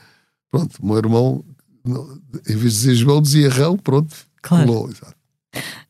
Pronto, 0.50 0.76
o 0.80 0.86
meu 0.86 0.98
irmão, 0.98 1.44
em 1.86 2.56
vez 2.56 2.74
de 2.74 2.80
dizer 2.80 2.94
João, 2.94 3.22
dizia 3.22 3.48
rão, 3.48 3.76
pronto, 3.76 4.14
claro. 4.42 4.66
Pulou, 4.66 4.90
exato. 4.90 5.14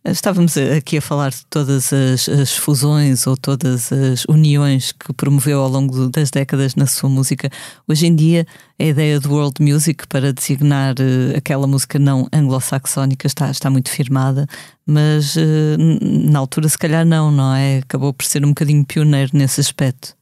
Estávamos 0.05 0.59
aqui 0.59 0.99
a 0.99 1.01
falar 1.01 1.31
de 1.31 1.47
todas 1.47 1.91
as, 1.91 2.29
as, 2.29 2.55
fusões 2.55 3.27
ou 3.27 3.39
todas 3.39 3.91
as 3.91 4.27
uniões 4.27 4.93
que 4.93 5.15
promoveu 5.15 5.63
ao 5.63 5.69
longo 5.69 6.11
das 6.11 6.31
décadas 6.31 6.75
na 6.75 6.87
sua 6.87 7.09
música. 7.09 7.49
Hoje 7.89 8.07
em 8.07 8.15
dia, 8.15 8.47
a 8.79 8.85
ideia 8.85 9.19
do 9.19 9.33
world 9.33 9.63
music 9.63 10.07
para 10.07 10.31
designar 10.31 10.95
uh, 11.01 11.37
aquela 11.39 11.67
música 11.67 11.99
não 11.99 12.29
anglo-saxónica 12.33 13.27
está, 13.27 13.51
está 13.51 13.71
muito 13.71 13.89
firmada, 13.89 14.47
mas 14.87 15.37
uh, 15.37 15.79
na 15.79 16.39
altura, 16.39 16.69
se 16.69 16.77
calhar, 16.77 17.07
não, 17.07 17.31
não 17.31 17.55
é? 17.55 17.79
Acabou 17.79 18.13
por 18.13 18.27
ser 18.27 18.45
um 18.45 18.49
bocadinho 18.49 18.85
pioneiro 18.85 19.31
nesse 19.33 19.59
aspecto. 19.59 20.15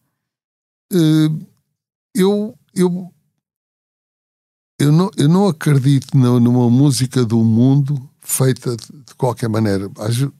Uh, 0.92 1.44
eu, 2.14 2.54
eu, 2.72 3.12
eu, 4.78 4.92
não, 4.92 5.10
eu 5.16 5.28
não 5.28 5.48
acredito 5.48 6.16
numa 6.16 6.70
música 6.70 7.24
do 7.24 7.42
mundo 7.42 8.11
feita 8.22 8.76
de 8.76 9.14
qualquer 9.16 9.48
maneira. 9.48 9.90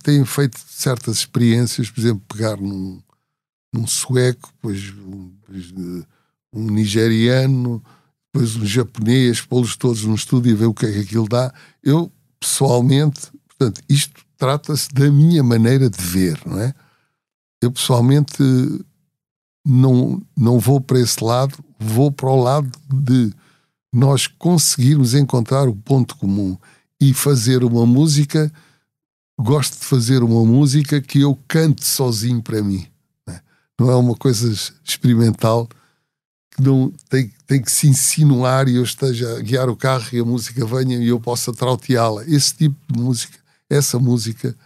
Têm 0.03 0.25
feito 0.25 0.59
certas 0.67 1.19
experiências, 1.19 1.91
por 1.91 2.01
exemplo, 2.01 2.23
pegar 2.29 2.57
num, 2.57 3.03
num 3.73 3.87
sueco, 3.87 4.51
depois 4.55 4.91
um, 4.91 5.33
eh, 5.51 6.07
um, 6.53 6.71
nigeriano, 6.71 7.83
depois 8.33 8.57
um 8.57 8.65
japonês, 8.65 9.41
pô-los 9.41 9.77
todos 9.77 10.05
num 10.05 10.15
estúdio 10.15 10.53
e 10.53 10.55
ver 10.55 10.67
o 10.67 10.75
que 10.75 10.87
é 10.87 10.93
que 10.93 11.01
aquilo 11.01 11.29
dá. 11.29 11.53
Eu, 11.83 12.11
pessoalmente, 12.39 13.21
portanto, 13.49 13.83
isto 13.89 14.25
trata-se 14.39 14.89
da 14.95 15.11
minha 15.11 15.43
maneira 15.43 15.91
de 15.91 16.03
ver, 16.03 16.41
não 16.47 16.61
é? 16.61 16.73
Eu, 17.61 17.71
pessoalmente, 17.71 18.43
não, 19.65 20.21
não 20.37 20.59
vou 20.59 20.81
para 20.81 20.99
esse 20.99 21.23
lado, 21.23 21.57
vou 21.79 22.11
para 22.11 22.31
o 22.31 22.43
lado 22.43 22.71
de 22.93 23.33
nós 23.93 24.27
conseguirmos 24.27 25.15
encontrar 25.15 25.69
o 25.69 25.77
ponto 25.77 26.17
comum 26.17 26.57
e 27.03 27.13
fazer 27.13 27.65
uma 27.65 27.85
música 27.85 28.53
gosto 29.37 29.77
de 29.81 29.85
fazer 29.85 30.23
uma 30.23 30.45
música 30.45 31.01
que 31.01 31.21
eu 31.21 31.37
cante 31.49 31.85
sozinho 31.85 32.41
para 32.41 32.63
mim. 32.63 32.87
Não 33.27 33.35
é, 33.35 33.43
não 33.81 33.91
é 33.91 33.97
uma 33.97 34.15
coisa 34.15 34.49
experimental 34.85 35.69
que 36.53 36.63
não 36.63 36.93
tem, 37.09 37.33
tem 37.45 37.61
que 37.61 37.73
se 37.73 37.89
insinuar 37.89 38.69
e 38.69 38.77
eu 38.77 38.85
esteja 38.85 39.37
a 39.37 39.41
guiar 39.41 39.69
o 39.69 39.77
carro 39.77 40.07
e 40.13 40.21
a 40.21 40.25
música 40.25 40.65
venha 40.65 40.97
e 40.97 41.09
eu 41.09 41.19
possa 41.19 41.53
trauteá-la. 41.53 42.25
Esse 42.25 42.55
tipo 42.55 42.77
de 42.89 43.01
música, 43.01 43.37
essa 43.69 43.99
música, 43.99 44.57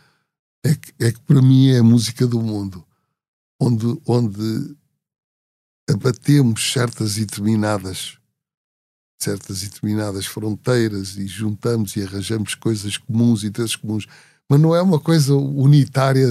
é 0.62 0.74
que, 0.74 0.93
é 0.99 1.12
que 1.12 1.20
para 1.20 1.41
mim 1.41 1.70
é 1.70 1.78
a 1.78 1.82
música 1.82 2.26
do 2.26 2.43
mundo, 2.43 2.84
onde, 3.59 3.99
onde 4.05 4.76
abatemos 5.89 6.70
certas 6.70 7.16
e 7.16 7.20
determinadas 7.20 8.18
certas 9.18 9.62
e 9.62 9.68
determinadas 9.68 10.26
fronteiras 10.26 11.16
e 11.16 11.26
juntamos 11.26 11.96
e 11.96 12.02
arranjamos 12.02 12.54
coisas 12.54 12.96
comuns 12.96 13.42
e 13.42 13.46
interesses 13.46 13.76
comuns, 13.76 14.06
mas 14.48 14.60
não 14.60 14.74
é 14.74 14.82
uma 14.82 15.00
coisa 15.00 15.34
unitária, 15.34 16.26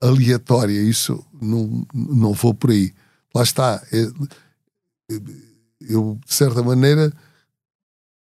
aleatória. 0.00 0.80
Isso 0.80 1.24
não, 1.40 1.86
não 1.92 2.32
vou 2.32 2.54
por 2.54 2.70
aí. 2.70 2.92
Lá 3.34 3.42
está. 3.42 3.82
É, 3.92 4.08
eu, 5.80 6.18
de 6.24 6.34
certa 6.34 6.62
maneira, 6.62 7.12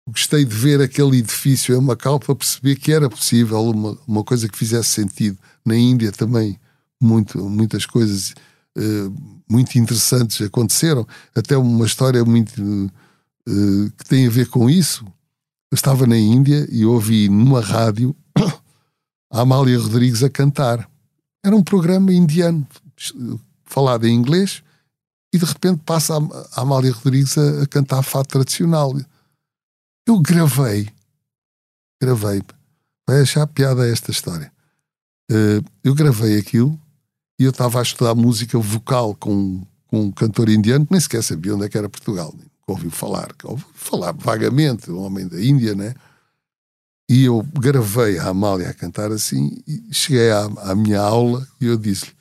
gostei 0.07 0.43
de 0.43 0.55
ver 0.55 0.81
aquele 0.81 1.19
edifício 1.19 1.75
em 1.75 1.81
Macau 1.81 2.19
para 2.19 2.35
perceber 2.35 2.75
que 2.75 2.91
era 2.91 3.09
possível 3.09 3.61
uma, 3.61 3.97
uma 4.07 4.23
coisa 4.23 4.47
que 4.47 4.57
fizesse 4.57 4.89
sentido. 4.89 5.37
Na 5.63 5.75
Índia 5.75 6.11
também, 6.11 6.59
muito, 6.99 7.37
muitas 7.49 7.85
coisas 7.85 8.33
uh, 8.77 9.13
muito 9.47 9.77
interessantes 9.77 10.41
aconteceram. 10.41 11.07
Até 11.35 11.57
uma 11.57 11.85
história 11.85 12.23
muito 12.25 12.91
uh, 13.49 13.91
que 13.97 14.05
tem 14.05 14.27
a 14.27 14.29
ver 14.29 14.47
com 14.47 14.69
isso. 14.69 15.05
Eu 15.71 15.75
estava 15.75 16.05
na 16.05 16.17
Índia 16.17 16.67
e 16.71 16.85
ouvi 16.85 17.29
numa 17.29 17.61
rádio 17.61 18.15
a 19.31 19.41
Amália 19.41 19.79
Rodrigues 19.79 20.23
a 20.23 20.29
cantar. 20.29 20.89
Era 21.43 21.55
um 21.55 21.63
programa 21.63 22.13
indiano, 22.13 22.67
falado 23.65 24.07
em 24.07 24.13
inglês, 24.13 24.63
e 25.33 25.37
de 25.37 25.45
repente 25.45 25.81
passa 25.85 26.15
a 26.53 26.61
Amália 26.61 26.91
Rodrigues 26.91 27.37
a, 27.37 27.63
a 27.63 27.67
cantar 27.67 28.03
fado 28.03 28.27
tradicional. 28.27 28.95
Eu 30.07 30.19
gravei, 30.19 30.89
gravei, 32.01 32.41
vai 33.07 33.21
achar 33.21 33.45
piada 33.47 33.87
esta 33.87 34.11
história. 34.11 34.51
Uh, 35.31 35.63
eu 35.83 35.93
gravei 35.93 36.39
aquilo 36.39 36.79
e 37.39 37.43
eu 37.43 37.51
estava 37.51 37.79
a 37.79 37.83
estudar 37.83 38.15
música 38.15 38.57
vocal 38.57 39.15
com, 39.15 39.63
com 39.85 40.05
um 40.05 40.11
cantor 40.11 40.49
indiano 40.49 40.85
que 40.85 40.91
nem 40.91 40.99
sequer 40.99 41.23
sabia 41.23 41.55
onde 41.55 41.65
é 41.65 41.69
que 41.69 41.77
era 41.77 41.87
Portugal, 41.87 42.33
ouviu 42.69 42.91
falar, 42.91 43.29
ouviu 43.43 43.67
falar 43.73 44.11
vagamente, 44.13 44.91
um 44.91 44.99
homem 44.99 45.27
da 45.27 45.41
Índia, 45.43 45.75
né? 45.75 45.93
E 47.09 47.25
eu 47.25 47.41
gravei 47.53 48.19
a 48.19 48.27
Amália 48.27 48.69
a 48.69 48.73
cantar 48.73 49.11
assim 49.11 49.61
e 49.67 49.93
cheguei 49.93 50.31
à, 50.31 50.45
à 50.63 50.75
minha 50.75 51.01
aula 51.01 51.47
e 51.59 51.65
eu 51.65 51.77
disse-lhe, 51.77 52.13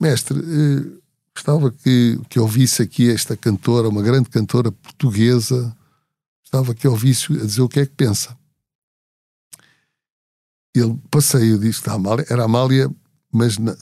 mestre, 0.00 0.38
uh, 0.38 0.98
Gostava 1.38 1.70
que, 1.70 2.20
que 2.28 2.40
ouvisse 2.40 2.82
aqui 2.82 3.08
esta 3.08 3.36
cantora, 3.36 3.88
uma 3.88 4.02
grande 4.02 4.28
cantora 4.28 4.72
portuguesa, 4.72 5.72
gostava 6.42 6.74
que 6.74 6.88
ouvisse 6.88 7.32
a 7.32 7.44
dizer 7.44 7.62
o 7.62 7.68
que 7.68 7.78
é 7.78 7.86
que 7.86 7.94
pensa. 7.94 8.36
Ele 10.74 11.00
passei 11.08 11.52
o 11.52 11.58
disco 11.60 11.86
da 11.86 11.94
Amália, 11.94 12.26
era 12.28 12.42
Amália, 12.42 12.90
mas 13.32 13.56
na, 13.56 13.76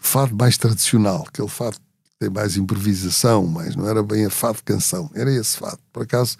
fado 0.00 0.34
mais 0.34 0.58
tradicional, 0.58 1.24
aquele 1.28 1.46
fado 1.46 1.76
que 1.76 1.86
tem 2.20 2.28
mais 2.28 2.56
improvisação, 2.58 3.46
mas 3.46 3.74
não 3.74 3.88
era 3.88 4.02
bem 4.02 4.26
a 4.26 4.30
fado 4.30 4.62
canção, 4.62 5.10
era 5.14 5.32
esse 5.32 5.56
fado. 5.56 5.80
Por 5.90 6.02
acaso 6.02 6.36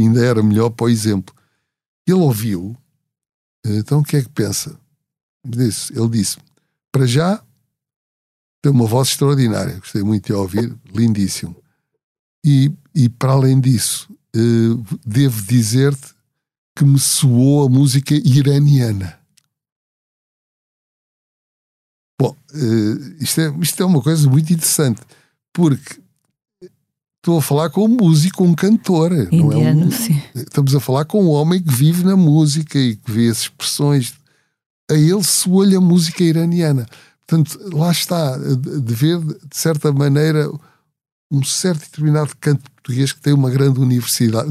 ainda 0.00 0.24
era 0.24 0.42
melhor 0.42 0.70
para 0.70 0.86
o 0.86 0.88
exemplo. 0.88 1.34
Ele 2.06 2.18
ouviu, 2.18 2.74
então 3.62 4.00
o 4.00 4.04
que 4.04 4.16
é 4.16 4.22
que 4.22 4.30
pensa? 4.30 4.74
Ele 5.44 6.08
disse: 6.10 6.38
para 6.90 7.06
já 7.06 7.44
tem 8.62 8.72
uma 8.72 8.86
voz 8.86 9.08
extraordinária, 9.08 9.78
gostei 9.78 10.02
muito 10.02 10.26
de 10.26 10.32
ouvir, 10.32 10.74
lindíssimo. 10.92 11.54
E, 12.44 12.72
e 12.94 13.08
para 13.10 13.32
além 13.32 13.60
disso, 13.60 14.10
uh, 14.34 14.98
devo 15.04 15.42
dizer-te 15.42 16.14
que 16.74 16.84
me 16.84 16.98
soou 16.98 17.66
a 17.66 17.68
música 17.68 18.14
iraniana. 18.14 19.18
Bom, 22.20 22.34
uh, 22.54 23.22
isto, 23.22 23.40
é, 23.40 23.50
isto 23.60 23.82
é 23.82 23.86
uma 23.86 24.02
coisa 24.02 24.28
muito 24.28 24.52
interessante, 24.52 25.02
porque 25.52 26.00
estou 27.18 27.38
a 27.38 27.42
falar 27.42 27.70
com 27.70 27.84
um 27.84 27.88
músico, 27.88 28.44
um 28.44 28.54
cantor. 28.54 29.12
Indiano, 29.12 29.50
não 29.50 29.62
é 29.62 29.74
um, 29.74 29.90
sim. 29.90 30.20
Estamos 30.34 30.74
a 30.74 30.80
falar 30.80 31.04
com 31.04 31.24
um 31.24 31.30
homem 31.30 31.62
que 31.62 31.72
vive 31.72 32.04
na 32.04 32.16
música 32.16 32.78
e 32.78 32.96
que 32.96 33.10
vê 33.10 33.28
as 33.28 33.40
expressões. 33.40 34.14
A 34.90 34.94
ele 34.94 35.22
soa-lhe 35.22 35.76
a 35.76 35.80
música 35.80 36.22
iraniana. 36.22 36.86
Portanto, 37.26 37.58
lá 37.76 37.90
está, 37.90 38.36
de 38.38 38.94
ver, 38.94 39.18
de 39.20 39.56
certa 39.56 39.92
maneira, 39.92 40.50
um 41.30 41.44
certo 41.44 41.80
determinado 41.80 42.30
canto 42.40 42.70
português 42.70 43.12
que 43.12 43.20
tem 43.20 43.34
uma 43.34 43.50
grande 43.50 43.78
universidade, 43.78 44.50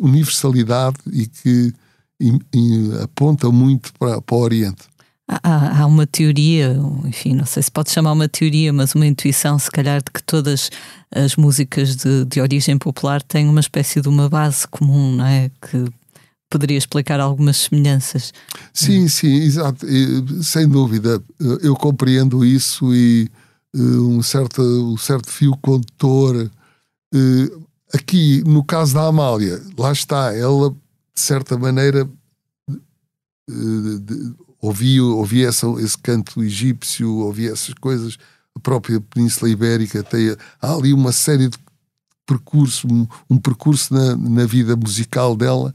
universalidade 0.00 0.98
e 1.10 1.26
que 1.26 1.74
e, 2.20 2.32
e 2.54 3.02
aponta 3.02 3.50
muito 3.50 3.92
para, 3.98 4.20
para 4.20 4.36
o 4.36 4.40
Oriente. 4.40 4.84
Há, 5.28 5.82
há, 5.82 5.86
uma 5.86 6.06
teoria, 6.06 6.76
enfim, 7.04 7.34
não 7.34 7.44
sei 7.44 7.60
se 7.60 7.70
pode 7.70 7.90
chamar 7.90 8.12
uma 8.12 8.28
teoria, 8.28 8.72
mas 8.72 8.94
uma 8.94 9.06
intuição, 9.06 9.58
se 9.58 9.68
calhar, 9.70 10.00
de 10.00 10.10
que 10.12 10.22
todas 10.22 10.70
as 11.12 11.34
músicas 11.34 11.96
de, 11.96 12.24
de 12.24 12.40
origem 12.40 12.78
popular 12.78 13.20
têm 13.20 13.48
uma 13.48 13.58
espécie 13.58 14.00
de 14.00 14.08
uma 14.08 14.28
base 14.28 14.68
comum, 14.68 15.16
não 15.16 15.26
é? 15.26 15.50
Que 15.60 15.84
poderia 16.48 16.78
explicar 16.78 17.18
algumas 17.18 17.56
semelhanças. 17.56 18.32
Sim, 18.72 19.08
sim, 19.08 19.34
exato. 19.42 19.84
sem 20.42 20.68
dúvida. 20.68 21.20
Eu 21.60 21.74
compreendo 21.74 22.44
isso 22.44 22.94
e 22.94 23.28
eh, 23.74 23.78
um 23.78 24.22
certo, 24.22 24.62
um 24.62 24.96
certo 24.96 25.30
fio 25.30 25.56
condutor. 25.56 26.50
Eh, 27.14 27.50
aqui, 27.94 28.42
no 28.46 28.64
caso 28.64 28.94
da 28.94 29.06
Amália, 29.06 29.60
lá 29.76 29.92
está, 29.92 30.34
ela, 30.34 30.70
de 30.70 31.20
certa 31.20 31.58
maneira, 31.58 32.08
eh, 34.62 34.66
ouvia, 34.66 35.04
ouvia 35.04 35.48
essa, 35.48 35.66
esse 35.78 35.98
canto 35.98 36.42
egípcio, 36.42 37.10
ouvia 37.18 37.52
essas 37.52 37.74
coisas. 37.74 38.18
A 38.54 38.60
própria 38.60 39.00
Península 39.00 39.50
Ibérica 39.50 40.02
tem. 40.02 40.36
Há 40.60 40.72
ali 40.74 40.92
uma 40.92 41.12
série 41.12 41.48
de 41.48 41.58
percursos, 42.26 42.84
um, 42.90 43.06
um 43.30 43.38
percurso 43.38 43.94
na, 43.94 44.16
na 44.16 44.46
vida 44.46 44.74
musical 44.76 45.36
dela 45.36 45.74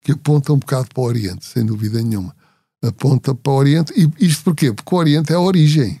que 0.00 0.12
aponta 0.12 0.52
um 0.52 0.58
bocado 0.58 0.88
para 0.94 1.02
o 1.02 1.06
Oriente, 1.06 1.44
sem 1.44 1.66
dúvida 1.66 2.00
nenhuma. 2.00 2.34
Aponta 2.82 3.34
para 3.34 3.52
o 3.52 3.56
Oriente. 3.56 3.92
E 3.96 4.24
isto 4.24 4.44
porquê? 4.44 4.72
Porque 4.72 4.94
o 4.94 4.98
Oriente 4.98 5.32
é 5.32 5.36
a 5.36 5.40
origem. 5.40 6.00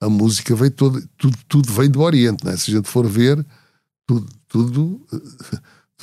A 0.00 0.08
música 0.08 0.54
vem 0.54 0.70
toda, 0.70 1.02
tudo, 1.16 1.38
tudo 1.48 1.72
vem 1.72 1.88
do 1.88 2.02
Oriente, 2.02 2.46
é? 2.48 2.56
Se 2.56 2.70
a 2.70 2.74
gente 2.74 2.88
for 2.88 3.06
ver, 3.08 3.44
tudo, 4.06 4.28
tudo, 4.48 5.06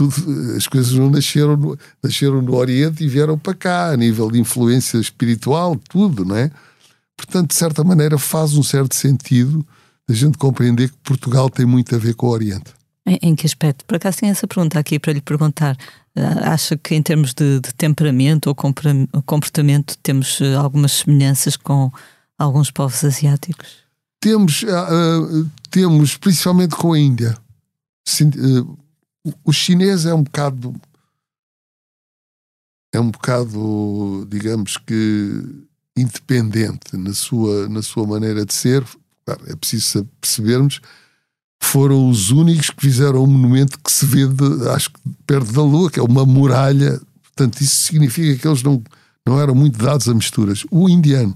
tudo, 0.09 0.55
as 0.55 0.67
coisas 0.67 0.93
não 0.93 1.09
nasceram 1.09 1.55
no, 1.55 1.77
nasceram 2.01 2.41
no 2.41 2.55
Oriente 2.55 3.03
e 3.03 3.07
vieram 3.07 3.37
para 3.37 3.53
cá, 3.53 3.91
a 3.91 3.97
nível 3.97 4.31
de 4.31 4.39
influência 4.39 4.97
espiritual, 4.97 5.75
tudo, 5.89 6.25
não 6.25 6.35
é? 6.35 6.49
Portanto, 7.15 7.49
de 7.49 7.55
certa 7.55 7.83
maneira, 7.83 8.17
faz 8.17 8.53
um 8.55 8.63
certo 8.63 8.95
sentido 8.95 9.65
a 10.09 10.13
gente 10.13 10.37
compreender 10.37 10.89
que 10.89 10.97
Portugal 11.03 11.49
tem 11.49 11.65
muito 11.65 11.95
a 11.95 11.97
ver 11.99 12.15
com 12.15 12.27
o 12.27 12.29
Oriente. 12.29 12.73
Em, 13.05 13.19
em 13.21 13.35
que 13.35 13.45
aspecto? 13.45 13.85
Por 13.85 13.95
acaso 13.95 14.17
tenho 14.19 14.31
essa 14.31 14.47
pergunta 14.47 14.79
aqui 14.79 14.97
para 14.97 15.13
lhe 15.13 15.21
perguntar. 15.21 15.77
Ah, 16.15 16.53
acha 16.53 16.75
que 16.75 16.95
em 16.95 17.01
termos 17.01 17.33
de, 17.33 17.59
de 17.59 17.73
temperamento 17.73 18.47
ou 18.47 18.55
comportamento 18.55 19.97
temos 20.01 20.39
ah, 20.41 20.59
algumas 20.59 20.93
semelhanças 20.93 21.55
com 21.55 21.91
alguns 22.37 22.71
povos 22.71 23.03
asiáticos? 23.03 23.81
Temos, 24.19 24.63
uh, 24.63 25.49
temos 25.69 26.17
principalmente 26.17 26.75
com 26.75 26.93
a 26.93 26.99
Índia. 26.99 27.37
Uh, 28.21 28.77
o 29.43 29.51
chinês 29.51 30.05
é 30.05 30.13
um 30.13 30.23
bocado 30.23 30.73
é 32.93 32.99
um 32.99 33.09
bocado, 33.09 34.27
digamos 34.29 34.77
que 34.77 35.65
independente 35.95 36.97
na 36.97 37.13
sua, 37.13 37.69
na 37.69 37.81
sua 37.81 38.05
maneira 38.05 38.45
de 38.45 38.53
ser. 38.53 38.83
Claro, 39.25 39.41
é 39.47 39.55
preciso 39.55 40.05
percebermos 40.19 40.81
foram 41.61 42.09
os 42.09 42.31
únicos 42.31 42.69
que 42.71 42.81
fizeram 42.81 43.23
um 43.23 43.27
monumento 43.27 43.79
que 43.79 43.91
se 43.91 44.05
vê, 44.05 44.27
de, 44.27 44.67
acho 44.69 44.89
que 44.89 44.99
perto 45.25 45.53
da 45.53 45.61
Lua, 45.61 45.89
que 45.89 45.99
é 45.99 46.03
uma 46.03 46.25
muralha. 46.25 46.99
Portanto, 47.23 47.61
isso 47.61 47.85
significa 47.85 48.41
que 48.41 48.47
eles 48.47 48.63
não, 48.63 48.83
não 49.25 49.39
eram 49.39 49.53
muito 49.55 49.77
dados 49.77 50.09
a 50.09 50.13
misturas. 50.13 50.65
O 50.69 50.89
indiano 50.89 51.35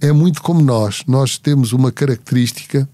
é 0.00 0.12
muito 0.12 0.40
como 0.40 0.62
nós. 0.62 1.02
Nós 1.06 1.36
temos 1.36 1.72
uma 1.72 1.90
característica, 1.92 2.88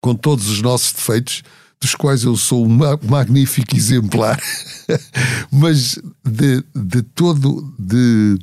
com 0.00 0.14
todos 0.14 0.48
os 0.48 0.62
nossos 0.62 0.92
defeitos, 0.92 1.42
dos 1.80 1.94
quais 1.94 2.24
eu 2.24 2.36
sou 2.36 2.66
um 2.66 2.78
magnífico 3.08 3.76
exemplar, 3.76 4.40
mas 5.52 5.98
de, 6.24 6.64
de 6.74 7.02
todo, 7.02 7.74
de 7.78 8.38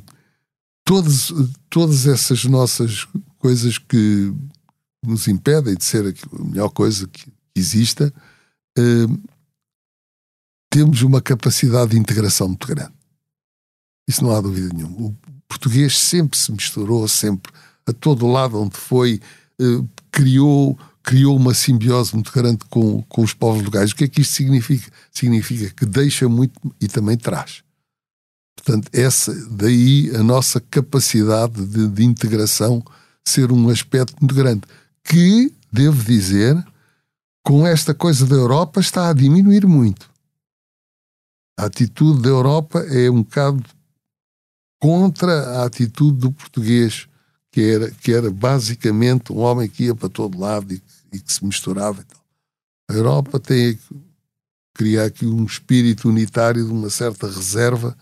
todas, 0.84 1.32
todas 1.68 2.06
essas 2.06 2.44
nossas 2.44 3.06
coisas 3.38 3.78
que 3.78 4.32
nos 5.04 5.28
impedem 5.28 5.74
de 5.74 5.84
ser 5.84 6.06
a 6.06 6.44
melhor 6.44 6.70
coisa 6.70 7.06
que 7.08 7.32
exista, 7.54 8.12
uh, 8.78 9.22
temos 10.70 11.02
uma 11.02 11.20
capacidade 11.20 11.92
de 11.92 11.98
integração 11.98 12.48
muito 12.48 12.66
grande. 12.66 12.92
Isso 14.08 14.24
não 14.24 14.32
há 14.32 14.40
dúvida 14.40 14.74
nenhuma. 14.74 15.14
português 15.46 15.98
sempre 15.98 16.38
se 16.38 16.50
misturou, 16.52 17.06
sempre, 17.06 17.52
a 17.86 17.92
todo 17.92 18.26
lado 18.26 18.60
onde 18.60 18.76
foi, 18.76 19.20
uh, 19.60 19.88
criou, 20.10 20.78
criou 21.04 21.36
uma 21.36 21.52
simbiose 21.52 22.14
muito 22.14 22.32
grande 22.32 22.64
com, 22.70 23.02
com 23.02 23.22
os 23.22 23.34
povos 23.34 23.62
locais. 23.62 23.92
O 23.92 23.94
que 23.94 24.04
é 24.04 24.08
que 24.08 24.22
isto 24.22 24.34
significa? 24.34 24.90
Significa 25.12 25.70
que 25.74 25.84
deixa 25.84 26.28
muito 26.28 26.58
e 26.80 26.88
também 26.88 27.16
traz. 27.16 27.62
Portanto, 28.56 28.88
essa, 28.90 29.32
daí 29.50 30.10
a 30.16 30.22
nossa 30.22 30.58
capacidade 30.58 31.64
de, 31.66 31.88
de 31.88 32.04
integração 32.04 32.82
ser 33.22 33.52
um 33.52 33.68
aspecto 33.68 34.16
muito 34.18 34.34
grande. 34.34 34.62
Que, 35.04 35.52
devo 35.70 36.02
dizer, 36.02 36.56
com 37.42 37.66
esta 37.66 37.92
coisa 37.92 38.24
da 38.24 38.34
Europa 38.34 38.80
está 38.80 39.10
a 39.10 39.12
diminuir 39.12 39.66
muito. 39.66 40.08
A 41.58 41.66
atitude 41.66 42.22
da 42.22 42.30
Europa 42.30 42.80
é 42.80 43.10
um 43.10 43.22
bocado 43.22 43.62
contra 44.80 45.60
a 45.60 45.66
atitude 45.66 46.18
do 46.18 46.32
português, 46.32 47.06
que 47.52 47.60
era, 47.60 47.90
que 47.90 48.12
era 48.12 48.30
basicamente 48.30 49.32
um 49.32 49.38
homem 49.38 49.68
que 49.68 49.84
ia 49.84 49.94
para 49.94 50.08
todo 50.08 50.40
lado 50.40 50.72
e, 50.72 50.82
e 51.14 51.20
que 51.20 51.32
se 51.32 51.44
misturava. 51.44 52.04
A 52.90 52.92
Europa 52.92 53.40
tem 53.40 53.74
que 53.74 53.80
criar 54.74 55.04
aqui 55.04 55.24
um 55.24 55.44
espírito 55.44 56.08
unitário 56.08 56.64
de 56.64 56.72
uma 56.72 56.90
certa 56.90 57.26
reserva 57.26 57.96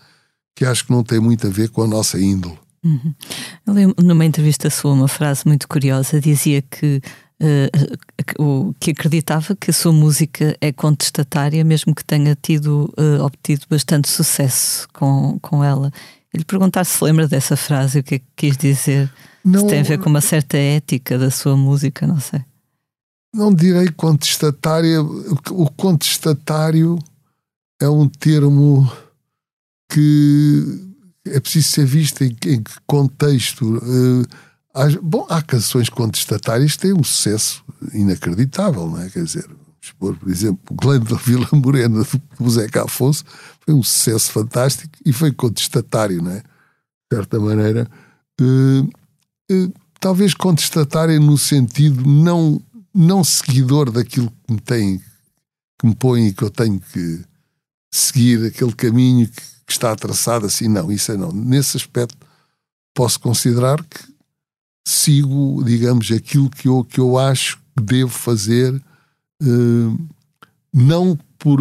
que 0.55 0.65
acho 0.65 0.85
que 0.85 0.91
não 0.91 1.03
tem 1.03 1.19
muito 1.19 1.47
a 1.47 1.49
ver 1.49 1.69
com 1.69 1.83
a 1.83 1.87
nossa 1.87 2.19
índole. 2.19 2.59
Uhum. 2.83 3.13
Eu 3.65 3.73
lembro, 3.73 4.03
numa 4.03 4.25
entrevista 4.25 4.69
sua, 4.69 4.91
uma 4.91 5.07
frase 5.07 5.43
muito 5.45 5.67
curiosa, 5.67 6.19
dizia 6.19 6.61
que 6.61 7.01
uh, 7.41 8.75
que 8.79 8.91
acreditava 8.91 9.55
que 9.55 9.71
a 9.71 9.73
sua 9.73 9.91
música 9.91 10.55
é 10.59 10.71
contestatária, 10.71 11.63
mesmo 11.63 11.95
que 11.95 12.03
tenha 12.03 12.37
tido 12.39 12.93
uh, 12.97 13.23
obtido 13.23 13.65
bastante 13.69 14.09
sucesso 14.09 14.87
com, 14.93 15.39
com 15.41 15.63
ela. 15.63 15.91
Ele 16.33 16.43
perguntar 16.43 16.83
se 16.83 17.03
lembra 17.03 17.27
dessa 17.27 17.55
frase, 17.55 17.99
o 17.99 18.03
que 18.03 18.15
é 18.15 18.19
que 18.19 18.25
quis 18.35 18.57
dizer. 18.57 19.11
Não, 19.45 19.61
se 19.61 19.67
tem 19.67 19.79
a 19.81 19.83
ver 19.83 19.99
com 19.99 20.09
uma 20.09 20.21
certa 20.21 20.57
ética 20.57 21.17
da 21.17 21.29
sua 21.29 21.55
música, 21.55 22.07
não 22.07 22.19
sei. 22.19 22.41
Não 23.33 23.53
direi 23.53 23.89
contestatária. 23.89 25.01
O 25.01 25.69
contestatário 25.71 26.99
é 27.81 27.89
um 27.89 28.07
termo 28.07 28.91
que 29.89 30.93
é 31.25 31.39
preciso 31.39 31.69
ser 31.69 31.85
visto 31.85 32.23
em, 32.23 32.35
em 32.45 32.61
que 32.61 32.73
contexto. 32.85 33.79
Há, 34.73 34.85
bom, 35.01 35.25
há 35.29 35.41
canções 35.41 35.89
contestatárias 35.89 36.73
que 36.73 36.79
têm 36.79 36.93
um 36.93 37.03
sucesso 37.03 37.63
inacreditável, 37.93 38.89
não 38.89 39.01
é? 39.01 39.09
Quer 39.09 39.23
dizer, 39.23 39.49
expor, 39.81 40.15
por 40.15 40.29
exemplo, 40.29 40.59
o 40.69 40.75
Glande 40.75 41.11
da 41.11 41.17
Vila 41.17 41.47
Morena 41.51 42.05
do 42.39 42.49
Zeca 42.49 42.85
Afonso 42.85 43.23
foi 43.61 43.73
um 43.73 43.83
sucesso 43.83 44.31
fantástico 44.31 44.93
e 45.05 45.11
foi 45.11 45.31
contestatário, 45.31 46.21
não 46.21 46.31
é? 46.31 46.39
De 46.39 47.17
certa 47.17 47.39
maneira. 47.39 47.89
Uh, 48.41 48.89
uh, 49.51 49.73
talvez 49.99 50.33
contestatário 50.33 51.19
no 51.19 51.37
sentido 51.37 52.07
não, 52.07 52.61
não 52.93 53.23
seguidor 53.23 53.91
daquilo 53.91 54.31
que 54.45 54.53
me 54.53 54.59
tem, 54.59 54.99
que 55.79 55.87
me 55.87 55.95
põe 55.95 56.27
e 56.27 56.33
que 56.33 56.43
eu 56.43 56.49
tenho 56.49 56.79
que 56.79 57.21
seguir 57.91 58.45
aquele 58.45 58.73
caminho 58.73 59.27
que 59.27 59.53
que 59.65 59.71
está 59.71 59.95
traçado 59.95 60.45
assim, 60.45 60.67
não, 60.67 60.91
isso 60.91 61.11
é 61.11 61.17
não. 61.17 61.31
Nesse 61.31 61.77
aspecto, 61.77 62.17
posso 62.93 63.19
considerar 63.19 63.83
que 63.83 63.99
sigo, 64.87 65.63
digamos, 65.63 66.11
aquilo 66.11 66.49
que 66.49 66.67
eu, 66.67 66.83
que 66.83 66.99
eu 66.99 67.17
acho 67.17 67.57
que 67.75 67.83
devo 67.83 68.11
fazer, 68.11 68.73
uh, 69.41 70.07
não 70.73 71.17
por. 71.39 71.59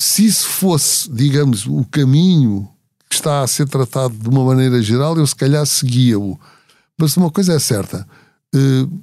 Se 0.00 0.26
isso 0.26 0.46
fosse, 0.46 1.10
digamos, 1.10 1.66
o 1.66 1.84
caminho 1.90 2.68
que 3.08 3.16
está 3.16 3.42
a 3.42 3.46
ser 3.46 3.68
tratado 3.68 4.14
de 4.14 4.28
uma 4.28 4.44
maneira 4.44 4.80
geral, 4.82 5.16
eu 5.16 5.26
se 5.26 5.34
calhar 5.34 5.64
seguia-o. 5.66 6.38
Mas 6.96 7.16
uma 7.16 7.30
coisa 7.30 7.54
é 7.54 7.58
certa: 7.58 8.06
uh, 8.54 9.02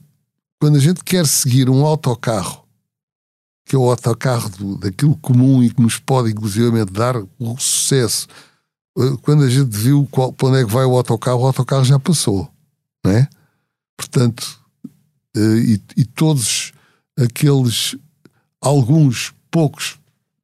quando 0.59 0.77
a 0.77 0.79
gente 0.79 1.03
quer 1.03 1.25
seguir 1.27 1.69
um 1.69 1.85
autocarro 1.85 2.65
que 3.65 3.75
é 3.75 3.79
o 3.79 3.89
autocarro 3.89 4.49
do, 4.49 4.77
daquilo 4.77 5.17
comum 5.17 5.63
e 5.63 5.73
que 5.73 5.81
nos 5.81 5.97
pode, 5.97 6.31
inclusivamente, 6.31 6.93
dar 6.93 7.17
o 7.17 7.57
sucesso. 7.57 8.27
Eh, 8.97 9.17
quando 9.23 9.43
a 9.43 9.49
gente 9.49 9.75
viu 9.75 10.07
qual, 10.11 10.31
para 10.31 10.49
onde 10.49 10.59
é 10.59 10.65
que 10.65 10.71
vai 10.71 10.85
o 10.85 10.95
autocarro, 10.95 11.41
o 11.41 11.47
autocarro 11.47 11.83
já 11.83 11.99
passou, 11.99 12.49
não 13.03 13.11
é? 13.11 13.27
Portanto, 13.97 14.61
eh, 15.35 15.57
e, 15.57 15.81
e 15.97 16.05
todos 16.05 16.73
aqueles, 17.17 17.95
alguns 18.61 19.33
poucos 19.49 19.97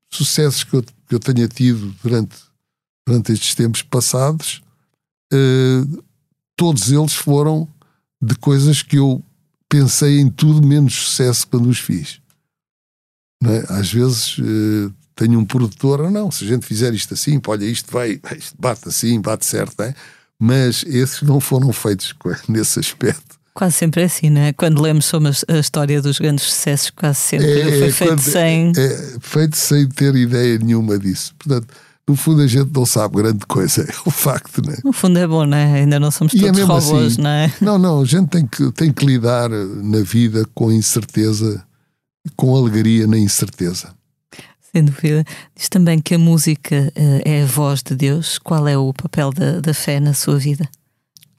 sucessos 0.09 0.63
que 0.63 0.73
eu, 0.73 0.83
que 0.83 1.15
eu 1.15 1.19
tenha 1.19 1.47
tido 1.47 1.95
durante, 2.03 2.35
durante 3.05 3.33
estes 3.33 3.53
tempos 3.53 3.83
passados, 3.83 4.61
uh, 5.33 6.03
todos 6.55 6.91
eles 6.91 7.13
foram 7.13 7.67
de 8.21 8.35
coisas 8.35 8.81
que 8.81 8.97
eu 8.97 9.23
pensei 9.71 10.19
em 10.19 10.29
tudo 10.29 10.67
menos 10.67 10.93
sucesso 10.93 11.47
quando 11.47 11.69
os 11.69 11.79
fiz. 11.79 12.19
É? 13.43 13.73
Às 13.73 13.91
vezes 13.91 14.37
uh, 14.37 14.93
tenho 15.15 15.39
um 15.39 15.45
produtor, 15.45 16.01
ou 16.01 16.11
não, 16.11 16.29
se 16.29 16.43
a 16.43 16.47
gente 16.47 16.65
fizer 16.65 16.93
isto 16.93 17.13
assim, 17.13 17.41
olha, 17.47 17.65
isto 17.65 17.89
vai, 17.89 18.19
isto 18.37 18.55
bate 18.59 18.87
assim, 18.89 19.19
bate 19.19 19.45
certo, 19.45 19.81
é? 19.81 19.95
mas 20.37 20.83
esses 20.85 21.21
não 21.21 21.39
foram 21.39 21.71
feitos 21.71 22.13
nesse 22.49 22.79
aspecto. 22.79 23.39
Quase 23.53 23.75
sempre 23.75 24.01
é 24.01 24.05
assim, 24.05 24.29
não 24.29 24.41
é? 24.41 24.53
Quando 24.53 24.81
lemos 24.81 25.05
sobre 25.05 25.29
a 25.29 25.57
história 25.57 26.01
dos 26.01 26.19
grandes 26.19 26.45
sucessos, 26.45 26.89
quase 26.89 27.19
sempre 27.19 27.61
é, 27.61 27.79
foi 27.79 27.91
feito 27.91 28.09
quando, 28.11 28.19
sem. 28.21 28.71
É, 28.77 28.85
é, 28.85 29.17
feito 29.19 29.57
sem 29.57 29.89
ter 29.89 30.15
ideia 30.15 30.57
nenhuma 30.57 30.97
disso. 30.97 31.35
Portanto, 31.37 31.67
no 32.07 32.15
fundo 32.15 32.41
a 32.41 32.47
gente 32.47 32.71
não 32.73 32.85
sabe 32.85 33.17
grande 33.17 33.45
coisa, 33.45 33.83
é 33.83 33.93
o 34.05 34.11
facto, 34.11 34.61
não 34.61 34.73
é? 34.73 34.77
No 34.83 34.93
fundo 34.93 35.19
é 35.19 35.27
bom, 35.27 35.45
não 35.45 35.57
é? 35.57 35.81
Ainda 35.81 35.99
não 35.99 36.11
somos 36.11 36.33
é 36.33 36.39
todos 36.39 36.59
é 36.59 36.63
robôs, 36.63 37.13
assim, 37.13 37.21
não 37.21 37.29
é? 37.29 37.53
Não, 37.61 37.77
não, 37.77 38.01
a 38.01 38.05
gente 38.05 38.29
tem 38.29 38.45
que, 38.45 38.71
tem 38.71 38.91
que 38.91 39.05
lidar 39.05 39.49
na 39.49 40.01
vida 40.01 40.45
com 40.53 40.71
incerteza 40.71 41.63
com 42.35 42.55
alegria 42.55 43.07
na 43.07 43.17
incerteza. 43.17 43.93
Sem 44.71 44.85
dúvida. 44.85 45.25
Diz 45.55 45.67
também 45.69 45.99
que 45.99 46.15
a 46.15 46.19
música 46.19 46.91
uh, 46.95 47.21
é 47.25 47.43
a 47.43 47.45
voz 47.45 47.81
de 47.83 47.95
Deus. 47.95 48.37
Qual 48.37 48.67
é 48.67 48.77
o 48.77 48.93
papel 48.93 49.31
da, 49.31 49.59
da 49.59 49.73
fé 49.73 49.99
na 49.99 50.13
sua 50.13 50.37
vida? 50.37 50.69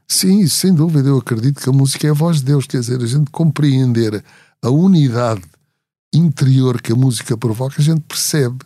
Sim, 0.07 0.47
sem 0.47 0.75
dúvida. 0.75 1.09
Eu 1.09 1.19
acredito 1.19 1.61
que 1.61 1.69
a 1.69 1.73
música 1.73 2.07
é 2.07 2.11
a 2.11 2.15
voz 2.15 2.39
de 2.39 2.45
Deus. 2.45 2.67
Quer 2.67 2.81
dizer, 2.81 3.01
a 3.01 3.07
gente 3.07 3.31
compreender 3.31 4.23
a 4.61 4.69
unidade 4.69 5.43
interior 6.15 6.81
que 6.83 6.93
a 6.93 6.97
música 6.97 7.37
provoca, 7.37 7.77
a 7.79 7.83
gente 7.83 8.03
percebe, 8.03 8.59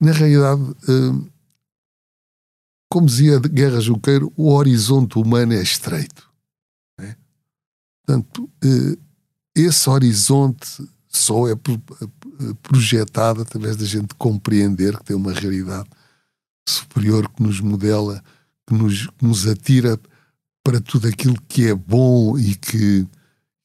na 0.00 0.12
realidade, 0.12 0.62
uh, 0.62 1.30
como 2.88 3.06
dizia 3.06 3.38
Guerra 3.38 3.80
Junqueiro, 3.80 4.32
o 4.36 4.52
horizonte 4.52 5.18
humano 5.18 5.52
é 5.52 5.62
estreito. 5.62 6.30
É? 6.98 7.16
Portanto, 8.04 8.50
uh, 8.64 8.98
esse 9.54 9.88
horizonte 9.88 10.86
só 11.08 11.48
é 11.48 11.54
projetada 12.62 13.42
através 13.42 13.76
da 13.76 13.86
gente 13.86 14.14
compreender 14.16 14.98
que 14.98 15.04
tem 15.04 15.16
uma 15.16 15.32
realidade 15.32 15.88
superior 16.68 17.28
que 17.30 17.42
nos 17.42 17.60
modela, 17.60 18.22
que 18.66 18.74
nos, 18.74 19.06
que 19.06 19.24
nos 19.24 19.46
atira 19.46 19.98
para 20.62 20.80
tudo 20.80 21.08
aquilo 21.08 21.40
que 21.48 21.68
é 21.68 21.74
bom 21.74 22.36
e 22.38 22.54
que, 22.54 23.06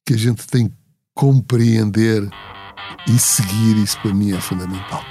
que 0.05 0.13
a 0.13 0.17
gente 0.17 0.47
tem 0.47 0.69
que 0.69 0.75
compreender 1.13 2.29
e 3.07 3.19
seguir. 3.19 3.77
Isso 3.77 3.99
para 4.01 4.13
mim 4.13 4.31
é 4.31 4.39
fundamental. 4.39 5.10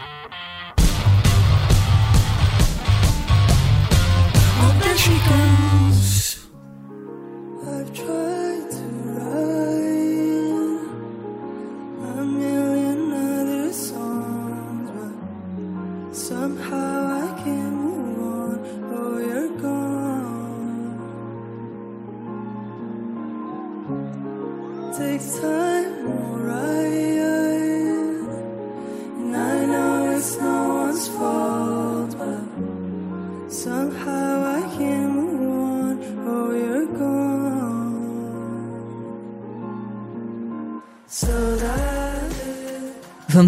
Alta 4.61 4.94
Chicão. 4.96 5.89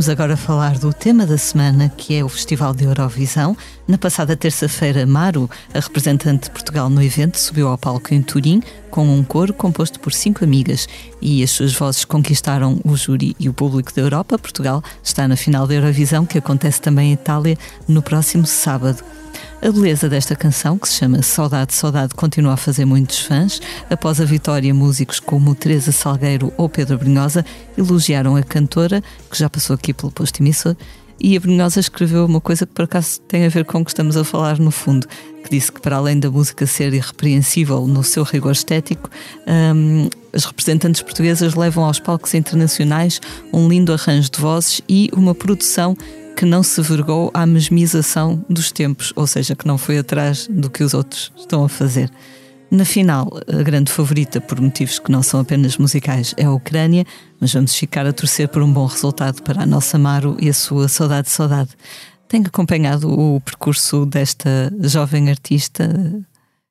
Vamos 0.03 0.11
agora 0.11 0.37
falar 0.37 0.81
do 0.81 0.93
tema 0.93 1.25
da 1.25 1.39
semana, 1.39 1.89
que 1.89 2.17
é 2.17 2.25
o 2.25 2.29
Festival 2.29 2.75
de 2.75 2.83
Eurovisão. 2.83 3.57
Na 3.87 3.97
passada 3.97 4.37
terça-feira, 4.37 5.07
Maru, 5.07 5.49
a 5.73 5.79
representante 5.79 6.47
de 6.47 6.51
Portugal 6.51 6.91
no 6.91 7.01
evento, 7.01 7.39
subiu 7.39 7.69
ao 7.69 7.79
palco 7.79 8.13
em 8.13 8.21
Turim 8.21 8.61
com 8.91 9.07
um 9.07 9.23
coro 9.23 9.55
composto 9.55 10.01
por 10.01 10.13
cinco 10.13 10.43
amigas 10.43 10.89
e 11.21 11.41
as 11.41 11.53
suas 11.53 11.73
vozes 11.73 12.05
conquistaram 12.05 12.81
o 12.85 12.97
júri 12.97 13.37
e 13.39 13.49
o 13.49 13.55
público 13.55 13.95
da 13.95 14.03
Europa. 14.03 14.37
Portugal 14.37 14.83
está 15.05 15.29
na 15.29 15.37
final 15.37 15.69
da 15.69 15.75
Eurovisão, 15.75 16.27
que 16.27 16.39
acontece 16.39 16.81
também 16.81 17.11
em 17.11 17.13
Itália 17.13 17.57
no 17.87 18.03
próximo 18.03 18.45
sábado. 18.45 19.05
A 19.63 19.71
beleza 19.71 20.09
desta 20.09 20.35
canção, 20.35 20.77
que 20.77 20.89
se 20.89 20.97
chama 20.97 21.23
Saudade, 21.23 21.73
Saudade, 21.73 22.15
continua 22.17 22.55
a 22.55 22.57
fazer 22.57 22.85
muitos 22.85 23.21
fãs. 23.21 23.63
Após 23.89 24.21
a 24.21 24.25
vitória, 24.25 24.75
músicos 24.75 25.21
como 25.21 25.55
Teresa 25.55 25.93
Salgueiro 25.93 26.53
ou 26.57 26.69
Pedro 26.69 26.99
Brunhosa 26.99 27.47
elogiaram 27.79 28.35
a 28.35 28.43
cantora, 28.43 29.01
que 29.31 29.39
já 29.39 29.49
passou 29.49 29.75
aqui 29.75 29.95
pelo 29.95 30.11
posto 30.11 30.43
emissor, 30.43 30.75
e 31.21 31.37
a 31.37 31.41
Brunhosa 31.41 31.79
escreveu 31.79 32.27
uma 32.27 32.41
coisa 32.41 32.67
que 32.67 32.73
por 32.73 32.87
acaso 32.87 33.21
tem 33.21 33.47
a 33.47 33.49
ver 33.49 33.65
com 33.65 33.81
o 33.81 33.85
que 33.85 33.93
estamos 33.93 34.17
a 34.17 34.25
falar 34.25 34.59
no 34.59 34.73
fundo, 34.73 35.07
que 35.45 35.51
disse 35.51 35.71
que 35.71 35.81
para 35.81 35.95
além 35.95 36.19
da 36.19 36.29
música 36.29 36.67
ser 36.67 36.93
irrepreensível 36.93 37.87
no 37.87 38.03
seu 38.03 38.25
rigor 38.25 38.51
estético, 38.51 39.09
um, 39.47 40.09
as 40.33 40.45
representantes 40.45 41.03
portuguesas 41.03 41.55
levam 41.55 41.85
aos 41.85 42.01
palcos 42.01 42.35
internacionais 42.35 43.21
um 43.53 43.69
lindo 43.69 43.93
arranjo 43.93 44.29
de 44.29 44.41
vozes 44.41 44.81
e 44.89 45.09
uma 45.15 45.37
produção 45.37 45.97
que 46.37 46.45
não 46.45 46.63
se 46.63 46.81
vergou 46.83 47.31
à 47.35 47.47
mesmização 47.47 48.45
dos 48.49 48.73
tempos, 48.73 49.13
ou 49.15 49.27
seja, 49.27 49.55
que 49.55 49.67
não 49.67 49.79
foi 49.79 49.99
atrás 49.99 50.49
do 50.49 50.71
que 50.71 50.83
os 50.83 50.95
outros 50.95 51.33
estão 51.37 51.65
a 51.65 51.69
fazer. 51.69 52.11
Na 52.71 52.87
final, 52.87 53.29
a 53.47 53.63
grande 53.63 53.93
favorita, 53.93 54.41
por 54.41 54.59
motivos 54.59 54.99
que 54.99 55.13
não 55.13 55.23
são 55.23 55.41
apenas 55.41 55.77
musicais, 55.77 56.35
é 56.39 56.45
a 56.45 56.51
Ucrânia, 56.51 57.05
mas 57.39 57.53
vamos 57.53 57.75
ficar 57.75 58.07
a 58.07 58.13
torcer 58.15 58.49
por 58.49 58.63
um 58.63 58.73
bom 58.73 58.87
resultado 58.87 59.43
para 59.43 59.63
a 59.63 59.67
nossa 59.67 59.99
Maro 59.99 60.37
e 60.41 60.49
a 60.49 60.55
sua 60.55 60.89
Saudade 60.89 61.29
Saudade. 61.29 61.71
Tenho 62.29 62.47
acompanhado 62.47 63.13
o 63.13 63.39
percurso 63.43 64.07
desta 64.07 64.73
jovem 64.81 65.29
artista? 65.29 65.87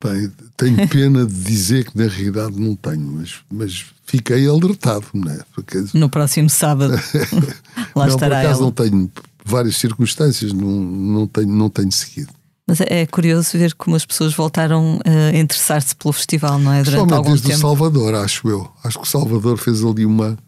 Bem, 0.02 0.32
tenho 0.56 0.88
pena 0.88 1.24
de 1.24 1.32
dizer 1.32 1.84
que 1.84 1.96
na 1.96 2.08
realidade 2.08 2.58
não 2.58 2.74
tenho, 2.74 3.06
mas, 3.06 3.36
mas 3.48 3.84
fiquei 4.04 4.48
alertado, 4.48 5.06
não 5.14 5.30
é? 5.30 5.38
Porque... 5.54 5.84
No 5.94 6.10
próximo 6.10 6.50
sábado. 6.50 6.94
Lá 7.94 8.06
não, 8.06 8.14
estará 8.14 8.40
por 8.40 8.46
acaso 8.46 8.58
ela. 8.58 8.62
não 8.62 8.72
tenho 8.72 9.10
várias 9.44 9.76
circunstâncias, 9.76 10.52
não, 10.52 10.68
não, 10.68 11.26
tenho, 11.26 11.48
não 11.48 11.68
tenho 11.68 11.92
seguido. 11.92 12.32
Mas 12.66 12.80
é 12.80 13.04
curioso 13.06 13.58
ver 13.58 13.74
como 13.74 13.96
as 13.96 14.06
pessoas 14.06 14.32
voltaram 14.32 15.00
a 15.04 15.36
interessar-se 15.36 15.94
pelo 15.96 16.12
festival, 16.12 16.58
não 16.58 16.72
é? 16.72 16.82
Durante 16.82 17.12
algum 17.12 17.30
desde 17.30 17.48
tempo. 17.48 17.58
o 17.58 17.60
Salvador, 17.60 18.14
acho 18.14 18.48
eu. 18.48 18.70
Acho 18.84 18.98
que 18.98 19.06
o 19.06 19.10
Salvador 19.10 19.58
fez 19.58 19.84
ali 19.84 20.06
uma. 20.06 20.38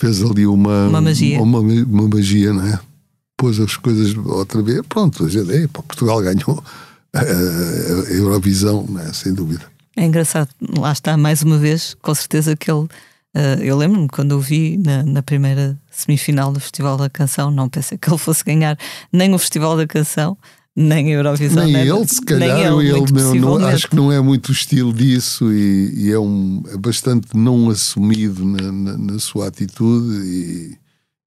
fez 0.00 0.22
ali 0.22 0.46
uma. 0.46 0.88
Uma 0.88 1.00
magia. 1.00 1.42
Uma, 1.42 1.58
uma 1.58 2.08
magia, 2.08 2.52
não 2.52 2.66
é? 2.66 2.78
Pôs 3.36 3.58
as 3.58 3.76
coisas 3.76 4.16
outra 4.16 4.62
vez. 4.62 4.82
Pronto, 4.88 5.24
a 5.24 5.28
gente, 5.28 5.68
Portugal 5.68 6.22
ganhou 6.22 6.62
a 7.12 8.12
Eurovisão, 8.12 8.86
é? 9.00 9.12
sem 9.12 9.34
dúvida. 9.34 9.70
É 9.96 10.06
engraçado, 10.06 10.48
lá 10.78 10.92
está, 10.92 11.16
mais 11.16 11.42
uma 11.42 11.58
vez, 11.58 11.94
com 12.00 12.14
certeza 12.14 12.56
que 12.56 12.70
ele. 12.70 12.86
Uh, 13.34 13.62
eu 13.62 13.76
lembro-me 13.78 14.08
quando 14.08 14.32
o 14.32 14.40
vi 14.40 14.76
na, 14.76 15.02
na, 15.02 15.22
primeira 15.22 15.80
semifinal 15.90 16.52
do 16.52 16.60
Festival 16.60 16.98
da 16.98 17.08
Canção, 17.08 17.50
não 17.50 17.66
pensei 17.66 17.96
que 17.96 18.10
ele 18.10 18.18
fosse 18.18 18.44
ganhar 18.44 18.78
nem 19.10 19.32
o 19.34 19.38
Festival 19.38 19.74
da 19.74 19.86
Canção, 19.86 20.36
nem 20.76 21.08
a 21.08 21.16
Eurovisão. 21.16 21.64
Nem 21.64 21.72
né? 21.72 21.86
ele, 21.86 22.06
se 22.06 22.20
calhar, 22.20 22.58
nem 22.58 22.66
ele, 22.66 22.90
ele 22.90 23.40
não, 23.40 23.58
não, 23.58 23.66
acho 23.66 23.88
que 23.88 23.96
não 23.96 24.12
é 24.12 24.20
muito 24.20 24.50
o 24.50 24.52
estilo 24.52 24.92
disso 24.92 25.50
e, 25.50 26.08
e 26.08 26.12
é, 26.12 26.18
um, 26.18 26.62
é 26.68 26.76
bastante 26.76 27.34
não 27.34 27.70
assumido 27.70 28.44
na, 28.44 28.70
na, 28.70 28.98
na 28.98 29.18
sua 29.18 29.48
atitude 29.48 30.14
e, 30.26 30.76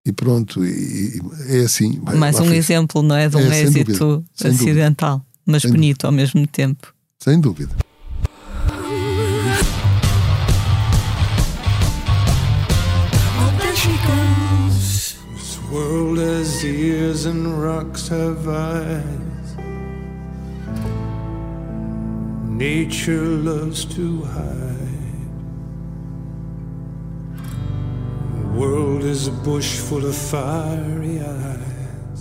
e 0.06 0.12
pronto, 0.12 0.64
e, 0.64 1.20
é 1.48 1.62
assim. 1.62 2.00
Mais 2.18 2.40
um 2.40 2.54
exemplo, 2.54 3.02
não 3.02 3.16
é? 3.16 3.28
De 3.28 3.38
um 3.38 3.52
é, 3.52 3.62
êxito 3.62 4.24
dúvida, 4.38 4.50
acidental, 4.50 5.26
mas 5.44 5.64
sem 5.64 5.72
bonito 5.72 6.02
dúvida. 6.02 6.08
ao 6.08 6.12
mesmo 6.12 6.46
tempo. 6.46 6.94
Sem 7.20 7.40
dúvida. 7.40 7.76
World 15.76 16.18
has 16.18 16.64
ears 16.64 17.26
and 17.26 17.62
rocks 17.62 18.08
have 18.08 18.48
eyes. 18.48 19.48
Nature 22.48 23.28
loves 23.50 23.84
to 23.84 24.22
hide. 24.22 25.34
World 28.56 29.04
is 29.04 29.28
a 29.28 29.36
bush 29.50 29.80
full 29.80 30.06
of 30.06 30.16
fiery 30.16 31.20
eyes. 31.20 32.20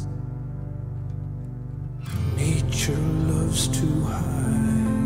Nature 2.37 3.05
loves 3.31 3.69
to 3.69 3.87
hide. 4.01 5.04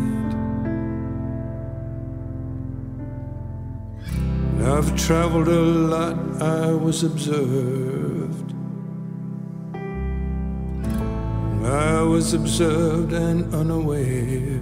I've 4.61 4.95
traveled 4.95 5.47
a 5.47 5.59
lot, 5.59 6.41
I 6.41 6.71
was 6.71 7.03
observed. 7.03 8.53
I 11.65 12.01
was 12.01 12.33
observed 12.33 13.13
and 13.13 13.53
unaware. 13.53 14.61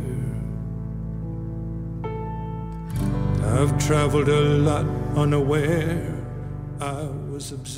I've 3.43 3.77
traveled 3.85 4.29
a 4.29 4.41
lot 4.41 4.85
unaware. 5.15 6.13
I. 6.79 7.26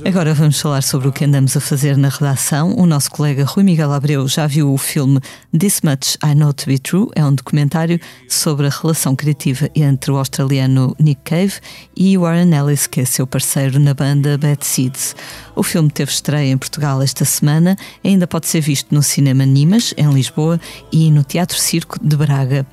Agora 0.05 0.33
vamos 0.33 0.59
falar 0.59 0.81
sobre 0.81 1.07
o 1.07 1.11
que 1.11 1.25
andamos 1.25 1.55
a 1.57 1.59
fazer 1.59 1.97
na 1.97 2.09
redação. 2.09 2.73
O 2.77 2.85
nosso 2.85 3.11
colega 3.11 3.43
Rui 3.43 3.63
Miguel 3.63 3.91
Abreu 3.91 4.27
já 4.27 4.47
viu 4.47 4.73
o 4.73 4.77
filme 4.77 5.19
This 5.57 5.81
Much 5.81 6.17
I 6.23 6.33
Know 6.33 6.53
to 6.53 6.65
Be 6.65 6.79
True. 6.79 7.09
É 7.15 7.25
um 7.25 7.33
documentário 7.33 7.99
sobre 8.27 8.67
a 8.67 8.69
relação 8.69 9.15
criativa 9.15 9.69
entre 9.75 10.11
o 10.11 10.17
australiano 10.17 10.95
Nick 10.99 11.21
Cave 11.23 11.53
e 11.95 12.17
Warren 12.17 12.53
Ellis, 12.53 12.87
que 12.87 13.01
é 13.01 13.05
seu 13.05 13.27
parceiro 13.27 13.79
na 13.79 13.93
banda 13.93 14.37
Bad 14.37 14.65
Seeds. 14.65 15.15
O 15.55 15.63
filme 15.63 15.89
teve 15.89 16.11
estreia 16.11 16.51
em 16.51 16.57
Portugal 16.57 17.01
esta 17.01 17.25
semana, 17.25 17.75
ainda 18.03 18.25
pode 18.27 18.47
ser 18.47 18.61
visto 18.61 18.95
no 18.95 19.03
Cinema 19.03 19.45
Nimas, 19.45 19.93
em 19.97 20.09
Lisboa, 20.11 20.59
e 20.91 21.11
no 21.11 21.23
Teatro 21.23 21.57
Circo 21.57 21.97
de 22.01 22.15
Braga. 22.15 22.65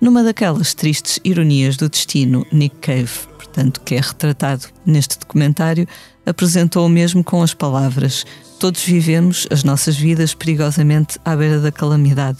Numa 0.00 0.22
daquelas 0.22 0.74
tristes 0.74 1.20
ironias 1.24 1.76
do 1.76 1.88
destino, 1.88 2.46
Nick 2.52 2.76
Cave, 2.76 3.10
portanto, 3.36 3.80
que 3.80 3.94
é 3.94 4.00
retratado 4.00 4.66
neste 4.86 5.18
documentário, 5.18 5.86
apresentou 6.30 6.86
o 6.86 6.88
mesmo 6.88 7.22
com 7.22 7.42
as 7.42 7.52
palavras: 7.54 8.24
Todos 8.58 8.82
vivemos 8.82 9.46
as 9.50 9.64
nossas 9.64 9.96
vidas 9.96 10.34
perigosamente 10.34 11.18
à 11.24 11.34
beira 11.36 11.60
da 11.60 11.70
calamidade. 11.72 12.38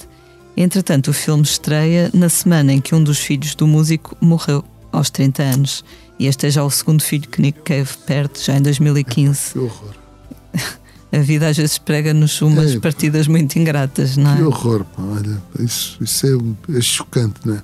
Entretanto, 0.56 1.08
o 1.08 1.14
filme 1.14 1.42
estreia 1.42 2.10
na 2.12 2.28
semana 2.28 2.72
em 2.72 2.80
que 2.80 2.94
um 2.94 3.02
dos 3.02 3.18
filhos 3.18 3.54
do 3.54 3.66
músico 3.66 4.16
morreu, 4.20 4.64
aos 4.92 5.08
30 5.10 5.42
anos. 5.42 5.84
E 6.18 6.26
este 6.26 6.46
é 6.46 6.50
já 6.50 6.62
o 6.62 6.70
segundo 6.70 7.02
filho 7.02 7.26
que 7.28 7.40
Nick 7.40 7.60
Cave 7.62 7.90
perde, 8.06 8.40
já 8.44 8.56
em 8.56 8.60
2015. 8.62 9.52
Que 9.52 9.58
horror. 9.58 9.94
A 11.12 11.18
vida 11.18 11.48
às 11.48 11.56
vezes 11.56 11.76
prega-nos 11.78 12.40
umas 12.42 12.72
É, 12.74 12.78
partidas 12.78 13.26
muito 13.26 13.58
ingratas, 13.58 14.16
não 14.16 14.36
Que 14.36 14.42
é? 14.42 14.44
horror, 14.44 14.84
pá, 14.84 15.02
olha, 15.02 15.42
isso, 15.58 15.98
isso 16.00 16.26
é, 16.26 16.76
é 16.76 16.80
chocante, 16.80 17.40
não 17.44 17.54
é? 17.56 17.62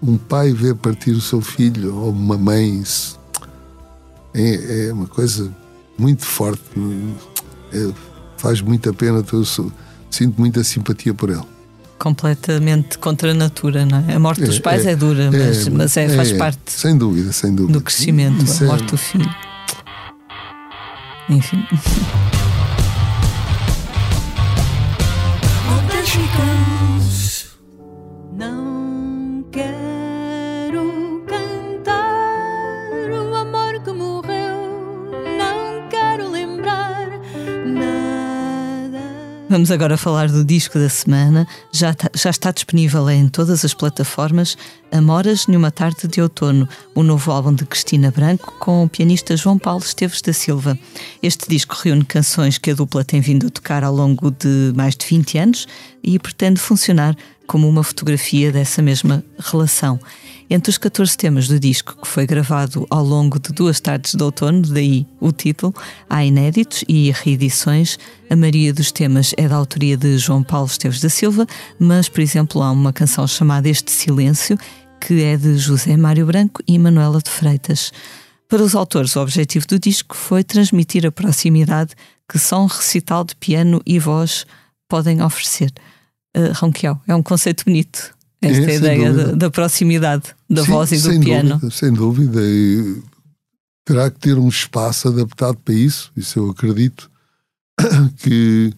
Um 0.00 0.16
pai 0.16 0.52
ver 0.52 0.74
partir 0.76 1.10
o 1.12 1.20
seu 1.20 1.40
filho, 1.40 1.96
ou 1.96 2.10
uma 2.10 2.36
mãe, 2.38 2.78
isso 2.80 3.18
é, 4.34 4.86
é 4.88 4.92
uma 4.92 5.06
coisa 5.08 5.50
muito 5.98 6.24
forte, 6.24 6.62
é, 7.72 7.92
faz 8.36 8.60
muita 8.60 8.92
pena, 8.92 9.24
eu 9.32 9.44
sou- 9.44 9.72
sinto 10.10 10.38
muita 10.40 10.62
simpatia 10.64 11.14
por 11.14 11.30
ele. 11.30 11.42
Completamente 11.98 12.98
contra 12.98 13.30
a 13.30 13.34
natura, 13.34 13.86
não 13.86 14.04
é? 14.08 14.14
A 14.14 14.18
morte 14.18 14.42
dos 14.44 14.58
pais 14.58 14.84
é, 14.84 14.94
dura, 14.96 15.30
mas, 15.30 15.68
mas 15.68 15.96
é, 15.96 16.08
faz 16.08 16.32
parte 16.32 16.60
Sem 16.72 16.98
dúvida, 16.98 17.32
sem 17.32 17.54
dúvida. 17.54 17.78
do 17.78 17.84
crescimento, 17.84 18.44
Isso 18.44 18.62
a 18.62 18.66
é- 18.66 18.68
morte 18.68 18.86
do 18.90 18.96
filho. 18.96 19.34
Enfim. 21.30 21.64
Não 28.36 29.44
quero 29.50 29.83
Vamos 39.54 39.70
agora 39.70 39.96
falar 39.96 40.26
do 40.26 40.44
disco 40.44 40.80
da 40.80 40.88
semana. 40.88 41.46
Já, 41.70 41.94
tá- 41.94 42.10
já 42.12 42.28
está 42.28 42.50
disponível 42.50 43.08
em 43.08 43.28
todas 43.28 43.64
as 43.64 43.72
plataformas 43.72 44.58
Amoras 44.90 45.46
numa 45.46 45.70
tarde 45.70 46.08
de 46.08 46.20
outono, 46.20 46.68
o 46.92 47.04
novo 47.04 47.30
álbum 47.30 47.54
de 47.54 47.64
Cristina 47.64 48.10
Branco 48.10 48.52
com 48.58 48.82
o 48.82 48.88
pianista 48.88 49.36
João 49.36 49.56
Paulo 49.56 49.84
Esteves 49.84 50.20
da 50.22 50.32
Silva. 50.32 50.76
Este 51.22 51.48
disco 51.48 51.76
reúne 51.80 52.04
canções 52.04 52.58
que 52.58 52.72
a 52.72 52.74
dupla 52.74 53.04
tem 53.04 53.20
vindo 53.20 53.46
a 53.46 53.50
tocar 53.50 53.84
ao 53.84 53.94
longo 53.94 54.32
de 54.32 54.72
mais 54.74 54.96
de 54.96 55.06
20 55.06 55.38
anos 55.38 55.68
e 56.02 56.18
pretende 56.18 56.60
funcionar 56.60 57.16
como 57.46 57.68
uma 57.68 57.82
fotografia 57.82 58.50
dessa 58.50 58.80
mesma 58.82 59.24
relação. 59.38 59.98
Entre 60.48 60.70
os 60.70 60.76
14 60.76 61.16
temas 61.16 61.48
do 61.48 61.58
disco, 61.58 61.96
que 62.00 62.06
foi 62.06 62.26
gravado 62.26 62.86
ao 62.90 63.02
longo 63.02 63.38
de 63.38 63.52
duas 63.52 63.80
tardes 63.80 64.14
de 64.14 64.22
outono, 64.22 64.62
daí 64.62 65.06
o 65.18 65.32
título, 65.32 65.74
há 66.08 66.24
inéditos 66.24 66.84
e 66.86 67.10
reedições. 67.10 67.98
A 68.28 68.36
maioria 68.36 68.72
dos 68.72 68.92
temas 68.92 69.34
é 69.38 69.48
da 69.48 69.56
autoria 69.56 69.96
de 69.96 70.18
João 70.18 70.42
Paulo 70.42 70.66
Esteves 70.66 71.00
da 71.00 71.08
Silva, 71.08 71.46
mas, 71.78 72.08
por 72.08 72.20
exemplo, 72.20 72.62
há 72.62 72.70
uma 72.70 72.92
canção 72.92 73.26
chamada 73.26 73.68
Este 73.68 73.90
Silêncio, 73.90 74.58
que 75.00 75.22
é 75.22 75.36
de 75.36 75.56
José 75.56 75.96
Mário 75.96 76.26
Branco 76.26 76.62
e 76.68 76.78
Manuela 76.78 77.20
de 77.20 77.30
Freitas. 77.30 77.90
Para 78.48 78.62
os 78.62 78.74
autores, 78.74 79.16
o 79.16 79.20
objetivo 79.20 79.66
do 79.66 79.78
disco 79.78 80.14
foi 80.14 80.44
transmitir 80.44 81.06
a 81.06 81.12
proximidade 81.12 81.94
que 82.28 82.38
só 82.38 82.62
um 82.62 82.66
recital 82.66 83.24
de 83.24 83.34
piano 83.36 83.80
e 83.86 83.98
voz 83.98 84.46
podem 84.88 85.22
oferecer. 85.22 85.72
Uh, 86.36 86.52
Ronquial, 86.54 87.00
é 87.06 87.14
um 87.14 87.22
conceito 87.22 87.64
bonito. 87.64 88.12
Esta 88.42 88.70
É, 88.72 88.74
ideia 88.76 89.12
da, 89.12 89.24
da 89.32 89.50
proximidade 89.50 90.34
da 90.50 90.64
Sim, 90.64 90.70
voz 90.72 90.92
e 90.92 90.98
do 90.98 91.20
piano. 91.20 91.50
Dúvida, 91.54 91.70
sem 91.70 91.92
dúvida. 91.92 92.40
E 92.42 93.02
terá 93.84 94.10
que 94.10 94.18
ter 94.18 94.36
um 94.36 94.48
espaço 94.48 95.08
adaptado 95.08 95.56
para 95.64 95.72
isso. 95.74 96.10
Isso 96.16 96.38
eu 96.38 96.50
acredito 96.50 97.10
que, 98.18 98.72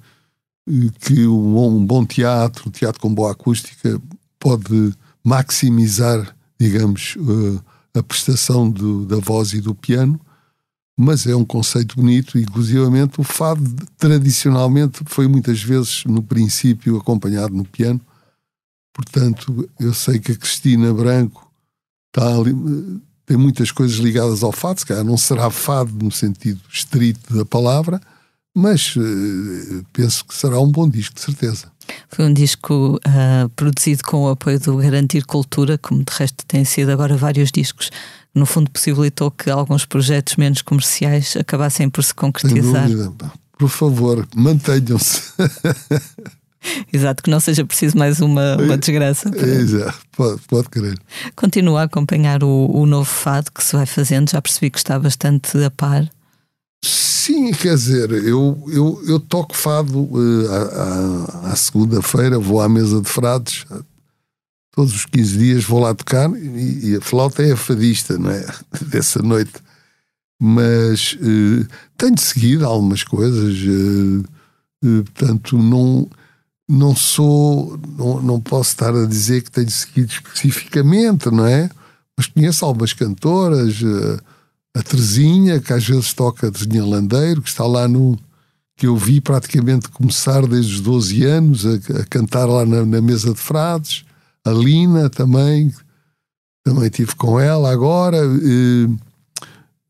que 1.01 1.27
um, 1.27 1.53
bom, 1.55 1.71
um 1.77 1.85
bom 1.87 2.05
teatro, 2.07 2.69
um 2.69 2.71
teatro 2.71 3.01
com 3.01 3.13
boa 3.13 3.33
acústica, 3.33 4.01
pode 4.39 4.93
maximizar, 5.25 6.35
digamos, 6.61 7.17
eh, 7.19 7.99
a 7.99 8.03
prestação 8.03 8.71
do- 8.71 9.05
da 9.07 9.17
voz 9.17 9.53
e 9.53 9.61
do 9.61 9.75
piano. 9.75 10.21
Mas 10.99 11.27
é 11.27 11.37
um 11.37 11.45
conceito 11.45 11.97
bonito, 11.97 12.39
inclusivamente 12.39 13.21
o 13.21 13.25
fado 13.25 13.63
tradicionalmente 13.99 15.01
foi 15.05 15.29
muitas 15.29 15.63
vezes 15.63 16.05
no 16.05 16.23
princípio 16.23 16.97
acompanhado 16.97 17.55
no 17.55 17.65
piano. 17.65 18.01
Portanto, 18.95 19.69
eu 19.79 19.93
sei 19.93 20.19
que 20.19 20.33
a 20.33 20.37
Cristina 20.37 20.95
Branco 20.95 21.47
está 22.09 22.35
ali, 22.35 22.55
tem 23.27 23.37
muitas 23.37 23.71
coisas 23.71 23.99
ligadas 23.99 24.43
ao 24.43 24.53
fado, 24.53 24.81
se 24.81 24.87
calhar 24.87 25.05
não 25.05 25.19
será 25.19 25.51
fado 25.51 25.93
no 26.03 26.11
sentido 26.11 26.61
estrito 26.73 27.37
da 27.37 27.45
palavra, 27.45 28.01
mas 28.55 28.95
eh, 28.97 29.83
penso 29.93 30.25
que 30.25 30.35
será 30.35 30.59
um 30.59 30.71
bom 30.71 30.89
disco, 30.89 31.17
de 31.17 31.21
certeza. 31.21 31.71
Foi 32.09 32.25
um 32.25 32.33
disco 32.33 32.99
ah, 33.05 33.51
produzido 33.55 34.03
com 34.03 34.25
o 34.25 34.31
apoio 34.31 34.59
do 34.59 34.79
Garantir 34.79 35.27
Cultura, 35.27 35.77
como 35.77 36.03
de 36.03 36.13
resto 36.13 36.47
têm 36.47 36.65
sido 36.65 36.91
agora 36.91 37.17
vários 37.17 37.53
discos. 37.53 37.91
No 38.37 38.45
fundo, 38.45 38.71
possibilitou 38.71 39.31
que 39.31 39.49
alguns 39.49 39.87
projetos 39.87 40.37
menos 40.37 40.61
comerciais 40.61 41.35
acabassem 41.37 41.89
por 41.89 42.05
se 42.05 42.13
concretizar. 42.15 42.87
dúvida. 42.87 43.33
Por 43.59 43.71
favor, 43.71 44.29
mantenham-se. 44.37 45.23
Exato, 46.93 47.23
que 47.23 47.31
não 47.31 47.39
seja 47.41 47.65
preciso 47.65 47.97
mais 47.97 48.21
uma, 48.21 48.57
uma 48.57 48.77
desgraça. 48.77 49.31
para- 49.31 49.47
Exato, 49.47 49.99
pode, 50.17 50.41
pode 50.49 50.69
crer. 50.69 50.99
Continua 51.35 51.81
a 51.83 51.85
acompanhar 51.85 52.43
o, 52.43 52.71
o 52.73 52.85
novo 52.87 53.09
fado 53.09 53.51
que 53.53 53.63
se 53.65 53.75
vai 53.77 53.87
fazendo, 53.87 54.31
já 54.31 54.43
percebi 54.43 54.69
que 54.71 54.79
está 54.79 54.99
bastante 54.99 55.57
a 55.65 55.71
par. 55.71 56.07
Sim, 56.85 57.53
quer 57.53 57.75
dizer, 57.75 58.11
eu, 58.11 58.63
eu, 58.69 59.03
eu 59.07 59.19
toco 59.21 59.57
fado 59.57 60.09
eh, 60.15 60.49
à, 60.53 61.47
à- 61.49 61.53
à 61.53 61.57
segunda-feira, 61.57 62.39
vou 62.39 62.61
à 62.61 62.69
mesa 62.69 63.01
de 63.01 63.09
frades, 63.09 63.65
todos 64.77 64.95
os 64.95 65.07
15 65.07 65.39
dias 65.39 65.65
vou 65.65 65.81
lá 65.81 65.95
tocar 65.95 66.31
e, 66.37 66.91
e 66.91 66.97
a 66.97 67.01
flauta 67.01 67.43
é 67.43 67.53
a 67.53 67.57
fadista, 67.57 68.19
não 68.19 68.31
é? 68.31 68.47
Dessa 68.93 69.23
noite. 69.23 69.55
Mas 70.39 71.17
eh, 71.19 71.67
tenho 71.97 72.19
seguido 72.19 72.67
algumas 72.67 73.03
coisas, 73.03 73.57
eh, 73.57 74.29
eh, 74.85 75.03
portanto, 75.03 75.57
não, 75.57 76.07
não 76.69 76.95
sou, 76.95 77.81
não, 77.97 78.21
não 78.21 78.39
posso 78.41 78.69
estar 78.69 78.95
a 78.95 79.07
dizer 79.07 79.43
que 79.43 79.51
tenho 79.51 79.71
seguido 79.71 80.13
especificamente, 80.13 81.31
não 81.31 81.47
é? 81.47 81.71
Mas 82.15 82.27
conheço 82.27 82.65
algumas 82.67 82.93
cantoras. 82.93 83.77
a 84.75 84.83
Terezinha, 84.83 85.59
que 85.59 85.73
às 85.73 85.87
vezes 85.87 86.13
toca 86.13 86.49
a 86.49 86.51
Terezinha 86.51 86.85
Landeiro, 86.85 87.41
que 87.41 87.49
está 87.49 87.67
lá 87.67 87.89
no. 87.89 88.19
que 88.77 88.87
eu 88.87 88.97
vi 88.97 89.23
praticamente 89.23 89.89
começar 89.89 90.47
desde 90.47 90.75
os 90.75 90.81
12 90.83 91.25
anos 91.25 91.65
a, 91.65 92.01
a 92.01 92.05
cantar 92.05 92.45
lá 92.45 92.67
na, 92.67 92.85
na 92.85 93.01
mesa 93.01 93.33
de 93.33 93.41
frades. 93.41 94.06
A 94.47 94.51
Lina 94.51 95.11
também, 95.11 95.75
também 96.65 96.89
tive 96.89 97.15
com 97.17 97.41
ela 97.41 97.73
agora. 97.73 98.19
eh, 98.19 98.89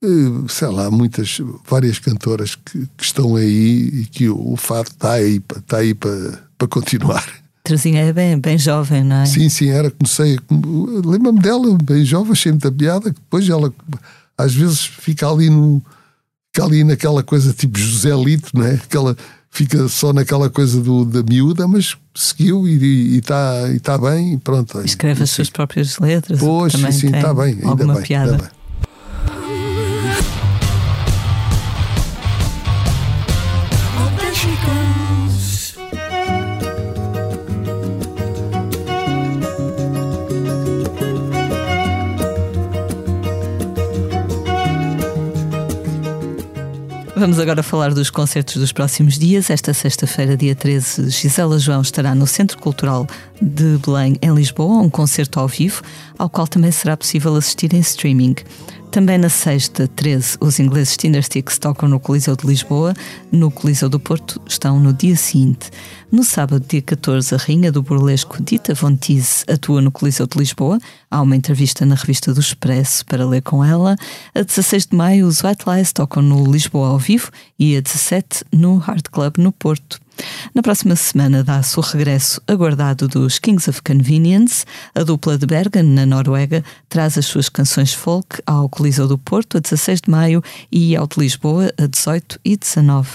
eh, 0.03 0.49
sei 0.49 0.69
lá, 0.69 0.91
muitas, 0.91 1.39
várias 1.69 1.99
cantoras 1.99 2.55
que, 2.55 2.87
que 2.97 3.05
estão 3.05 3.37
aí 3.37 3.89
e 4.03 4.07
que 4.07 4.31
o, 4.31 4.53
o 4.53 4.57
fado 4.57 4.89
está 4.89 5.13
aí, 5.13 5.43
está 5.55 5.79
aí 5.79 5.95
para, 5.95 6.43
para 6.57 6.69
continuar. 6.69 7.25
Terezinha 7.65 8.01
é 8.01 8.13
bem, 8.13 8.39
bem 8.39 8.57
jovem, 8.57 9.03
não 9.03 9.17
é? 9.17 9.27
Sim, 9.27 9.49
sim, 9.49 9.69
era, 9.69 9.91
comecei. 9.91 10.39
Lembro-me 11.05 11.41
dela, 11.41 11.77
bem 11.83 12.05
jovem, 12.05 12.33
achei 12.33 12.53
muita 12.53 12.71
piada. 12.71 13.13
que 13.13 13.21
Depois 13.21 13.49
ela, 13.49 13.75
às 14.39 14.55
vezes, 14.55 14.81
fica 14.87 15.29
ali 15.29 15.51
no. 15.51 15.83
Fica 16.55 16.67
ali 16.67 16.85
naquela 16.85 17.23
coisa 17.23 17.53
tipo 17.53 17.79
José 17.79 18.15
Lito, 18.15 18.51
não 18.55 18.65
é? 18.65 18.75
Aquela, 18.75 19.17
fica 19.57 19.89
só 19.89 20.13
naquela 20.13 20.51
coisa 20.51 20.83
do, 20.83 21.05
da 21.07 21.23
miúda, 21.23 21.67
mas 21.67 21.97
seguiu 22.15 22.69
e 22.69 23.17
está 23.17 23.71
e 23.75 23.81
tá 23.81 23.97
bem 23.97 24.35
e 24.35 24.39
pronto. 24.39 24.83
Escreve 24.83 25.23
as 25.23 25.31
suas 25.31 25.49
próprias 25.49 25.99
letras. 25.99 26.39
Pois, 26.39 26.75
sim, 26.75 27.07
está 27.07 27.33
bem, 27.33 27.55
ainda 27.55 27.69
alguma 27.69 27.95
bem, 27.95 28.03
piada. 28.03 28.33
ainda 28.33 28.43
bem. 28.45 29.56
Vamos 47.27 47.41
agora 47.41 47.61
falar 47.61 47.93
dos 47.93 48.09
concertos 48.09 48.55
dos 48.55 48.71
próximos 48.71 49.19
dias. 49.19 49.51
Esta 49.51 49.75
sexta-feira, 49.75 50.37
dia 50.37 50.55
13, 50.55 51.11
Gisela 51.11 51.59
João 51.59 51.81
estará 51.81 52.15
no 52.15 52.25
Centro 52.25 52.57
Cultural 52.57 53.05
de 53.43 53.79
Belém, 53.85 54.17
em 54.23 54.33
Lisboa, 54.33 54.81
um 54.81 54.89
concerto 54.89 55.41
ao 55.41 55.49
vivo, 55.49 55.83
ao 56.17 56.31
qual 56.31 56.47
também 56.47 56.71
será 56.71 56.97
possível 56.97 57.35
assistir 57.35 57.75
em 57.75 57.81
streaming. 57.81 58.37
Também 58.97 59.19
na 59.19 59.29
sexta, 59.29 59.87
13, 59.87 60.39
os 60.41 60.59
ingleses 60.59 60.97
Tindersticks 60.97 61.59
tocam 61.59 61.87
no 61.87 62.01
Coliseu 62.01 62.35
de 62.35 62.47
Lisboa, 62.47 62.95
no 63.31 63.51
Coliseu 63.51 63.91
do 63.91 64.01
Porto 64.01 64.41
estão 64.49 64.81
no 64.81 64.91
dia 64.91 65.15
seguinte. 65.15 65.71
No 66.11 66.25
sábado, 66.25 66.65
dia 66.67 66.81
14, 66.81 67.35
a 67.35 67.37
rainha 67.37 67.71
do 67.71 67.83
burlesco 67.83 68.43
Dita 68.43 68.73
Von 68.73 68.97
Teese 68.97 69.45
atua 69.51 69.83
no 69.83 69.93
Coliseu 69.93 70.27
de 70.27 70.39
Lisboa. 70.39 70.79
Há 71.11 71.21
uma 71.21 71.37
entrevista 71.37 71.85
na 71.85 71.95
revista 71.95 72.33
do 72.33 72.41
Expresso 72.41 73.05
para 73.05 73.27
ler 73.27 73.43
com 73.43 73.63
ela. 73.63 73.97
A 74.35 74.41
16 74.41 74.87
de 74.87 74.97
maio, 74.97 75.27
os 75.27 75.45
White 75.45 75.65
Lies 75.69 75.93
tocam 75.93 76.23
no 76.23 76.51
Lisboa 76.51 76.89
ao 76.89 76.99
vivo 76.99 77.31
e 77.59 77.77
a 77.77 77.83
17 77.83 78.45
no 78.51 78.79
Hard 78.79 79.11
Club 79.11 79.37
no 79.37 79.53
Porto. 79.53 80.01
Na 80.55 80.63
próxima 80.63 80.97
semana 80.97 81.45
dá-se 81.45 81.79
o 81.79 81.83
regresso 81.83 82.41
aguardado 82.47 83.09
dos 83.09 83.39
Kings 83.39 83.69
of 83.69 83.83
Convenience. 83.83 84.65
A 84.95 85.03
dupla 85.03 85.37
de 85.37 85.47
Bergen, 85.47 85.83
na 85.83 86.07
Noruega, 86.07 86.65
traz 86.89 87.19
as 87.19 87.27
suas 87.27 87.49
canções 87.49 87.93
folk 87.93 88.41
ao 88.47 88.69
Coliseu 88.69 89.07
do 89.07 89.19
Porto 89.19 89.59
a 89.59 89.61
16 89.61 90.03
de 90.03 90.11
maio 90.11 90.43
e 90.71 90.97
ao 90.97 91.07
de 91.07 91.21
Lisboa 91.21 91.73
a 91.79 91.87
18 91.87 92.41
e 92.45 92.57
19. 92.57 93.09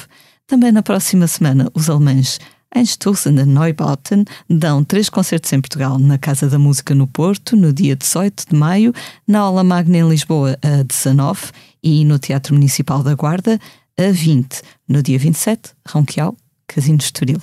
Também 0.46 0.72
na 0.72 0.84
próxima 0.84 1.28
semana, 1.28 1.70
os 1.74 1.90
alemães 1.90 2.40
Einstürzen 2.74 3.38
e 3.38 3.46
Neubauten 3.46 4.24
dão 4.50 4.84
três 4.84 5.10
concertos 5.10 5.52
em 5.52 5.60
Portugal, 5.60 6.00
na 6.00 6.18
Casa 6.18 6.50
da 6.50 6.58
Música 6.58 6.96
no 6.96 7.06
Porto, 7.06 7.56
no 7.56 7.74
dia 7.74 7.96
18 7.96 8.46
de 8.50 8.56
maio, 8.56 8.94
na 9.28 9.40
Aula 9.40 9.64
Magna 9.64 9.98
em 9.98 10.08
Lisboa, 10.08 10.58
a 10.62 10.84
19 10.84 11.52
e 11.84 12.06
no 12.06 12.18
Teatro 12.18 12.54
Municipal 12.54 13.04
da 13.04 13.14
Guarda, 13.14 13.60
a 13.98 14.12
20. 14.12 14.62
No 14.88 15.04
dia 15.04 15.20
27, 15.20 15.72
Ronquial, 15.88 16.36
Casino 16.74 16.98
de 16.98 17.04
Estoril. 17.04 17.38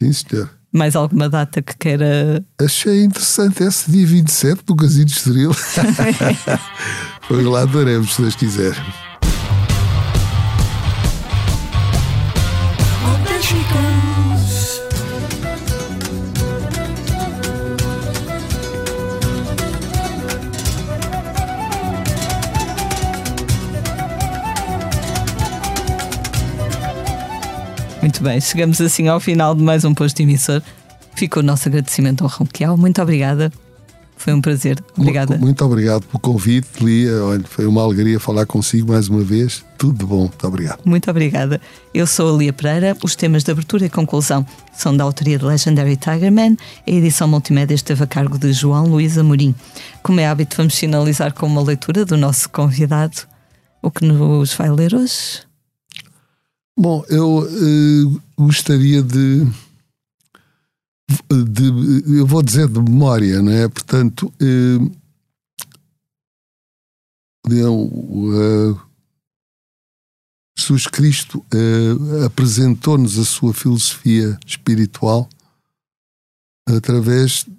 Sim, 0.00 0.12
senhor. 0.12 0.50
Mais 0.72 0.96
alguma 0.96 1.28
data 1.28 1.62
que 1.62 1.76
queira 1.76 2.44
Achei 2.60 3.04
interessante 3.04 3.62
esse 3.62 3.88
dia 3.90 4.04
27 4.04 4.64
do 4.64 4.74
Casino 4.74 5.04
de 5.04 5.12
Estoril. 5.12 5.50
Pois 7.26 7.42
lá 7.46 7.64
daremos, 7.64 8.12
se 8.12 8.20
Deus 8.20 8.36
quiser. 8.36 8.74
Muito 28.14 28.22
bem, 28.22 28.40
chegamos 28.40 28.80
assim 28.80 29.08
ao 29.08 29.18
final 29.18 29.56
de 29.56 29.62
mais 29.64 29.84
um 29.84 29.92
posto 29.92 30.20
emissor. 30.20 30.62
Fica 31.16 31.40
o 31.40 31.42
nosso 31.42 31.68
agradecimento 31.68 32.22
ao 32.22 32.30
Ronquial. 32.30 32.76
Muito 32.76 33.02
obrigada. 33.02 33.52
Foi 34.16 34.32
um 34.32 34.40
prazer. 34.40 34.78
Obrigada. 34.96 35.36
Muito 35.36 35.64
obrigado 35.64 36.04
pelo 36.04 36.20
convite, 36.20 36.68
Lia. 36.80 37.24
Olha, 37.24 37.42
foi 37.42 37.66
uma 37.66 37.82
alegria 37.82 38.20
falar 38.20 38.46
consigo 38.46 38.92
mais 38.92 39.08
uma 39.08 39.24
vez. 39.24 39.64
Tudo 39.76 39.98
de 39.98 40.04
bom. 40.04 40.28
Muito 40.28 40.46
obrigado. 40.46 40.78
Muito 40.84 41.10
obrigada. 41.10 41.60
Eu 41.92 42.06
sou 42.06 42.32
a 42.32 42.38
Lia 42.38 42.52
Pereira. 42.52 42.96
Os 43.02 43.16
temas 43.16 43.42
de 43.42 43.50
abertura 43.50 43.84
e 43.84 43.90
conclusão 43.90 44.46
são 44.72 44.96
da 44.96 45.02
autoria 45.02 45.36
de 45.36 45.44
Legendary 45.44 45.96
Tigerman. 45.96 46.56
A 46.86 46.90
edição 46.92 47.26
multimédia 47.26 47.74
esteve 47.74 48.04
a 48.04 48.06
cargo 48.06 48.38
de 48.38 48.52
João 48.52 48.86
Luís 48.86 49.18
Amorim. 49.18 49.56
Como 50.04 50.20
é 50.20 50.28
hábito, 50.28 50.56
vamos 50.56 50.78
finalizar 50.78 51.32
com 51.32 51.46
uma 51.46 51.60
leitura 51.60 52.04
do 52.04 52.16
nosso 52.16 52.48
convidado. 52.48 53.22
O 53.82 53.90
que 53.90 54.04
nos 54.04 54.54
vai 54.54 54.70
ler 54.70 54.94
hoje? 54.94 55.42
Bom, 56.76 57.04
eu 57.08 57.46
eh, 57.46 58.20
gostaria 58.36 59.00
de, 59.02 59.44
de. 61.30 62.18
Eu 62.18 62.26
vou 62.26 62.42
dizer 62.42 62.66
de 62.68 62.80
memória, 62.80 63.40
não 63.40 63.52
é? 63.52 63.68
Portanto. 63.68 64.32
eh, 64.40 65.04
eu, 67.50 67.90
eh, 68.32 68.80
Jesus 70.56 70.86
Cristo 70.86 71.44
apresentou-nos 72.24 73.18
a 73.18 73.24
sua 73.24 73.52
filosofia 73.52 74.38
espiritual 74.46 75.28
através 76.66 77.44
do 77.44 77.54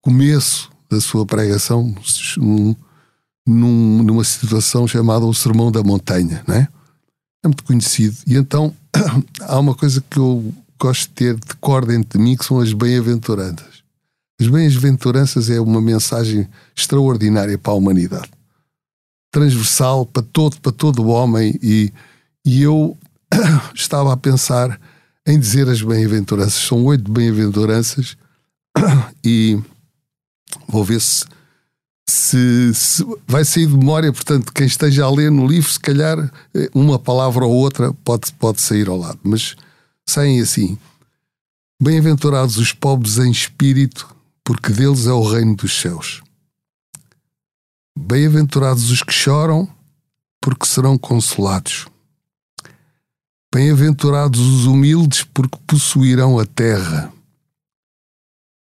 começo 0.00 0.70
da 0.90 1.00
sua 1.00 1.26
pregação 1.26 1.94
num, 3.46 4.02
numa 4.02 4.24
situação 4.24 4.88
chamada 4.88 5.26
o 5.26 5.34
Sermão 5.34 5.70
da 5.70 5.82
Montanha, 5.84 6.42
não 6.48 6.54
é? 6.54 6.68
É 7.44 7.48
muito 7.48 7.64
conhecido. 7.64 8.16
E 8.26 8.36
então 8.36 8.74
há 9.42 9.58
uma 9.58 9.74
coisa 9.74 10.02
que 10.08 10.18
eu 10.18 10.52
gosto 10.78 11.08
de 11.08 11.14
ter 11.14 11.34
de 11.34 11.54
cor 11.60 11.86
dentro 11.86 12.18
de 12.18 12.24
mim, 12.24 12.36
que 12.36 12.44
são 12.44 12.60
as 12.60 12.72
bem-aventuranças. 12.72 13.82
As 14.40 14.48
bem-aventuranças 14.48 15.48
é 15.48 15.60
uma 15.60 15.80
mensagem 15.80 16.46
extraordinária 16.76 17.56
para 17.56 17.72
a 17.72 17.76
humanidade. 17.76 18.30
Transversal 19.30 20.04
para 20.04 20.22
todo, 20.22 20.60
para 20.60 20.72
todo 20.72 21.02
o 21.02 21.08
homem 21.08 21.58
e, 21.62 21.92
e 22.44 22.62
eu 22.62 22.96
estava 23.74 24.12
a 24.12 24.16
pensar 24.16 24.78
em 25.26 25.38
dizer 25.38 25.68
as 25.68 25.82
bem-aventuranças. 25.82 26.54
São 26.54 26.84
oito 26.84 27.10
bem-aventuranças 27.10 28.16
e 29.24 29.58
vou 30.68 30.84
ver 30.84 31.00
se, 31.00 31.24
se, 32.08 32.72
se, 32.74 33.04
vai 33.26 33.44
sair 33.44 33.66
de 33.66 33.76
memória. 33.76 34.12
Portanto, 34.12 34.52
quem 34.52 34.66
esteja 34.66 35.04
a 35.04 35.10
ler 35.10 35.30
no 35.30 35.46
livro, 35.46 35.70
se 35.70 35.80
calhar 35.80 36.30
eh, 36.54 36.70
uma 36.74 36.98
palavra 36.98 37.44
ou 37.44 37.52
outra 37.52 37.92
pode, 38.04 38.32
pode 38.34 38.60
sair 38.60 38.88
ao 38.88 38.96
lado. 38.96 39.18
Mas 39.22 39.56
saem 40.06 40.40
assim: 40.40 40.78
Bem-aventurados 41.82 42.56
os 42.56 42.72
pobres 42.72 43.18
em 43.18 43.30
espírito, 43.30 44.14
porque 44.44 44.72
deles 44.72 45.06
é 45.06 45.12
o 45.12 45.28
reino 45.28 45.56
dos 45.56 45.78
céus. 45.78 46.22
Bem-aventurados 47.98 48.90
os 48.90 49.02
que 49.02 49.12
choram, 49.12 49.68
porque 50.40 50.66
serão 50.66 50.96
consolados. 50.96 51.86
Bem-aventurados 53.52 54.40
os 54.40 54.64
humildes, 54.66 55.22
porque 55.22 55.58
possuirão 55.66 56.38
a 56.38 56.46
terra. 56.46 57.12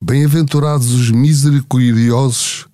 Bem-aventurados 0.03 0.91
os 0.91 1.11
misericordiosos, 1.11 2.67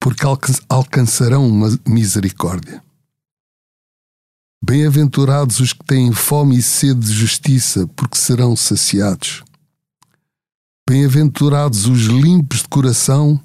porque 0.00 0.24
alcançarão 0.68 1.46
uma 1.46 1.78
misericórdia. 1.86 2.82
Bem-aventurados 4.64 5.60
os 5.60 5.72
que 5.72 5.84
têm 5.84 6.12
fome 6.12 6.58
e 6.58 6.62
sede 6.62 7.00
de 7.00 7.12
justiça, 7.12 7.86
porque 7.96 8.18
serão 8.18 8.56
saciados. 8.56 9.44
Bem-aventurados 10.88 11.86
os 11.86 12.06
limpos 12.06 12.62
de 12.62 12.68
coração, 12.68 13.40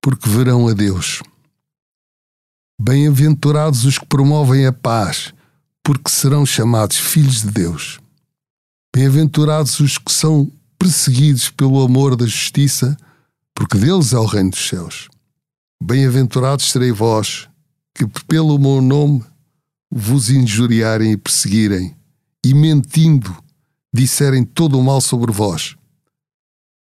porque 0.00 0.28
verão 0.28 0.68
a 0.68 0.72
Deus. 0.72 1.22
Bem-aventurados 2.80 3.84
os 3.84 3.98
que 3.98 4.06
promovem 4.06 4.66
a 4.66 4.72
paz, 4.72 5.32
porque 5.82 6.10
serão 6.10 6.46
chamados 6.46 6.98
filhos 6.98 7.42
de 7.42 7.50
Deus. 7.50 7.98
Bem-aventurados 8.94 9.80
os 9.80 9.98
que 9.98 10.12
são 10.12 10.50
perseguidos 10.78 11.50
pelo 11.50 11.82
amor 11.82 12.16
da 12.16 12.26
justiça, 12.26 12.96
porque 13.54 13.76
deles 13.78 14.12
é 14.12 14.18
o 14.18 14.26
reino 14.26 14.50
dos 14.50 14.68
céus. 14.68 15.08
Bem-aventurados 15.86 16.70
serei 16.72 16.90
vós, 16.90 17.46
que 17.94 18.06
pelo 18.26 18.58
meu 18.58 18.80
nome 18.80 19.22
vos 19.90 20.30
injuriarem 20.30 21.12
e 21.12 21.16
perseguirem, 21.18 21.94
e 22.42 22.54
mentindo 22.54 23.36
disserem 23.92 24.44
todo 24.46 24.78
o 24.78 24.82
mal 24.82 25.02
sobre 25.02 25.30
vós. 25.30 25.76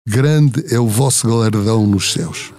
Grande 0.07 0.73
é 0.73 0.79
o 0.79 0.87
vosso 0.87 1.27
galardão 1.27 1.85
nos 1.85 2.13
céus. 2.13 2.53